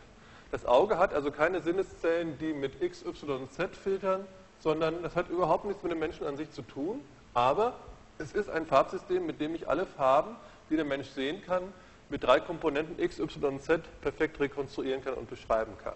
[0.52, 4.26] Das Auge hat also keine Sinneszellen, die mit X, Y und Z filtern,
[4.60, 7.02] sondern das hat überhaupt nichts mit dem Menschen an sich zu tun,
[7.34, 7.74] aber
[8.18, 10.36] es ist ein Farbsystem, mit dem ich alle Farben,
[10.70, 11.64] die der Mensch sehen kann,
[12.10, 15.96] mit drei Komponenten x, y und z perfekt rekonstruieren kann und beschreiben kann.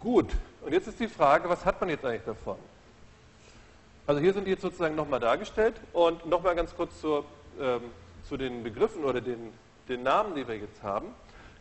[0.00, 0.30] Gut,
[0.64, 2.56] und jetzt ist die Frage, was hat man jetzt eigentlich davon?
[4.06, 7.24] Also hier sind die jetzt sozusagen nochmal dargestellt und nochmal ganz kurz zur,
[7.60, 7.82] ähm,
[8.24, 9.52] zu den Begriffen oder den,
[9.88, 11.08] den Namen, die wir jetzt haben.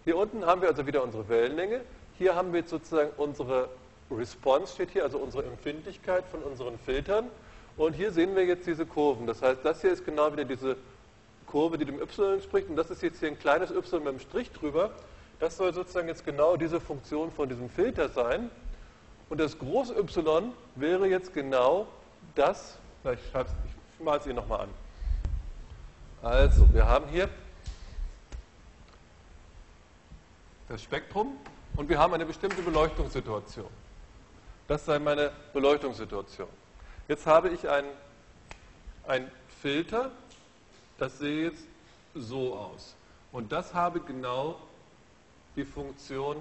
[0.05, 1.81] Hier unten haben wir also wieder unsere Wellenlänge.
[2.17, 3.69] Hier haben wir jetzt sozusagen unsere
[4.11, 7.27] Response, steht hier, also unsere Empfindlichkeit von unseren Filtern.
[7.75, 9.27] Und hier sehen wir jetzt diese Kurven.
[9.27, 10.77] Das heißt, das hier ist genau wieder diese
[11.45, 12.69] Kurve, die dem y entspricht.
[12.69, 14.91] Und das ist jetzt hier ein kleines y mit einem Strich drüber.
[15.39, 18.49] Das soll sozusagen jetzt genau diese Funktion von diesem Filter sein.
[19.29, 21.87] Und das große y wäre jetzt genau
[22.33, 24.69] das, ich, ich male es Ihnen nochmal an.
[26.23, 27.29] Also, wir haben hier
[30.67, 31.37] das Spektrum
[31.75, 33.69] und wir haben eine bestimmte Beleuchtungssituation.
[34.67, 36.49] Das sei meine Beleuchtungssituation.
[37.07, 39.31] Jetzt habe ich einen
[39.61, 40.11] Filter,
[40.97, 41.63] das sehe jetzt
[42.13, 42.95] so aus.
[43.31, 44.59] Und das habe genau
[45.55, 46.37] die Funktion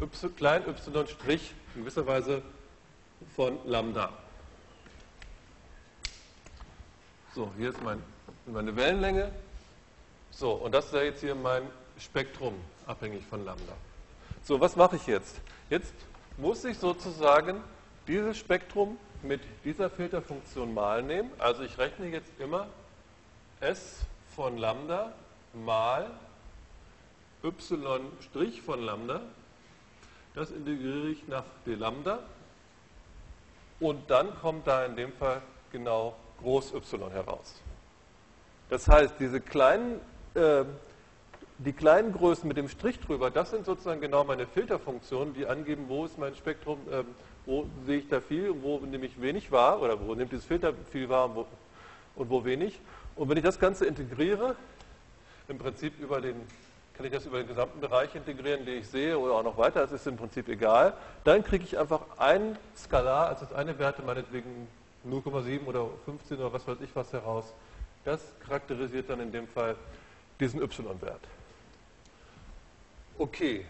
[0.00, 1.40] y, klein y'
[1.74, 2.42] in gewisser Weise
[3.34, 4.10] von Lambda.
[7.34, 8.02] So, hier ist mein,
[8.46, 9.30] meine Wellenlänge.
[10.30, 11.62] So, und das ist jetzt hier mein
[11.98, 12.54] Spektrum,
[12.86, 13.74] abhängig von Lambda.
[14.44, 15.40] So, was mache ich jetzt?
[15.68, 15.92] Jetzt
[16.38, 17.62] muss ich sozusagen
[18.06, 21.30] dieses Spektrum mit dieser Filterfunktion mal nehmen.
[21.38, 22.68] Also ich rechne jetzt immer
[23.60, 23.98] S
[24.34, 25.12] von Lambda
[25.52, 26.10] mal
[27.42, 29.20] y' von Lambda.
[30.34, 32.20] Das integriere ich nach d Lambda.
[33.80, 35.42] Und dann kommt da in dem Fall
[35.72, 37.60] genau Groß Y heraus.
[38.70, 40.00] Das heißt, diese kleinen,
[40.34, 40.64] äh,
[41.58, 45.86] die kleinen Größen mit dem Strich drüber, das sind sozusagen genau meine Filterfunktionen, die angeben,
[45.88, 47.02] wo ist mein Spektrum, äh,
[47.46, 50.44] wo sehe ich da viel und wo nehme ich wenig wahr oder wo nimmt dieses
[50.44, 51.46] Filter viel wahr und wo,
[52.14, 52.78] und wo wenig.
[53.16, 54.54] Und wenn ich das Ganze integriere,
[55.48, 56.36] im Prinzip über den,
[56.94, 59.80] kann ich das über den gesamten Bereich integrieren, den ich sehe oder auch noch weiter,
[59.80, 60.94] das ist im Prinzip egal,
[61.24, 64.68] dann kriege ich einfach ein Skalar, also eine Werte meinetwegen
[65.08, 67.52] 0,7 oder 15 oder was weiß ich was heraus.
[68.04, 69.74] Das charakterisiert dann in dem Fall
[70.38, 71.20] diesen y-Wert.
[73.18, 73.64] Okay.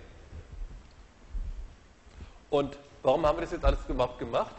[2.50, 4.54] Und warum haben wir das jetzt alles überhaupt gemacht?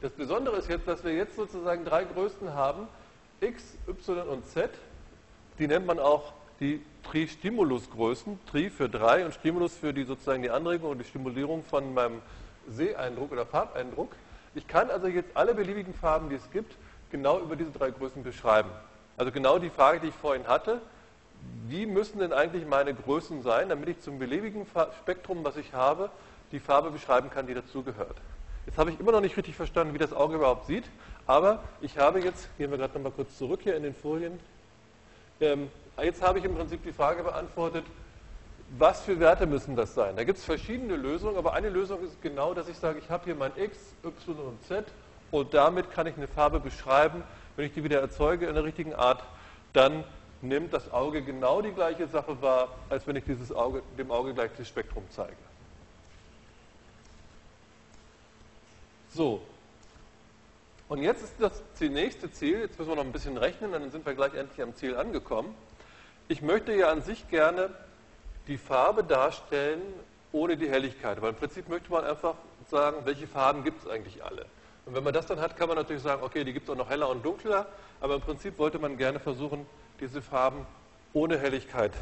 [0.00, 2.88] Das Besondere ist jetzt, dass wir jetzt sozusagen drei Größen haben,
[3.40, 4.68] x, y und z.
[5.60, 8.40] Die nennt man auch die Tri-Stimulus-Größen.
[8.46, 12.20] Tri für drei und Stimulus für die sozusagen die Anregung und die Stimulierung von meinem
[12.68, 14.10] Seheindruck oder Farbeindruck.
[14.56, 16.74] Ich kann also jetzt alle beliebigen Farben, die es gibt,
[17.12, 18.70] genau über diese drei Größen beschreiben.
[19.16, 20.80] Also genau die Frage, die ich vorhin hatte,
[21.68, 24.66] wie müssen denn eigentlich meine Größen sein, damit ich zum beliebigen
[25.00, 26.10] Spektrum, was ich habe,
[26.50, 28.16] die Farbe beschreiben kann, die dazugehört.
[28.66, 30.84] Jetzt habe ich immer noch nicht richtig verstanden, wie das Auge überhaupt sieht,
[31.26, 34.38] aber ich habe jetzt, gehen wir gerade nochmal kurz zurück hier in den Folien,
[35.40, 35.70] ähm,
[36.00, 37.84] jetzt habe ich im Prinzip die Frage beantwortet,
[38.78, 40.16] was für Werte müssen das sein?
[40.16, 43.24] Da gibt es verschiedene Lösungen, aber eine Lösung ist genau, dass ich sage, ich habe
[43.24, 44.84] hier mein x, y und z
[45.30, 47.22] und damit kann ich eine Farbe beschreiben.
[47.56, 49.22] Wenn ich die wieder erzeuge in der richtigen Art,
[49.72, 50.04] dann
[50.42, 54.34] nimmt das Auge genau die gleiche Sache wahr, als wenn ich dieses Auge, dem Auge
[54.34, 55.36] gleich das Spektrum zeige.
[59.10, 59.40] So.
[60.88, 64.04] Und jetzt ist das nächste Ziel, jetzt müssen wir noch ein bisschen rechnen, dann sind
[64.04, 65.54] wir gleich endlich am Ziel angekommen.
[66.28, 67.70] Ich möchte ja an sich gerne
[68.46, 69.80] die Farbe darstellen
[70.32, 71.20] ohne die Helligkeit.
[71.22, 72.34] Weil im Prinzip möchte man einfach
[72.70, 74.46] sagen, welche Farben gibt es eigentlich alle.
[74.86, 76.78] Und wenn man das dann hat, kann man natürlich sagen, okay, die gibt es auch
[76.78, 77.66] noch heller und dunkler,
[78.00, 79.66] aber im Prinzip wollte man gerne versuchen,
[80.02, 80.66] diese Farben
[81.12, 81.92] ohne Helligkeit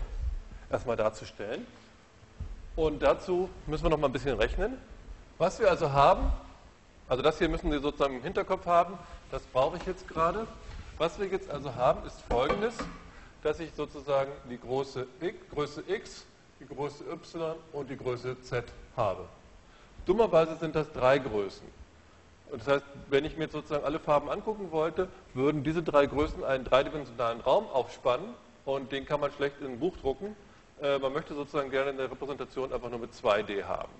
[0.70, 1.66] erstmal darzustellen.
[2.74, 4.78] Und dazu müssen wir noch mal ein bisschen rechnen.
[5.36, 6.32] Was wir also haben,
[7.08, 8.98] also das hier müssen Sie sozusagen im Hinterkopf haben,
[9.30, 10.46] das brauche ich jetzt gerade.
[10.96, 12.74] Was wir jetzt also haben, ist folgendes,
[13.42, 16.24] dass ich sozusagen die Größe X, Größe X
[16.60, 18.64] die Größe y und die Größe z
[18.96, 19.24] habe.
[20.06, 21.79] Dummerweise sind das drei Größen.
[22.50, 26.06] Und das heißt, wenn ich mir jetzt sozusagen alle Farben angucken wollte, würden diese drei
[26.06, 30.34] Größen einen dreidimensionalen Raum aufspannen und den kann man schlecht in ein Buch drucken.
[30.82, 33.92] Äh, man möchte sozusagen gerne eine Repräsentation einfach nur mit 2D haben.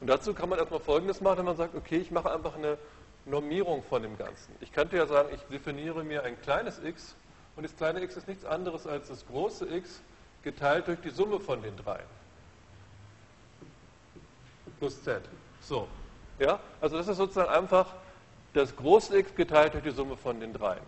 [0.00, 2.76] Und dazu kann man erstmal Folgendes machen, wenn man sagt, okay, ich mache einfach eine
[3.24, 4.54] Normierung von dem Ganzen.
[4.60, 7.14] Ich könnte ja sagen, ich definiere mir ein kleines x
[7.56, 10.02] und das kleine x ist nichts anderes als das große x
[10.42, 12.04] geteilt durch die Summe von den dreien.
[14.78, 15.22] Plus z.
[15.62, 15.88] So.
[16.38, 17.86] Ja, also das ist sozusagen einfach
[18.52, 20.82] das große x geteilt durch die Summe von den dreien.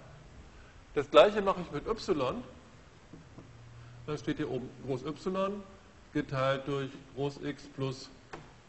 [0.94, 2.42] Das gleiche mache ich mit y.
[4.06, 5.62] Da steht hier oben groß y
[6.12, 8.08] geteilt durch groß x plus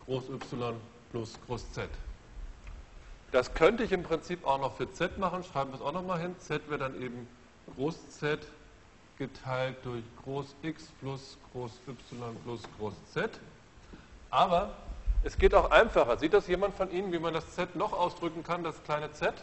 [0.05, 0.75] groß y
[1.11, 1.89] plus groß z.
[3.31, 6.19] Das könnte ich im Prinzip auch noch für z machen, schreiben wir es auch nochmal
[6.19, 6.35] hin.
[6.39, 7.27] z wäre dann eben
[7.75, 8.39] groß z
[9.17, 13.31] geteilt durch Groß X plus Groß Y plus Groß Z.
[14.29, 14.75] Aber
[15.23, 16.17] es geht auch einfacher.
[16.17, 19.33] Sieht das jemand von Ihnen, wie man das Z noch ausdrücken kann, das kleine Z?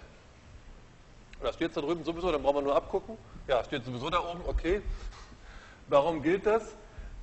[1.41, 3.19] Oder steht da drüben sowieso, dann brauchen wir nur abgucken.
[3.47, 4.81] Ja, steht sowieso da oben, okay.
[5.89, 6.75] Warum gilt das?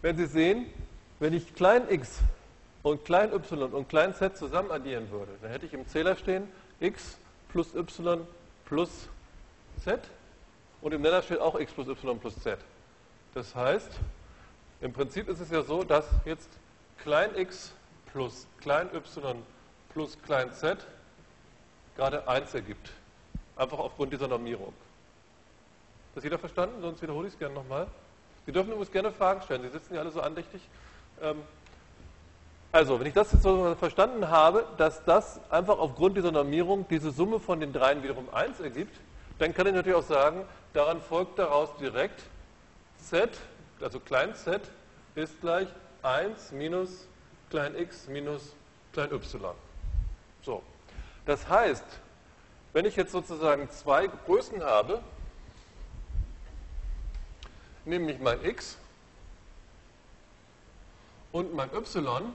[0.01, 0.65] Wenn Sie sehen,
[1.19, 2.19] wenn ich klein x
[2.83, 6.47] und klein y und klein z zusammen addieren würde, dann hätte ich im Zähler stehen
[6.79, 7.17] x
[7.49, 8.25] plus y
[8.65, 8.89] plus
[9.83, 9.99] z
[10.81, 12.57] und im Nenner steht auch x plus y plus z.
[13.33, 13.91] Das heißt,
[14.81, 16.49] im Prinzip ist es ja so, dass jetzt
[16.97, 17.71] klein x
[18.11, 19.35] plus klein y
[19.93, 20.77] plus klein z
[21.95, 22.91] gerade 1 ergibt.
[23.55, 24.73] Einfach aufgrund dieser Normierung.
[26.15, 26.81] Das jeder verstanden?
[26.81, 27.87] Sonst wiederhole ich es gerne nochmal.
[28.45, 29.61] Sie dürfen übrigens gerne Fragen stellen.
[29.61, 30.61] Sie sitzen ja alle so andächtig.
[31.21, 31.41] Ähm,
[32.71, 37.11] also, wenn ich das jetzt so verstanden habe, dass das einfach aufgrund dieser Normierung diese
[37.11, 38.97] Summe von den dreien wiederum 1 ergibt,
[39.39, 42.21] dann kann ich natürlich auch sagen, daran folgt daraus direkt
[42.97, 43.29] z,
[43.81, 44.61] also klein z,
[45.15, 45.67] ist gleich
[46.03, 47.07] 1 minus
[47.51, 48.55] klein x minus
[48.93, 49.53] klein y.
[50.41, 50.63] So.
[51.25, 51.85] Das heißt,
[52.73, 55.01] wenn ich jetzt sozusagen zwei Größen habe,
[57.85, 58.77] nämlich mein x
[61.31, 62.33] und mein y,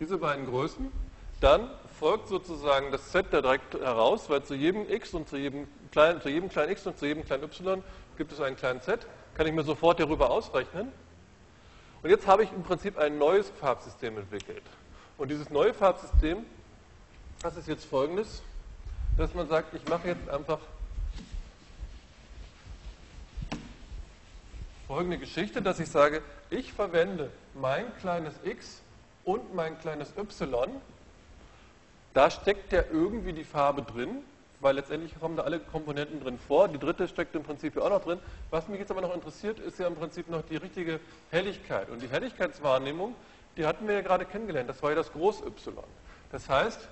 [0.00, 0.90] diese beiden Größen,
[1.40, 1.68] dann
[1.98, 6.20] folgt sozusagen das z da direkt heraus, weil zu jedem x und zu jedem kleinen,
[6.22, 7.82] zu jedem kleinen x und zu jedem kleinen y
[8.16, 10.92] gibt es einen kleinen z, kann ich mir sofort darüber ausrechnen.
[12.04, 14.62] Und jetzt habe ich im Prinzip ein neues Farbsystem entwickelt.
[15.16, 16.44] Und dieses neue Farbsystem,
[17.40, 18.42] das ist jetzt folgendes,
[19.16, 20.58] dass man sagt, ich mache jetzt einfach
[24.86, 26.20] folgende Geschichte, dass ich sage,
[26.50, 28.82] ich verwende mein kleines x
[29.24, 30.70] und mein kleines y.
[32.12, 34.18] Da steckt ja irgendwie die Farbe drin,
[34.64, 36.68] weil letztendlich kommen da alle Komponenten drin vor.
[36.68, 38.18] Die dritte steckt im Prinzip auch noch drin.
[38.50, 41.00] Was mich jetzt aber noch interessiert, ist ja im Prinzip noch die richtige
[41.30, 41.90] Helligkeit.
[41.90, 43.14] Und die Helligkeitswahrnehmung,
[43.58, 44.70] die hatten wir ja gerade kennengelernt.
[44.70, 45.84] Das war ja das Groß-Y.
[46.32, 46.88] Das heißt,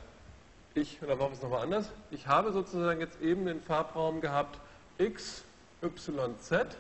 [0.75, 4.59] ich, oder machen wir es nochmal anders, ich habe sozusagen jetzt eben den Farbraum gehabt
[4.99, 5.43] x,
[5.83, 6.77] y, z.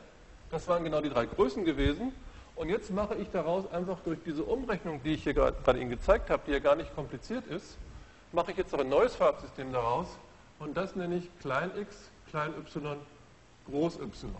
[0.50, 2.12] Das waren genau die drei Größen gewesen.
[2.54, 6.28] Und jetzt mache ich daraus einfach durch diese Umrechnung, die ich hier gerade Ihnen gezeigt
[6.28, 7.78] habe, die ja gar nicht kompliziert ist,
[8.30, 10.18] mache ich jetzt noch ein neues Farbsystem daraus
[10.62, 11.96] und das nenne ich klein x,
[12.30, 12.96] klein y,
[13.66, 14.30] groß y.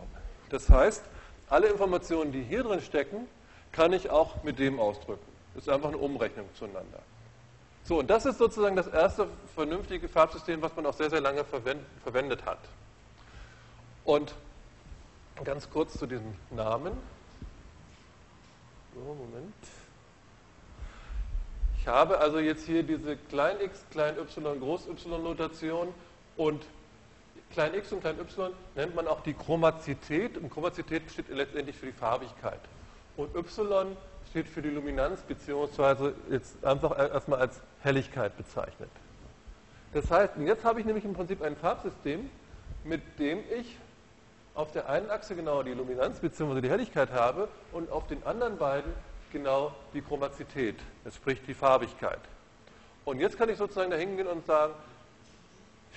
[0.50, 1.02] Das heißt,
[1.48, 3.26] alle Informationen, die hier drin stecken,
[3.72, 5.26] kann ich auch mit dem ausdrücken.
[5.54, 7.00] Das ist einfach eine Umrechnung zueinander.
[7.84, 11.44] So, und das ist sozusagen das erste vernünftige Farbsystem, was man auch sehr, sehr lange
[11.44, 12.60] verwendet hat.
[14.04, 14.34] Und
[15.42, 16.92] ganz kurz zu diesem Namen.
[18.94, 19.54] So, Moment.
[21.80, 24.14] Ich habe also jetzt hier diese klein x, klein
[26.36, 26.64] und
[27.52, 31.86] klein x und klein y nennt man auch die Chromazität und Chromazität steht letztendlich für
[31.86, 32.60] die Farbigkeit.
[33.16, 33.96] Und y
[34.30, 38.90] steht für die Luminanz beziehungsweise jetzt einfach erstmal als Helligkeit bezeichnet.
[39.92, 42.30] Das heißt, jetzt habe ich nämlich im Prinzip ein Farbsystem,
[42.84, 43.76] mit dem ich
[44.54, 46.60] auf der einen Achse genau die Luminanz bzw.
[46.60, 48.92] die Helligkeit habe und auf den anderen beiden
[49.32, 52.20] genau die Chromazität, das spricht die Farbigkeit.
[53.04, 54.74] Und jetzt kann ich sozusagen da hingehen und sagen,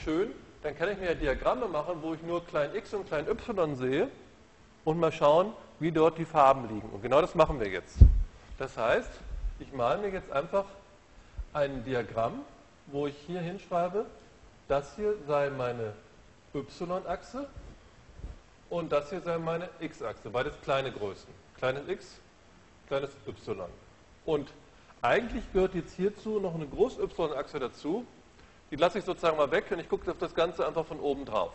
[0.04, 0.32] schön,
[0.64, 3.76] dann kann ich mir ja Diagramme machen, wo ich nur klein x und klein y
[3.76, 4.10] sehe
[4.84, 6.90] und mal schauen, wie dort die Farben liegen.
[6.90, 7.98] Und genau das machen wir jetzt.
[8.58, 9.12] Das heißt,
[9.60, 10.66] ich male mir jetzt einfach
[11.54, 12.42] ein Diagramm,
[12.88, 14.06] wo ich hier hinschreibe,
[14.68, 15.94] das hier sei meine
[16.54, 17.48] y-Achse
[18.70, 21.30] und das hier sei meine x-Achse, beides kleine Größen.
[21.58, 22.20] Kleines x,
[22.88, 23.66] kleines y.
[24.26, 24.52] Und
[25.02, 28.06] eigentlich gehört jetzt hierzu noch eine Groß-y-Achse dazu.
[28.72, 31.26] Die lasse ich sozusagen mal weg und ich gucke auf das Ganze einfach von oben
[31.26, 31.54] drauf.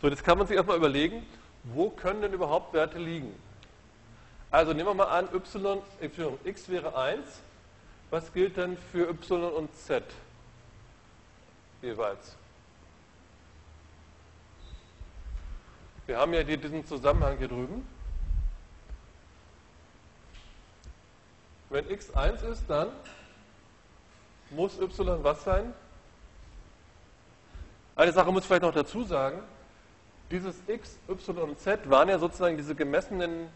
[0.00, 1.26] So, jetzt kann man sich erstmal überlegen,
[1.64, 3.34] wo können denn überhaupt Werte liegen?
[4.50, 5.82] Also nehmen wir mal an, y,
[6.44, 7.20] x wäre 1.
[8.10, 10.04] Was gilt denn für y und z
[11.82, 12.36] jeweils?
[16.06, 17.86] Wir haben ja diesen Zusammenhang hier drüben.
[21.68, 22.90] Wenn x 1 ist, dann
[24.50, 25.74] muss y was sein?
[27.96, 29.38] Eine Sache muss ich vielleicht noch dazu sagen.
[30.30, 33.48] Dieses x, y und z waren ja sozusagen diese gemessenen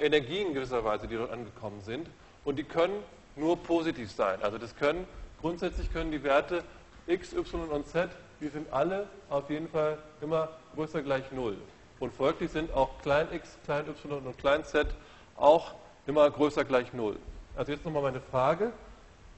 [0.00, 2.08] Energien gewisserweise, die dort angekommen sind.
[2.44, 3.04] Und die können
[3.36, 4.42] nur positiv sein.
[4.42, 5.06] Also das können,
[5.40, 6.64] grundsätzlich können die Werte
[7.06, 11.56] x, y und z, die sind alle auf jeden Fall immer größer gleich 0.
[12.00, 14.88] Und folglich sind auch klein x, klein y und klein z
[15.36, 15.74] auch
[16.04, 17.16] immer größer gleich 0.
[17.54, 18.72] Also jetzt nochmal meine Frage.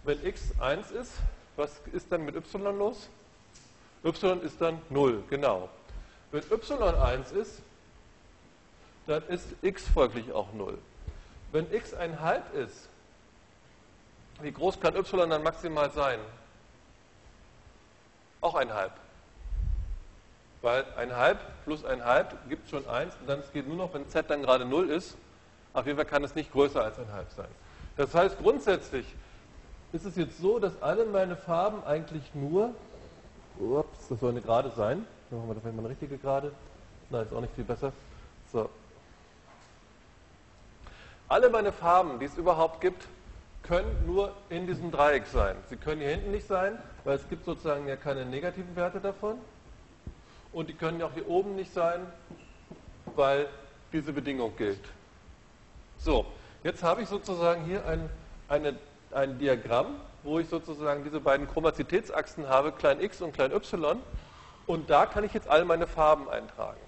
[0.04, 1.12] Wenn x 1 ist,
[1.56, 3.10] was ist dann mit y los?
[4.04, 5.68] Y ist dann 0, genau.
[6.30, 7.62] Wenn y 1 ist,
[9.06, 10.78] dann ist x folglich auch 0.
[11.52, 12.88] Wenn x ein Halb ist,
[14.40, 16.18] wie groß kann y dann maximal sein?
[18.40, 18.92] Auch ein Halb.
[20.62, 24.08] Weil ein Halb plus ein Halb gibt schon 1 und dann geht nur noch, wenn
[24.08, 25.16] z dann gerade 0 ist.
[25.74, 27.48] Auf jeden Fall kann es nicht größer als ein Halb sein.
[27.96, 29.06] Das heißt, grundsätzlich
[29.92, 32.74] ist es jetzt so, dass alle meine Farben eigentlich nur,
[33.58, 35.06] ups, das soll eine Gerade sein.
[35.30, 36.52] Dann machen wir das mal eine richtige Gerade.
[37.10, 37.92] Nein, ist auch nicht viel besser.
[38.52, 38.68] So,
[41.32, 43.08] alle meine Farben, die es überhaupt gibt,
[43.62, 45.56] können nur in diesem Dreieck sein.
[45.70, 49.38] Sie können hier hinten nicht sein, weil es gibt sozusagen ja keine negativen Werte davon.
[50.52, 52.06] Und die können auch hier oben nicht sein,
[53.16, 53.48] weil
[53.94, 54.84] diese Bedingung gilt.
[55.96, 56.26] So,
[56.64, 58.10] jetzt habe ich sozusagen hier ein,
[58.50, 58.76] eine,
[59.12, 63.98] ein Diagramm, wo ich sozusagen diese beiden Chromazitätsachsen habe, klein x und klein y.
[64.66, 66.78] Und da kann ich jetzt all meine Farben eintragen.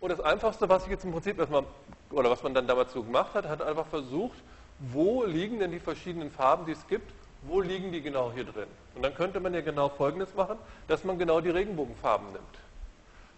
[0.00, 1.64] Und das Einfachste, was ich jetzt im Prinzip erstmal,
[2.10, 4.36] oder was man dann damals so gemacht hat, hat einfach versucht,
[4.78, 7.10] wo liegen denn die verschiedenen Farben, die es gibt,
[7.42, 8.68] wo liegen die genau hier drin?
[8.94, 10.58] Und dann könnte man ja genau Folgendes machen,
[10.88, 12.44] dass man genau die Regenbogenfarben nimmt.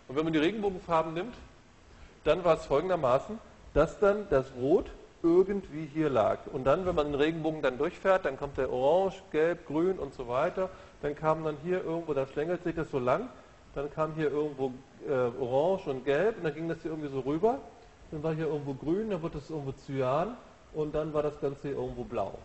[0.09, 1.35] Und wenn man die Regenbogenfarben nimmt,
[2.25, 3.39] dann war es folgendermaßen,
[3.75, 4.91] dass dann das Rot
[5.23, 6.39] irgendwie hier lag.
[6.53, 10.15] Und dann, wenn man den Regenbogen dann durchfährt, dann kommt der Orange, Gelb, Grün und
[10.15, 10.71] so weiter.
[11.03, 13.29] Dann kam dann hier irgendwo, da schlängelt sich das so lang,
[13.75, 14.73] dann kam hier irgendwo
[15.09, 17.59] äh, Orange und Gelb und dann ging das hier irgendwie so rüber.
[18.11, 20.37] Dann war hier irgendwo Grün, dann wurde das irgendwo Cyan
[20.73, 22.39] und dann war das Ganze hier irgendwo Blau.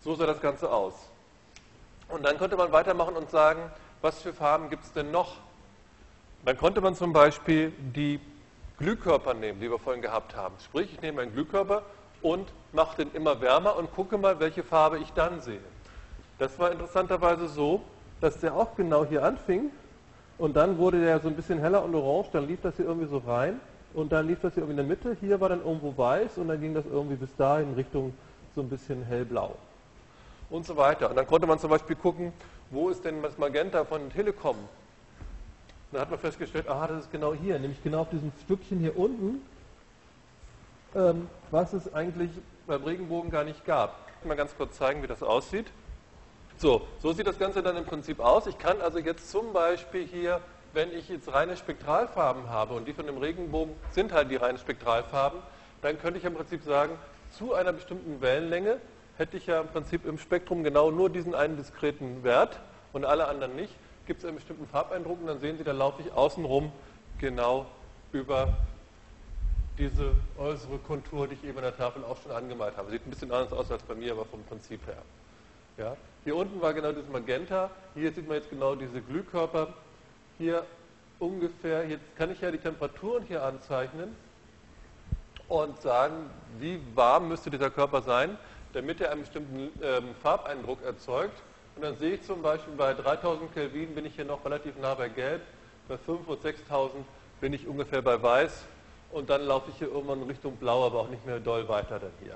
[0.00, 0.94] So sah das Ganze aus.
[2.08, 3.60] Und dann konnte man weitermachen und sagen,
[4.00, 5.36] was für Farben gibt es denn noch?
[6.44, 8.20] Dann konnte man zum Beispiel die
[8.78, 10.54] Glühkörper nehmen, die wir vorhin gehabt haben.
[10.64, 11.82] Sprich, ich nehme einen Glühkörper
[12.22, 15.60] und mache den immer wärmer und gucke mal, welche Farbe ich dann sehe.
[16.38, 17.82] Das war interessanterweise so,
[18.20, 19.70] dass der auch genau hier anfing
[20.38, 23.08] und dann wurde der so ein bisschen heller und orange, dann lief das hier irgendwie
[23.08, 23.60] so rein
[23.94, 26.48] und dann lief das hier irgendwie in der Mitte, hier war dann irgendwo weiß und
[26.48, 28.14] dann ging das irgendwie bis dahin Richtung
[28.54, 29.56] so ein bisschen hellblau
[30.50, 31.10] und so weiter.
[31.10, 32.32] Und dann konnte man zum Beispiel gucken,
[32.70, 34.56] wo ist denn das Magenta von Telekom
[35.92, 38.96] dann hat man festgestellt, aha, das ist genau hier, nämlich genau auf diesem Stückchen hier
[38.96, 39.42] unten,
[40.94, 42.30] ähm, was es eigentlich
[42.66, 43.96] beim Regenbogen gar nicht gab.
[44.24, 45.66] Mal ganz kurz zeigen, wie das aussieht.
[46.56, 48.46] So, so sieht das Ganze dann im Prinzip aus.
[48.46, 50.40] Ich kann also jetzt zum Beispiel hier,
[50.72, 54.58] wenn ich jetzt reine Spektralfarben habe und die von dem Regenbogen sind halt die reinen
[54.58, 55.40] Spektralfarben,
[55.82, 56.92] dann könnte ich im Prinzip sagen,
[57.30, 58.78] zu einer bestimmten Wellenlänge
[59.16, 62.58] hätte ich ja im Prinzip im Spektrum genau nur diesen einen diskreten Wert
[62.92, 63.72] und alle anderen nicht
[64.08, 66.72] gibt es einen bestimmten Farbeindruck und dann sehen Sie, da laufe ich außenrum
[67.20, 67.66] genau
[68.10, 68.56] über
[69.76, 72.90] diese äußere Kontur, die ich eben an der Tafel auch schon angemalt habe.
[72.90, 75.02] Sieht ein bisschen anders aus als bei mir, aber vom Prinzip her.
[75.76, 75.96] Ja.
[76.24, 79.74] Hier unten war genau dieses Magenta, hier sieht man jetzt genau diese Glühkörper.
[80.38, 80.64] Hier
[81.18, 84.16] ungefähr, jetzt kann ich ja die Temperaturen hier anzeichnen
[85.48, 88.38] und sagen, wie warm müsste dieser Körper sein,
[88.72, 91.42] damit er einen bestimmten ähm, Farbeindruck erzeugt.
[91.78, 94.94] Und dann sehe ich zum Beispiel bei 3000 Kelvin bin ich hier noch relativ nah
[94.94, 95.42] bei Gelb,
[95.86, 97.04] bei 5 und 6000
[97.40, 98.64] bin ich ungefähr bei Weiß.
[99.12, 102.10] Und dann laufe ich hier irgendwann Richtung Blau, aber auch nicht mehr doll weiter dann
[102.20, 102.34] hier.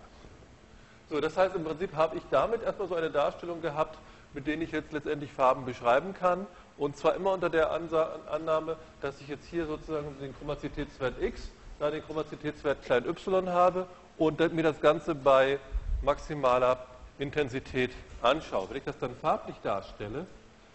[1.10, 3.98] So, das heißt im Prinzip habe ich damit erstmal so eine Darstellung gehabt,
[4.32, 6.46] mit denen ich jetzt letztendlich Farben beschreiben kann.
[6.78, 11.50] Und zwar immer unter der Annahme, dass ich jetzt hier sozusagen den Chromazitätswert x,
[11.80, 13.88] da den Chromazitätswert klein y habe
[14.18, 15.58] und mir das Ganze bei
[16.00, 16.86] maximaler
[17.18, 17.90] Intensität
[18.22, 18.68] anschaue.
[18.70, 20.26] Wenn ich das dann farblich darstelle,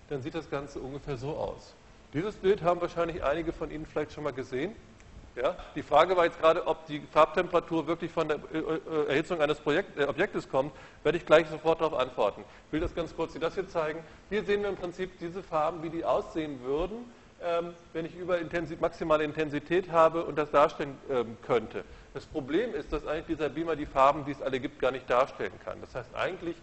[0.09, 1.73] dann sieht das Ganze ungefähr so aus.
[2.13, 4.75] Dieses Bild haben wahrscheinlich einige von Ihnen vielleicht schon mal gesehen.
[5.35, 5.55] Ja?
[5.75, 9.59] Die Frage war jetzt gerade, ob die Farbtemperatur wirklich von der äh, äh, Erhitzung eines
[9.59, 10.71] Projekt, äh, Objektes kommt,
[11.03, 12.43] werde ich gleich sofort darauf antworten.
[12.67, 13.99] Ich will das ganz kurz Sie das hier zeigen.
[14.29, 17.11] Hier sehen wir im Prinzip diese Farben, wie die aussehen würden,
[17.43, 21.83] ähm, wenn ich über Intensität, maximale Intensität habe und das darstellen ähm, könnte.
[22.15, 25.07] Das Problem ist, dass eigentlich dieser Beamer die Farben, die es alle gibt, gar nicht
[25.07, 25.79] darstellen kann.
[25.81, 26.55] Das heißt, eigentlich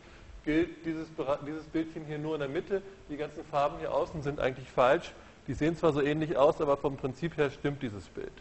[0.45, 1.09] gilt dieses,
[1.47, 2.83] dieses Bildchen hier nur in der Mitte.
[3.09, 5.13] Die ganzen Farben hier außen sind eigentlich falsch.
[5.47, 8.33] Die sehen zwar so ähnlich aus, aber vom Prinzip her stimmt dieses Bild.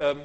[0.00, 0.20] Ähm,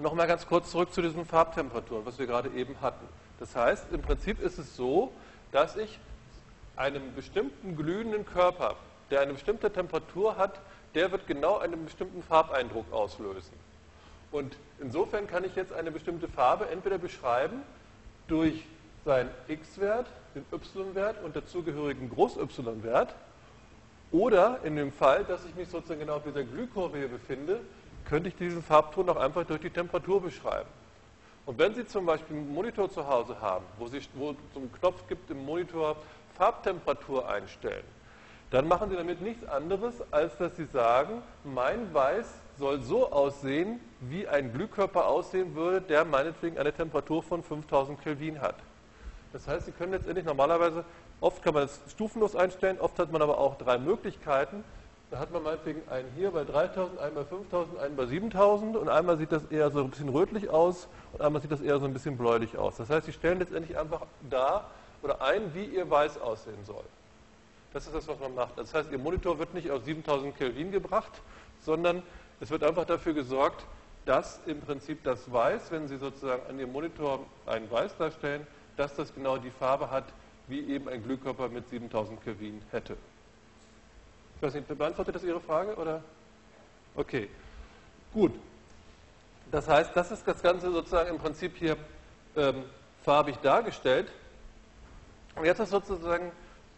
[0.00, 3.06] Nochmal ganz kurz zurück zu diesen Farbtemperaturen, was wir gerade eben hatten.
[3.38, 5.12] Das heißt, im Prinzip ist es so,
[5.50, 5.98] dass ich
[6.76, 8.76] einem bestimmten glühenden Körper,
[9.10, 10.60] der eine bestimmte Temperatur hat,
[10.94, 13.52] der wird genau einen bestimmten Farbeindruck auslösen.
[14.30, 17.62] Und insofern kann ich jetzt eine bestimmte Farbe entweder beschreiben
[18.28, 18.64] durch
[19.04, 23.14] seinen x-Wert, den y-Wert und dazugehörigen Groß-y-Wert.
[24.10, 27.60] Oder in dem Fall, dass ich mich sozusagen genau auf dieser Glühkurve hier befinde,
[28.04, 30.68] könnte ich diesen Farbton auch einfach durch die Temperatur beschreiben.
[31.46, 35.30] Und wenn Sie zum Beispiel einen Monitor zu Hause haben, wo, es einen Knopf gibt
[35.30, 35.96] im Monitor
[36.36, 37.84] Farbtemperatur einstellen,
[38.50, 42.26] dann machen Sie damit nichts anderes, als dass Sie sagen, mein Weiß
[42.58, 48.40] soll so aussehen, wie ein Glühkörper aussehen würde, der meinetwegen eine Temperatur von 5000 Kelvin
[48.40, 48.56] hat.
[49.32, 50.84] Das heißt, Sie können letztendlich normalerweise,
[51.20, 54.64] oft kann man es stufenlos einstellen, oft hat man aber auch drei Möglichkeiten.
[55.10, 58.88] Da hat man meinetwegen einen hier bei 3000, einen bei 5000, einen bei 7000 und
[58.88, 61.84] einmal sieht das eher so ein bisschen rötlich aus und einmal sieht das eher so
[61.84, 62.76] ein bisschen bläulich aus.
[62.76, 64.70] Das heißt, Sie stellen letztendlich einfach da
[65.02, 66.84] oder ein, wie Ihr Weiß aussehen soll.
[67.74, 68.58] Das ist das, was man macht.
[68.58, 71.20] Das heißt, Ihr Monitor wird nicht auf 7000 Kelvin gebracht,
[71.60, 72.02] sondern
[72.40, 73.66] es wird einfach dafür gesorgt,
[74.04, 78.46] dass im Prinzip das Weiß, wenn Sie sozusagen an Ihrem Monitor ein Weiß darstellen,
[78.76, 80.04] dass das genau die Farbe hat,
[80.48, 82.96] wie eben ein Glühkörper mit 7000 Kelvin hätte.
[84.36, 85.76] Ich weiß nicht, beantwortet das Ihre Frage?
[85.76, 86.02] Oder?
[86.94, 87.28] Okay,
[88.12, 88.32] gut.
[89.50, 91.76] Das heißt, das ist das Ganze sozusagen im Prinzip hier
[92.36, 92.64] ähm,
[93.04, 94.10] farbig dargestellt.
[95.36, 96.32] Und jetzt ist sozusagen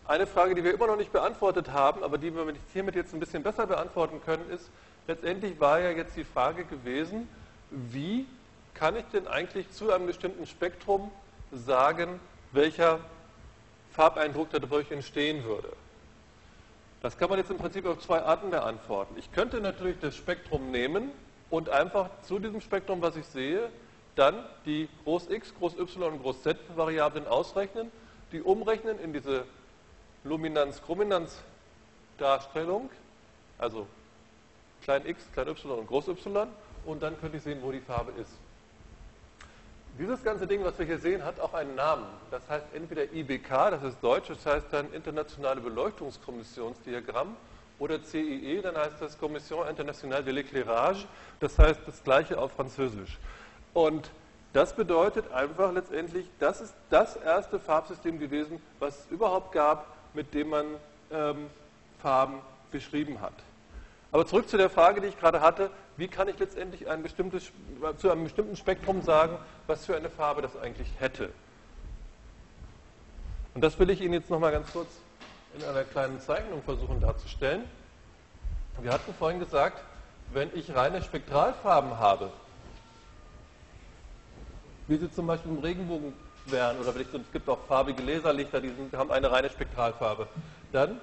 [0.06, 3.20] eine Frage, die wir immer noch nicht beantwortet haben, aber die wir hiermit jetzt ein
[3.20, 4.68] bisschen besser beantworten können, ist,
[5.06, 7.28] letztendlich war ja jetzt die Frage gewesen,
[7.70, 8.26] wie
[8.74, 11.10] kann ich denn eigentlich zu einem bestimmten Spektrum
[11.54, 12.20] sagen,
[12.52, 13.00] welcher
[13.92, 15.72] Farbeindruck dadurch entstehen würde?
[17.02, 19.14] Das kann man jetzt im Prinzip auf zwei Arten beantworten.
[19.18, 21.10] Ich könnte natürlich das Spektrum nehmen
[21.50, 23.68] und einfach zu diesem Spektrum, was ich sehe,
[24.16, 27.90] dann die Groß X, Groß Y und Groß Z Variablen ausrechnen,
[28.32, 29.44] die umrechnen in diese
[30.24, 32.88] Luminanz-Chrominanz-Darstellung,
[33.58, 33.86] also
[34.82, 36.48] klein x, klein y und groß y,
[36.86, 38.32] und dann könnte ich sehen, wo die Farbe ist.
[39.98, 42.06] Dieses ganze Ding, was wir hier sehen, hat auch einen Namen.
[42.30, 47.36] Das heißt entweder IBK, das ist Deutsch, das heißt dann Internationale Beleuchtungskommissionsdiagramm,
[47.78, 51.06] oder CIE, dann heißt das Commission Internationale de l'Éclairage,
[51.40, 53.18] das heißt das gleiche auf Französisch.
[53.72, 54.10] Und
[54.52, 60.32] das bedeutet einfach letztendlich, das ist das erste Farbsystem gewesen, was es überhaupt gab, mit
[60.34, 60.66] dem man
[61.10, 61.50] ähm,
[62.00, 62.40] Farben
[62.70, 63.34] beschrieben hat.
[64.14, 67.04] Aber zurück zu der Frage, die ich gerade hatte, wie kann ich letztendlich ein
[67.96, 69.36] zu einem bestimmten Spektrum sagen,
[69.66, 71.30] was für eine Farbe das eigentlich hätte.
[73.54, 74.86] Und das will ich Ihnen jetzt nochmal ganz kurz
[75.56, 77.64] in einer kleinen Zeichnung versuchen darzustellen.
[78.80, 79.82] Wir hatten vorhin gesagt,
[80.32, 82.30] wenn ich reine Spektralfarben habe,
[84.86, 86.12] wie sie zum Beispiel im Regenbogen
[86.46, 90.28] wären, oder es gibt auch farbige Laserlichter, die haben eine reine Spektralfarbe.
[90.70, 91.00] Dann,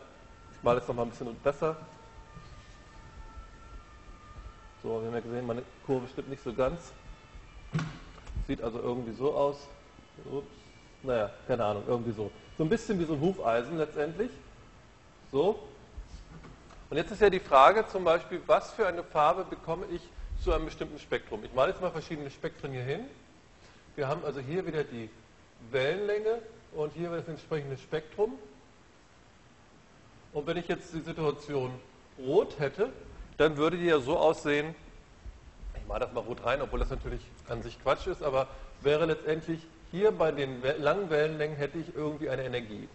[0.55, 1.75] ich male es nochmal ein bisschen besser.
[4.83, 6.91] So, wir haben ja gesehen, meine Kurve stimmt nicht so ganz.
[8.47, 9.67] Sieht also irgendwie so aus.
[10.25, 10.47] Ups.
[11.03, 12.31] Naja, keine Ahnung, irgendwie so.
[12.57, 14.31] So ein bisschen wie so ein Hufeisen letztendlich.
[15.31, 15.59] So.
[16.89, 20.01] Und jetzt ist ja die Frage zum Beispiel, was für eine Farbe bekomme ich
[20.43, 21.43] zu einem bestimmten Spektrum?
[21.43, 23.01] Ich male jetzt mal verschiedene Spektren hier hin.
[23.95, 25.09] Wir haben also hier wieder die
[25.69, 26.39] Wellenlänge
[26.73, 28.33] und hier das entsprechende Spektrum.
[30.33, 31.71] Und wenn ich jetzt die Situation
[32.17, 32.91] rot hätte,
[33.41, 34.75] dann würde die ja so aussehen,
[35.75, 38.47] ich mache das mal rot rein, obwohl das natürlich an sich Quatsch ist, aber
[38.81, 39.59] wäre letztendlich
[39.89, 42.87] hier bei den langen Wellenlängen hätte ich irgendwie eine Energie.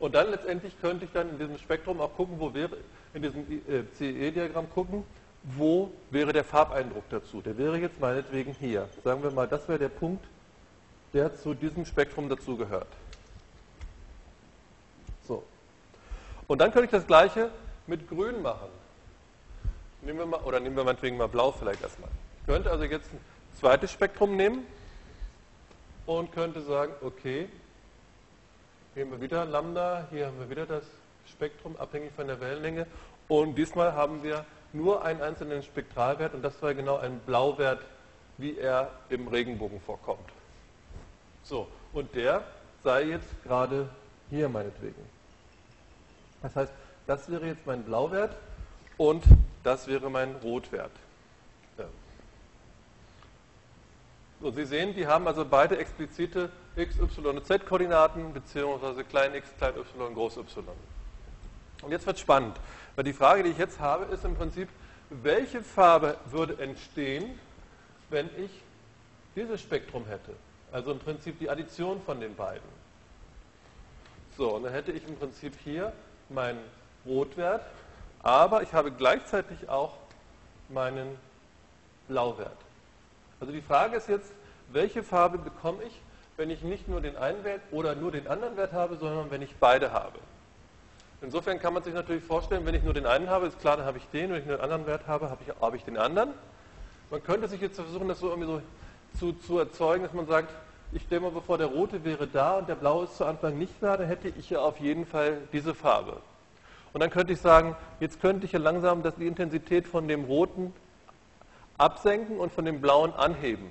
[0.00, 2.76] Und dann letztendlich könnte ich dann in diesem Spektrum auch gucken, wo wäre,
[3.14, 5.04] in diesem äh, CE-Diagramm gucken,
[5.44, 7.40] wo wäre der Farbeindruck dazu?
[7.40, 8.88] Der wäre jetzt meinetwegen hier.
[9.04, 10.24] Sagen wir mal, das wäre der Punkt,
[11.14, 12.88] der zu diesem Spektrum dazugehört.
[15.26, 15.44] So.
[16.48, 17.50] Und dann könnte ich das gleiche
[17.86, 18.79] mit Grün machen.
[20.02, 22.08] Nehmen wir mal, oder nehmen wir meinetwegen mal Blau vielleicht erstmal.
[22.40, 23.20] Ich könnte also jetzt ein
[23.58, 24.66] zweites Spektrum nehmen
[26.06, 27.48] und könnte sagen, okay,
[28.94, 30.84] hier haben wir wieder Lambda, hier haben wir wieder das
[31.26, 32.86] Spektrum abhängig von der Wellenlänge
[33.28, 37.82] und diesmal haben wir nur einen einzelnen Spektralwert und das war genau ein Blauwert,
[38.38, 40.28] wie er im Regenbogen vorkommt.
[41.44, 42.42] So, und der
[42.82, 43.88] sei jetzt gerade
[44.30, 45.02] hier meinetwegen.
[46.40, 46.72] Das heißt,
[47.06, 48.34] das wäre jetzt mein Blauwert
[49.00, 49.24] und
[49.62, 50.90] das wäre mein Rotwert.
[54.42, 59.48] So, Sie sehen, die haben also beide explizite x, y und z-Koordinaten, beziehungsweise klein x,
[59.56, 60.64] klein y, groß y.
[61.80, 62.58] Und jetzt wird es spannend.
[62.94, 64.68] Weil die Frage, die ich jetzt habe, ist im Prinzip,
[65.08, 67.38] welche Farbe würde entstehen,
[68.10, 68.50] wenn ich
[69.34, 70.34] dieses Spektrum hätte?
[70.72, 72.68] Also im Prinzip die Addition von den beiden.
[74.36, 75.90] So, und dann hätte ich im Prinzip hier
[76.28, 76.60] meinen
[77.06, 77.62] Rotwert,
[78.22, 79.92] aber ich habe gleichzeitig auch
[80.68, 81.18] meinen
[82.08, 82.56] Blauwert.
[83.40, 84.32] Also die Frage ist jetzt,
[84.72, 86.00] welche Farbe bekomme ich,
[86.36, 89.42] wenn ich nicht nur den einen Wert oder nur den anderen Wert habe, sondern wenn
[89.42, 90.18] ich beide habe?
[91.22, 93.84] Insofern kann man sich natürlich vorstellen, wenn ich nur den einen habe, ist klar, dann
[93.84, 95.98] habe ich den, wenn ich nur den anderen Wert habe, habe ich, habe ich den
[95.98, 96.30] anderen.
[97.10, 98.62] Man könnte sich jetzt versuchen, das so irgendwie so
[99.18, 100.50] zu, zu erzeugen, dass man sagt,
[100.92, 103.74] ich stelle mal vor, der rote wäre da und der blaue ist zu Anfang nicht
[103.80, 106.16] da, dann hätte ich ja auf jeden Fall diese Farbe.
[106.92, 110.72] Und dann könnte ich sagen, jetzt könnte ich ja langsam die Intensität von dem roten
[111.78, 113.70] absenken und von dem blauen anheben.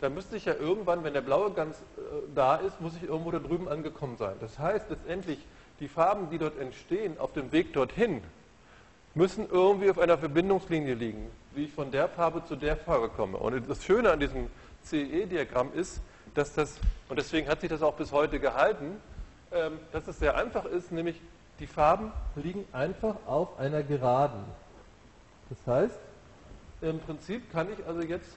[0.00, 2.00] Dann müsste ich ja irgendwann, wenn der blaue ganz äh,
[2.34, 4.34] da ist, muss ich irgendwo da drüben angekommen sein.
[4.40, 5.38] Das heißt letztendlich,
[5.80, 8.22] die Farben, die dort entstehen, auf dem Weg dorthin,
[9.14, 13.38] müssen irgendwie auf einer Verbindungslinie liegen, wie ich von der Farbe zu der Farbe komme.
[13.38, 14.48] Und das Schöne an diesem
[14.84, 16.02] CE-Diagramm ist,
[16.34, 16.78] dass das,
[17.08, 19.00] und deswegen hat sich das auch bis heute gehalten,
[19.52, 21.18] ähm, dass es sehr einfach ist, nämlich
[21.58, 24.44] die Farben liegen einfach auf einer Geraden.
[25.48, 25.98] Das heißt,
[26.82, 28.30] im Prinzip kann ich also jetzt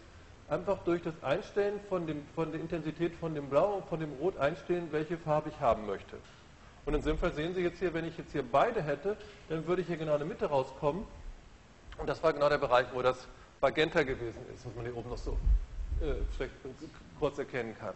[0.47, 4.13] einfach durch das Einstellen von, dem, von der Intensität von dem Blau und von dem
[4.13, 6.17] Rot einstellen, welche Farbe ich haben möchte.
[6.85, 9.17] Und in dem Fall sehen Sie jetzt hier, wenn ich jetzt hier beide hätte,
[9.49, 11.05] dann würde ich hier genau in der Mitte rauskommen.
[11.97, 13.27] Und das war genau der Bereich, wo das
[13.61, 15.37] Magenta gewesen ist, was man hier oben noch so
[16.01, 16.53] äh, schlecht
[17.19, 17.93] kurz erkennen kann.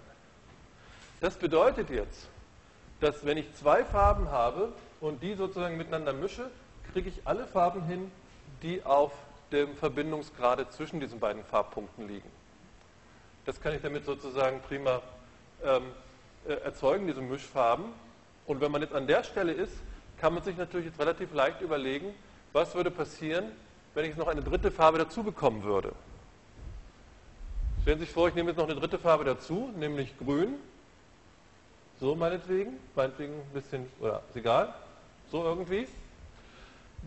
[1.21, 2.27] Das bedeutet jetzt,
[2.99, 4.73] dass wenn ich zwei Farben habe
[5.03, 6.49] und die sozusagen miteinander mische,
[6.93, 8.09] kriege ich alle Farben hin,
[8.61, 9.11] die auf
[9.51, 12.29] dem Verbindungsgrade zwischen diesen beiden Farbpunkten liegen.
[13.45, 15.01] Das kann ich damit sozusagen prima
[15.61, 15.83] ähm,
[16.47, 17.83] äh, erzeugen, diese Mischfarben.
[18.47, 19.73] Und wenn man jetzt an der Stelle ist,
[20.17, 22.13] kann man sich natürlich jetzt relativ leicht überlegen,
[22.53, 23.51] was würde passieren,
[23.95, 25.91] wenn ich jetzt noch eine dritte Farbe dazu bekommen würde.
[27.81, 30.55] Stellen Sie sich vor, ich nehme jetzt noch eine dritte Farbe dazu, nämlich grün.
[31.99, 34.73] So meinetwegen, meinetwegen ein bisschen, oder ist egal,
[35.33, 35.87] so irgendwie.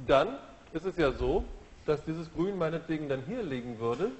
[0.06, 0.36] Dann
[0.72, 1.44] ist es ja so,
[1.86, 4.10] dass dieses Grün meinetwegen dann hier liegen würde.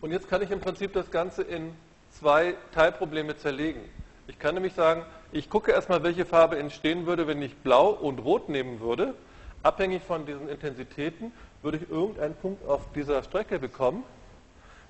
[0.00, 1.72] Und jetzt kann ich im Prinzip das Ganze in
[2.10, 3.80] zwei Teilprobleme zerlegen.
[4.26, 8.18] Ich kann nämlich sagen, ich gucke erstmal, welche Farbe entstehen würde, wenn ich Blau und
[8.18, 9.14] Rot nehmen würde.
[9.62, 11.32] Abhängig von diesen Intensitäten
[11.62, 14.02] würde ich irgendeinen Punkt auf dieser Strecke bekommen.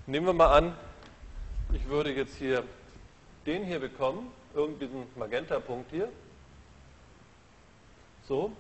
[0.07, 0.75] Nehmen wir mal an,
[1.75, 2.63] ich würde jetzt hier
[3.45, 6.09] den hier bekommen, irgendeinen Magenta-Punkt hier.
[8.29, 8.51] So.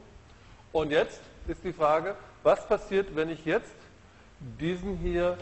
[0.73, 3.75] Und jetzt ist die Frage, was passiert, wenn ich jetzt
[4.61, 5.37] diesen hier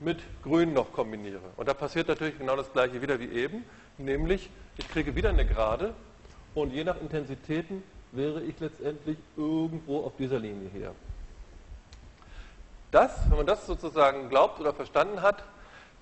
[0.00, 1.40] mit Grün noch kombiniere?
[1.56, 3.64] Und da passiert natürlich genau das gleiche wieder wie eben,
[3.98, 5.94] nämlich ich kriege wieder eine Gerade
[6.54, 10.94] und je nach Intensitäten wäre ich letztendlich irgendwo auf dieser Linie hier.
[12.90, 15.44] Das, wenn man das sozusagen glaubt oder verstanden hat,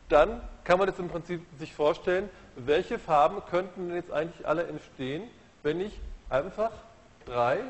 [0.08, 4.66] dann kann man jetzt im Prinzip sich vorstellen, welche Farben könnten denn jetzt eigentlich alle
[4.66, 5.22] entstehen,
[5.62, 5.92] wenn ich
[6.28, 6.72] einfach
[7.30, 7.60] drei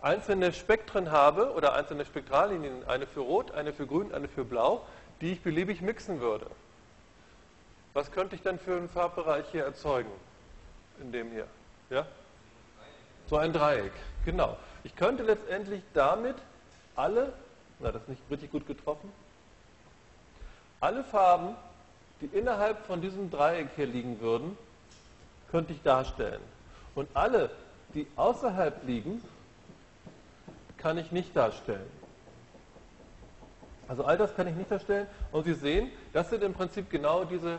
[0.00, 4.86] einzelne Spektren habe oder einzelne Spektrallinien, eine für Rot, eine für Grün, eine für Blau,
[5.20, 6.46] die ich beliebig mixen würde.
[7.92, 10.10] Was könnte ich dann für einen Farbbereich hier erzeugen?
[11.00, 11.46] In dem hier.
[11.90, 12.06] Ja?
[13.28, 13.92] So ein Dreieck,
[14.24, 14.56] genau.
[14.84, 16.36] Ich könnte letztendlich damit
[16.94, 17.32] alle,
[17.80, 19.10] na das ist nicht richtig gut getroffen,
[20.80, 21.56] alle Farben,
[22.20, 24.56] die innerhalb von diesem Dreieck hier liegen würden,
[25.50, 26.40] könnte ich darstellen.
[26.94, 27.50] Und alle,
[27.96, 29.22] die außerhalb liegen,
[30.76, 31.90] kann ich nicht darstellen.
[33.88, 35.06] Also all das kann ich nicht darstellen.
[35.32, 37.58] Und Sie sehen, das sind im Prinzip genau diese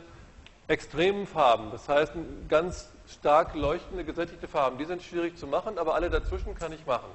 [0.67, 1.71] extremen Farben.
[1.71, 2.13] Das heißt,
[2.49, 4.77] ganz stark leuchtende, gesättigte Farben.
[4.77, 7.09] Die sind schwierig zu machen, aber alle dazwischen kann ich machen.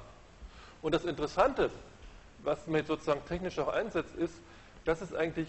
[0.81, 1.69] Und das Interessante,
[2.39, 4.33] was man sozusagen technisch auch einsetzt, ist,
[4.85, 5.47] dass es eigentlich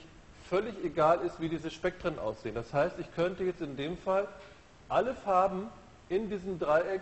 [0.49, 2.55] völlig egal ist, wie diese Spektren aussehen.
[2.55, 4.29] Das heißt, ich könnte jetzt in dem Fall
[4.89, 5.69] alle Farben
[6.09, 7.01] in diesem Dreieck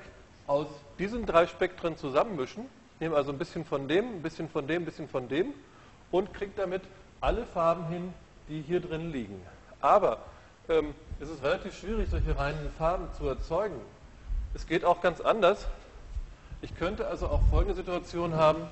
[0.52, 0.66] aus
[0.98, 2.66] diesen drei Spektren zusammenmischen
[3.00, 5.54] nehme also ein bisschen von dem, ein bisschen von dem, ein bisschen von dem
[6.10, 6.82] und kriege damit
[7.22, 8.12] alle Farben hin,
[8.48, 9.40] die hier drin liegen.
[9.80, 10.18] Aber
[10.68, 13.80] ähm, es ist relativ schwierig, solche reinen Farben zu erzeugen.
[14.52, 15.66] Es geht auch ganz anders.
[16.60, 18.68] Ich könnte also auch folgende Situation haben,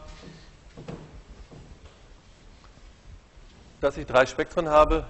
[3.80, 5.06] dass ich drei Spektren habe,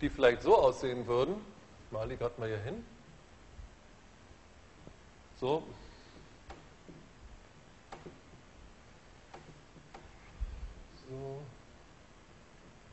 [0.00, 1.34] die vielleicht so aussehen würden.
[1.90, 2.84] Male die gerade mal hier hin.
[5.40, 5.64] So,
[11.08, 11.40] So.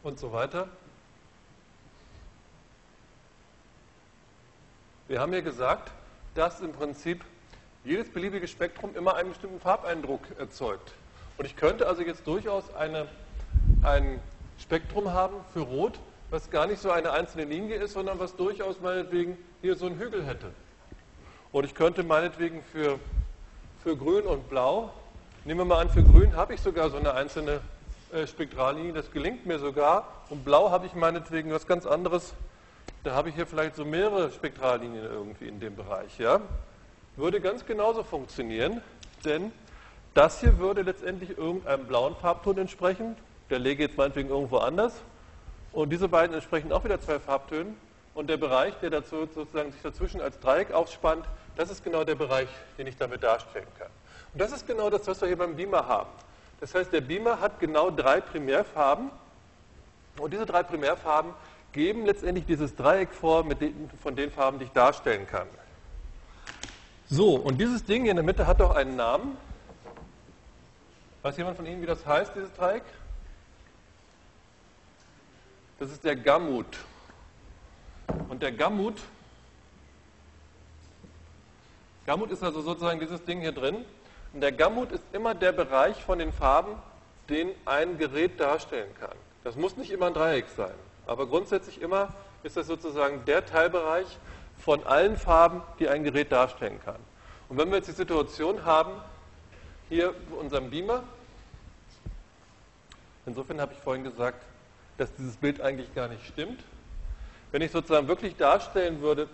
[0.03, 0.67] Und so weiter.
[5.07, 5.91] Wir haben ja gesagt,
[6.35, 7.23] dass im Prinzip
[7.83, 10.93] jedes beliebige Spektrum immer einen bestimmten Farbeindruck erzeugt.
[11.37, 13.07] Und ich könnte also jetzt durchaus eine,
[13.81, 14.19] ein
[14.59, 15.99] Spektrum haben für Rot,
[16.29, 19.99] was gar nicht so eine einzelne Linie ist, sondern was durchaus meinetwegen hier so einen
[19.99, 20.51] Hügel hätte.
[21.51, 22.99] Und ich könnte meinetwegen für,
[23.83, 24.93] für Grün und Blau,
[25.45, 27.61] nehmen wir mal an, für Grün habe ich sogar so eine einzelne
[28.13, 30.07] äh, Spektrallinie, das gelingt mir sogar.
[30.29, 32.33] Und blau habe ich meinetwegen was ganz anderes.
[33.03, 36.19] Da habe ich hier vielleicht so mehrere Spektrallinien irgendwie in dem Bereich.
[36.19, 36.39] Ja?
[37.15, 38.81] Würde ganz genauso funktionieren,
[39.25, 39.51] denn
[40.13, 43.15] das hier würde letztendlich irgendeinem blauen Farbton entsprechen.
[43.49, 44.93] Der lege jetzt meinetwegen irgendwo anders.
[45.71, 47.75] Und diese beiden entsprechen auch wieder zwei Farbtönen.
[48.13, 51.25] Und der Bereich, der dazu sozusagen sich dazwischen als Dreieck aufspannt,
[51.55, 53.89] das ist genau der Bereich, den ich damit darstellen kann.
[54.33, 56.09] Und das ist genau das, was wir hier beim Beamer haben.
[56.63, 59.11] Das heißt, der Beamer hat genau drei Primärfarben
[60.17, 61.33] und diese drei Primärfarben
[61.73, 65.45] geben letztendlich dieses Dreieck vor den, von den Farben, die ich darstellen kann.
[67.09, 69.35] So, und dieses Ding hier in der Mitte hat doch einen Namen.
[71.21, 72.83] Weiß jemand von Ihnen, wie das heißt, dieses Dreieck?
[75.79, 76.77] Das ist der Gammut.
[78.29, 79.01] Und der Gammut,
[82.05, 83.83] Gammut ist also sozusagen dieses Ding hier drin.
[84.33, 86.75] Und der Gammut ist immer der Bereich von den Farben,
[87.29, 89.15] den ein Gerät darstellen kann.
[89.43, 90.73] Das muss nicht immer ein Dreieck sein,
[91.05, 94.07] aber grundsätzlich immer ist das sozusagen der Teilbereich
[94.57, 96.99] von allen Farben, die ein Gerät darstellen kann.
[97.49, 98.91] Und wenn wir jetzt die Situation haben,
[99.89, 101.03] hier bei unserem Beamer,
[103.25, 104.43] insofern habe ich vorhin gesagt,
[104.97, 106.63] dass dieses Bild eigentlich gar nicht stimmt,
[107.53, 109.29] Wenn ich sozusagen wirklich darstellen würde,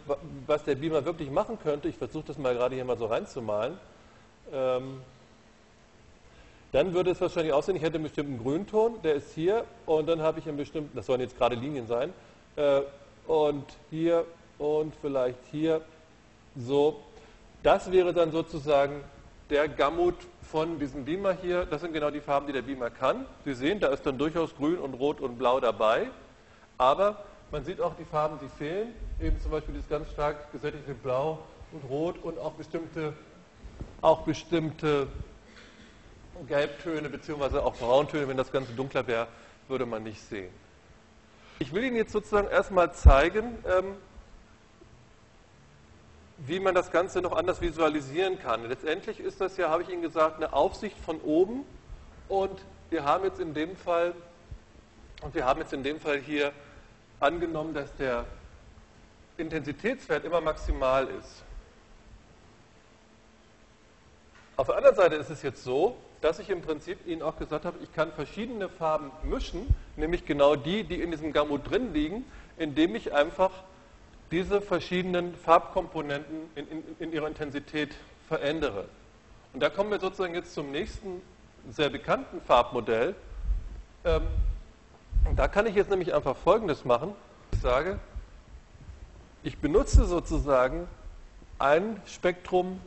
[0.45, 3.77] was der Beamer wirklich machen könnte, ich versuche das mal gerade hier mal so reinzumalen,
[4.53, 5.01] ähm,
[6.71, 10.21] dann würde es wahrscheinlich aussehen, ich hätte einen bestimmten Grünton, der ist hier, und dann
[10.21, 12.13] habe ich einen bestimmten, das sollen jetzt gerade Linien sein,
[12.55, 12.81] äh,
[13.27, 14.25] und hier
[14.57, 15.81] und vielleicht hier
[16.55, 16.99] so.
[17.63, 19.03] Das wäre dann sozusagen
[19.49, 20.15] der Gammut
[20.51, 21.65] von diesem Beamer hier.
[21.65, 23.25] Das sind genau die Farben, die der Beamer kann.
[23.45, 26.07] Sie sehen, da ist dann durchaus grün und rot und blau dabei.
[26.77, 28.93] Aber man sieht auch die Farben, die fehlen.
[29.19, 31.39] Eben zum Beispiel dieses ganz stark gesättigte Blau
[31.71, 33.13] und Rot und auch bestimmte,
[34.01, 35.07] auch bestimmte
[36.47, 37.59] Gelbtöne bzw.
[37.59, 38.27] auch Brauntöne.
[38.27, 39.27] Wenn das Ganze dunkler wäre,
[39.67, 40.51] würde man nicht sehen.
[41.59, 43.95] Ich will Ihnen jetzt sozusagen erstmal zeigen, ähm,
[46.37, 48.67] wie man das Ganze noch anders visualisieren kann.
[48.67, 51.65] Letztendlich ist das ja, habe ich Ihnen gesagt, eine Aufsicht von oben
[52.29, 54.13] und wir haben jetzt in dem Fall
[55.21, 56.53] und wir haben jetzt in dem Fall hier
[57.19, 58.23] angenommen, dass der
[59.37, 61.43] Intensitätswert immer maximal ist.
[64.59, 67.63] Auf der anderen Seite ist es jetzt so, dass ich im Prinzip Ihnen auch gesagt
[67.63, 72.25] habe, ich kann verschiedene Farben mischen, nämlich genau die, die in diesem Gamut drin liegen,
[72.57, 73.51] indem ich einfach
[74.31, 77.95] diese verschiedenen Farbkomponenten in, in, in ihrer Intensität
[78.27, 78.83] verändere.
[79.53, 81.21] Und da kommen wir sozusagen jetzt zum nächsten
[81.69, 83.15] sehr bekannten Farbmodell.
[84.03, 84.23] Ähm,
[85.37, 87.13] da kann ich jetzt nämlich einfach Folgendes machen.
[87.53, 87.97] Ich sage,
[89.41, 90.85] ich benutze sozusagen
[91.59, 92.81] ein Spektrum,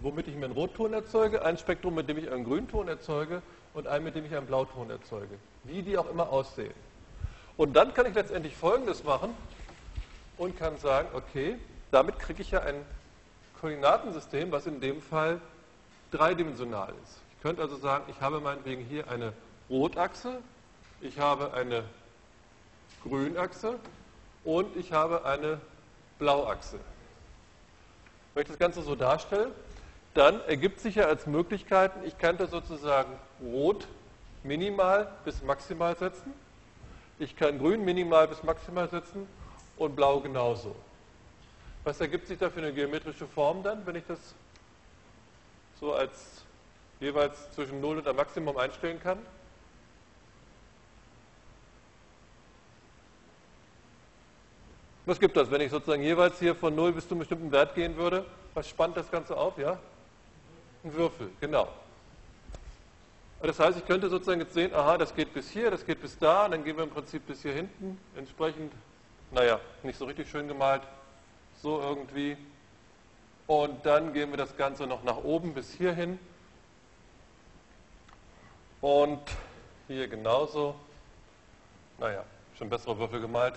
[0.00, 3.42] womit ich mir einen Rotton erzeuge, ein Spektrum, mit dem ich einen Grünton erzeuge
[3.74, 5.38] und ein, mit dem ich einen Blauton erzeuge.
[5.64, 6.74] Wie die auch immer aussehen.
[7.56, 9.34] Und dann kann ich letztendlich Folgendes machen
[10.36, 11.56] und kann sagen, okay,
[11.90, 12.84] damit kriege ich ja ein
[13.60, 15.40] Koordinatensystem, was in dem Fall
[16.10, 17.20] dreidimensional ist.
[17.36, 19.32] Ich könnte also sagen, ich habe meinetwegen hier eine
[19.70, 20.38] Rotachse,
[21.00, 21.84] ich habe eine
[23.02, 23.78] Grünachse
[24.44, 25.60] und ich habe eine
[26.18, 26.78] Blauachse.
[28.34, 29.50] Wenn ich das Ganze so darstelle,
[30.16, 33.12] dann ergibt sich ja als Möglichkeiten, ich könnte sozusagen
[33.42, 33.86] Rot
[34.42, 36.32] minimal bis maximal setzen,
[37.18, 39.26] ich kann Grün minimal bis maximal setzen
[39.76, 40.74] und Blau genauso.
[41.84, 44.18] Was ergibt sich da für eine geometrische Form dann, wenn ich das
[45.78, 46.42] so als
[47.00, 49.18] jeweils zwischen 0 und einem Maximum einstellen kann?
[55.04, 57.74] Was gibt das, wenn ich sozusagen jeweils hier von 0 bis zu einem bestimmten Wert
[57.76, 58.24] gehen würde?
[58.54, 59.56] Was spannt das Ganze auf?
[59.56, 59.78] Ja?
[60.86, 61.66] Ein Würfel, genau.
[63.42, 66.16] Das heißt, ich könnte sozusagen jetzt sehen, aha, das geht bis hier, das geht bis
[66.16, 67.98] da, dann gehen wir im Prinzip bis hier hinten.
[68.14, 68.72] Entsprechend
[69.32, 70.82] naja, nicht so richtig schön gemalt,
[71.60, 72.36] so irgendwie.
[73.48, 76.20] Und dann gehen wir das Ganze noch nach oben bis hierhin.
[78.80, 79.22] Und
[79.88, 80.76] hier genauso.
[81.98, 82.22] Naja,
[82.56, 83.54] schon bessere Würfel gemalt.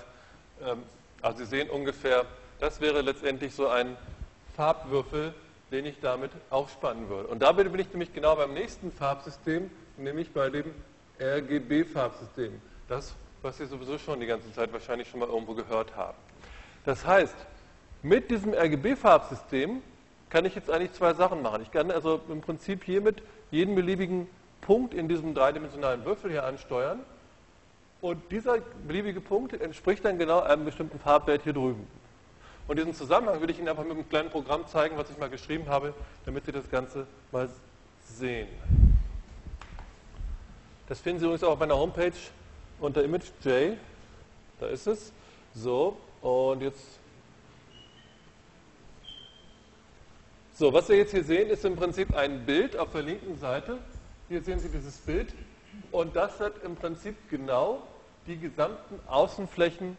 [0.64, 0.81] Ähm,
[1.22, 2.26] also Sie sehen ungefähr,
[2.60, 3.97] das wäre letztendlich so ein
[4.56, 5.35] Farbwürfel,
[5.71, 7.27] den ich damit aufspannen würde.
[7.27, 10.73] Und damit bin ich nämlich genau beim nächsten Farbsystem, nämlich bei dem
[11.19, 12.61] RGB-Farbsystem.
[12.87, 16.17] Das was Sie sowieso schon die ganze Zeit wahrscheinlich schon mal irgendwo gehört haben.
[16.85, 17.35] Das heißt,
[18.01, 19.81] mit diesem RGB-Farbsystem
[20.29, 21.61] kann ich jetzt eigentlich zwei Sachen machen.
[21.61, 23.21] Ich kann also im Prinzip hiermit
[23.51, 24.27] jeden beliebigen
[24.61, 26.99] Punkt in diesem dreidimensionalen Würfel hier ansteuern.
[28.01, 31.85] Und dieser beliebige Punkt entspricht dann genau einem bestimmten Farbwert hier drüben.
[32.69, 35.27] Und diesen Zusammenhang würde ich Ihnen einfach mit einem kleinen Programm zeigen, was ich mal
[35.27, 35.91] geschrieben habe,
[36.23, 37.49] damit Sie das Ganze mal
[38.03, 38.47] sehen.
[40.87, 42.13] Das finden Sie übrigens auch auf meiner Homepage
[42.79, 43.75] unter Image J,
[44.59, 45.11] da ist es.
[45.55, 46.99] So, und jetzt.
[50.53, 53.79] So, was wir jetzt hier sehen, ist im Prinzip ein Bild auf der linken Seite.
[54.27, 55.33] Hier sehen Sie dieses Bild.
[55.91, 57.81] Und das hat im Prinzip genau
[58.27, 59.97] die gesamten Außenflächen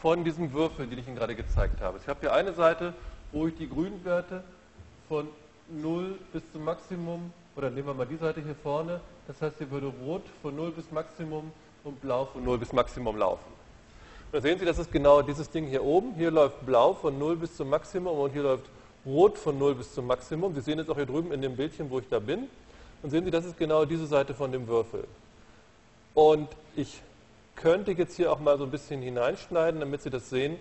[0.00, 1.98] von diesem Würfel, den ich Ihnen gerade gezeigt habe.
[1.98, 2.94] Ich habe hier eine Seite,
[3.32, 4.42] wo ich die Grünwerte
[5.08, 5.28] von
[5.68, 9.70] 0 bis zum Maximum, oder nehmen wir mal die Seite hier vorne, das heißt, hier
[9.70, 11.52] würde Rot von 0 bis Maximum
[11.84, 13.44] und Blau von 0 bis Maximum laufen.
[14.32, 16.14] Und da sehen Sie, das ist genau dieses Ding hier oben.
[16.14, 18.64] Hier läuft Blau von 0 bis zum Maximum und hier läuft
[19.04, 20.54] Rot von 0 bis zum Maximum.
[20.54, 22.48] Sie sehen jetzt auch hier drüben in dem Bildchen, wo ich da bin.
[23.02, 25.04] Und sehen Sie, das ist genau diese Seite von dem Würfel.
[26.14, 27.02] Und ich
[27.60, 30.56] könnte jetzt hier auch mal so ein bisschen hineinschneiden, damit Sie das sehen,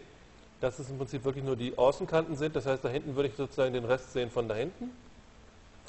[0.62, 2.56] dass es im Prinzip wirklich nur die Außenkanten sind.
[2.56, 4.92] Das heißt, da hinten würde ich sozusagen den Rest sehen von da hinten.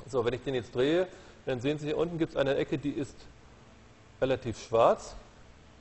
[0.08, 1.08] So, wenn ich den jetzt drehe,
[1.46, 3.16] dann sehen Sie, hier unten gibt es eine Ecke, die ist
[4.20, 5.16] relativ schwarz.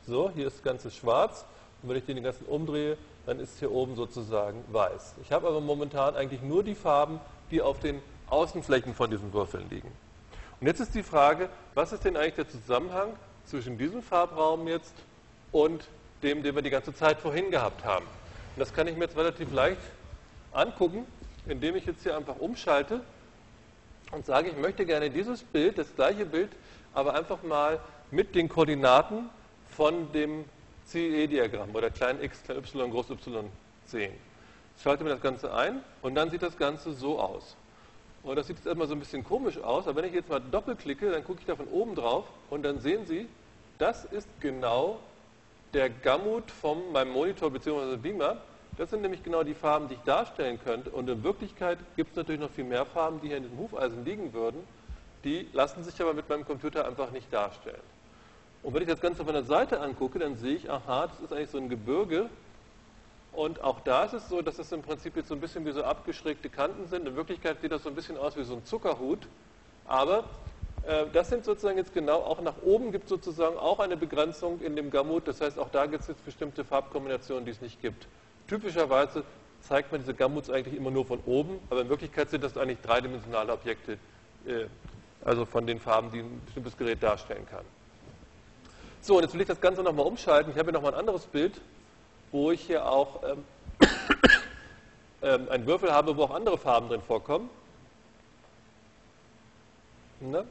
[0.07, 1.45] So, hier ist das Ganze schwarz.
[1.81, 5.15] Und wenn ich den ganzen umdrehe, dann ist hier oben sozusagen weiß.
[5.21, 7.19] Ich habe aber momentan eigentlich nur die Farben,
[7.51, 9.91] die auf den Außenflächen von diesen Würfeln liegen.
[10.59, 13.13] Und jetzt ist die Frage, was ist denn eigentlich der Zusammenhang
[13.45, 14.93] zwischen diesem Farbraum jetzt
[15.51, 15.85] und
[16.23, 18.05] dem, den wir die ganze Zeit vorhin gehabt haben.
[18.55, 19.81] Und das kann ich mir jetzt relativ leicht
[20.51, 21.05] angucken,
[21.47, 23.01] indem ich jetzt hier einfach umschalte
[24.11, 26.49] und sage, ich möchte gerne dieses Bild, das gleiche Bild,
[26.93, 27.79] aber einfach mal
[28.11, 29.29] mit den Koordinaten
[29.69, 30.45] von dem
[30.87, 33.45] CE-Diagramm oder klein x, klein y, groß y
[33.85, 34.13] sehen.
[34.75, 37.55] Ich schalte mir das Ganze ein und dann sieht das Ganze so aus.
[38.23, 40.39] Und das sieht jetzt erstmal so ein bisschen komisch aus, aber wenn ich jetzt mal
[40.39, 43.27] doppelklicke, dann gucke ich da von oben drauf und dann sehen Sie,
[43.77, 44.99] das ist genau
[45.73, 47.97] der Gamut von meinem Monitor bzw.
[47.97, 48.37] Beamer.
[48.77, 50.89] Das sind nämlich genau die Farben, die ich darstellen könnte.
[50.89, 54.05] Und in Wirklichkeit gibt es natürlich noch viel mehr Farben, die hier in dem Hufeisen
[54.05, 54.63] liegen würden.
[55.23, 57.81] Die lassen sich aber mit meinem Computer einfach nicht darstellen.
[58.63, 61.33] Und wenn ich das Ganze von der Seite angucke, dann sehe ich, aha, das ist
[61.33, 62.29] eigentlich so ein Gebirge.
[63.33, 65.71] Und auch da ist es so, dass es im Prinzip jetzt so ein bisschen wie
[65.71, 67.07] so abgeschrägte Kanten sind.
[67.07, 69.27] In Wirklichkeit sieht das so ein bisschen aus wie so ein Zuckerhut.
[69.85, 70.23] Aber
[71.13, 74.75] das sind sozusagen jetzt genau, auch nach oben gibt es sozusagen auch eine Begrenzung in
[74.75, 75.27] dem Gamut.
[75.27, 78.07] Das heißt, auch da gibt es jetzt bestimmte Farbkombinationen, die es nicht gibt.
[78.47, 79.23] Typischerweise
[79.61, 82.81] zeigt man diese Gamuts eigentlich immer nur von oben, aber in Wirklichkeit sind das eigentlich
[82.81, 83.93] dreidimensionale Objekte,
[84.47, 84.65] äh,
[85.23, 87.65] also von den Farben, die ein bestimmtes Gerät darstellen kann.
[89.01, 90.51] So, und jetzt will ich das Ganze nochmal umschalten.
[90.51, 91.61] Ich habe hier nochmal ein anderes Bild,
[92.31, 93.43] wo ich hier auch ähm,
[95.21, 97.49] ähm, einen Würfel habe, wo auch andere Farben drin vorkommen.
[100.19, 100.45] Ne?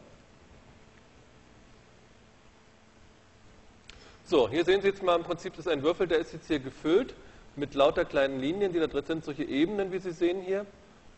[4.28, 6.48] So, hier sehen Sie jetzt mal im Prinzip, das ist ein Würfel, der ist jetzt
[6.48, 7.14] hier gefüllt
[7.56, 10.66] mit lauter kleinen Linien, die da drin sind, solche Ebenen, wie Sie sehen hier.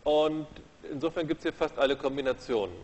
[0.05, 0.47] Und
[0.93, 2.77] insofern gibt es hier fast alle Kombinationen.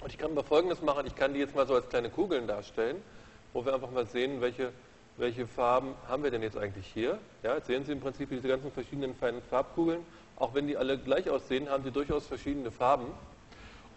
[0.00, 2.46] Und ich kann mal Folgendes machen, ich kann die jetzt mal so als kleine Kugeln
[2.46, 2.96] darstellen,
[3.52, 4.72] wo wir einfach mal sehen, welche,
[5.18, 7.18] welche Farben haben wir denn jetzt eigentlich hier.
[7.42, 10.00] Ja, jetzt sehen Sie im Prinzip diese ganzen verschiedenen feinen Farbkugeln.
[10.36, 13.08] Auch wenn die alle gleich aussehen, haben sie durchaus verschiedene Farben.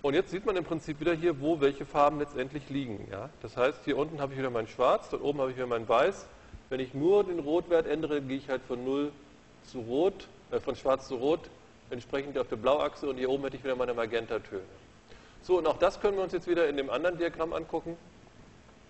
[0.02, 3.08] Und jetzt sieht man im Prinzip wieder hier, wo welche Farben letztendlich liegen.
[3.12, 3.30] Ja?
[3.42, 5.88] Das heißt, hier unten habe ich wieder mein Schwarz, dort oben habe ich wieder mein
[5.90, 6.26] Weiß.
[6.70, 9.12] Wenn ich nur den Rotwert ändere, gehe ich halt von 0
[9.64, 11.42] zu Rot, äh, von Schwarz zu Rot,
[11.90, 14.62] entsprechend auf der Blauachse und hier oben hätte ich wieder meine Magentatöne.
[15.42, 17.98] So, und auch das können wir uns jetzt wieder in dem anderen Diagramm angucken.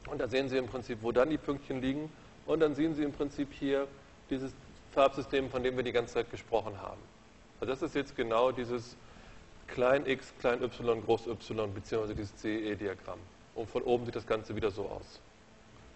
[0.09, 2.11] Und da sehen Sie im Prinzip, wo dann die Pünktchen liegen.
[2.45, 3.87] Und dann sehen Sie im Prinzip hier
[4.29, 4.51] dieses
[4.91, 6.99] Farbsystem, von dem wir die ganze Zeit gesprochen haben.
[7.59, 8.95] Also das ist jetzt genau dieses
[9.73, 13.19] klein x, klein y, groß y, beziehungsweise dieses CE-Diagramm.
[13.55, 15.19] Und von oben sieht das Ganze wieder so aus.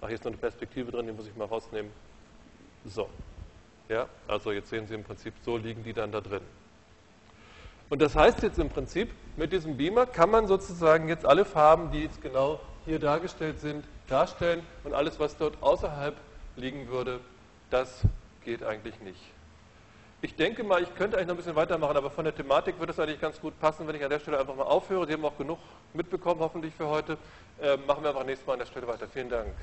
[0.01, 1.91] Ach, hier ist noch eine Perspektive drin, die muss ich mal rausnehmen.
[2.85, 3.09] So.
[3.89, 6.41] Ja, also jetzt sehen Sie im Prinzip, so liegen die dann da drin.
[7.89, 11.91] Und das heißt jetzt im Prinzip, mit diesem Beamer kann man sozusagen jetzt alle Farben,
[11.91, 16.15] die jetzt genau hier dargestellt sind, darstellen und alles, was dort außerhalb
[16.55, 17.19] liegen würde,
[17.69, 18.01] das
[18.43, 19.21] geht eigentlich nicht.
[20.23, 22.93] Ich denke mal, ich könnte eigentlich noch ein bisschen weitermachen, aber von der Thematik würde
[22.93, 25.05] es eigentlich ganz gut passen, wenn ich an der Stelle einfach mal aufhöre.
[25.05, 25.59] Sie haben auch genug
[25.93, 27.17] mitbekommen, hoffentlich für heute.
[27.61, 29.05] Äh, machen wir einfach nächstes Mal an der Stelle weiter.
[29.09, 29.53] Vielen Dank.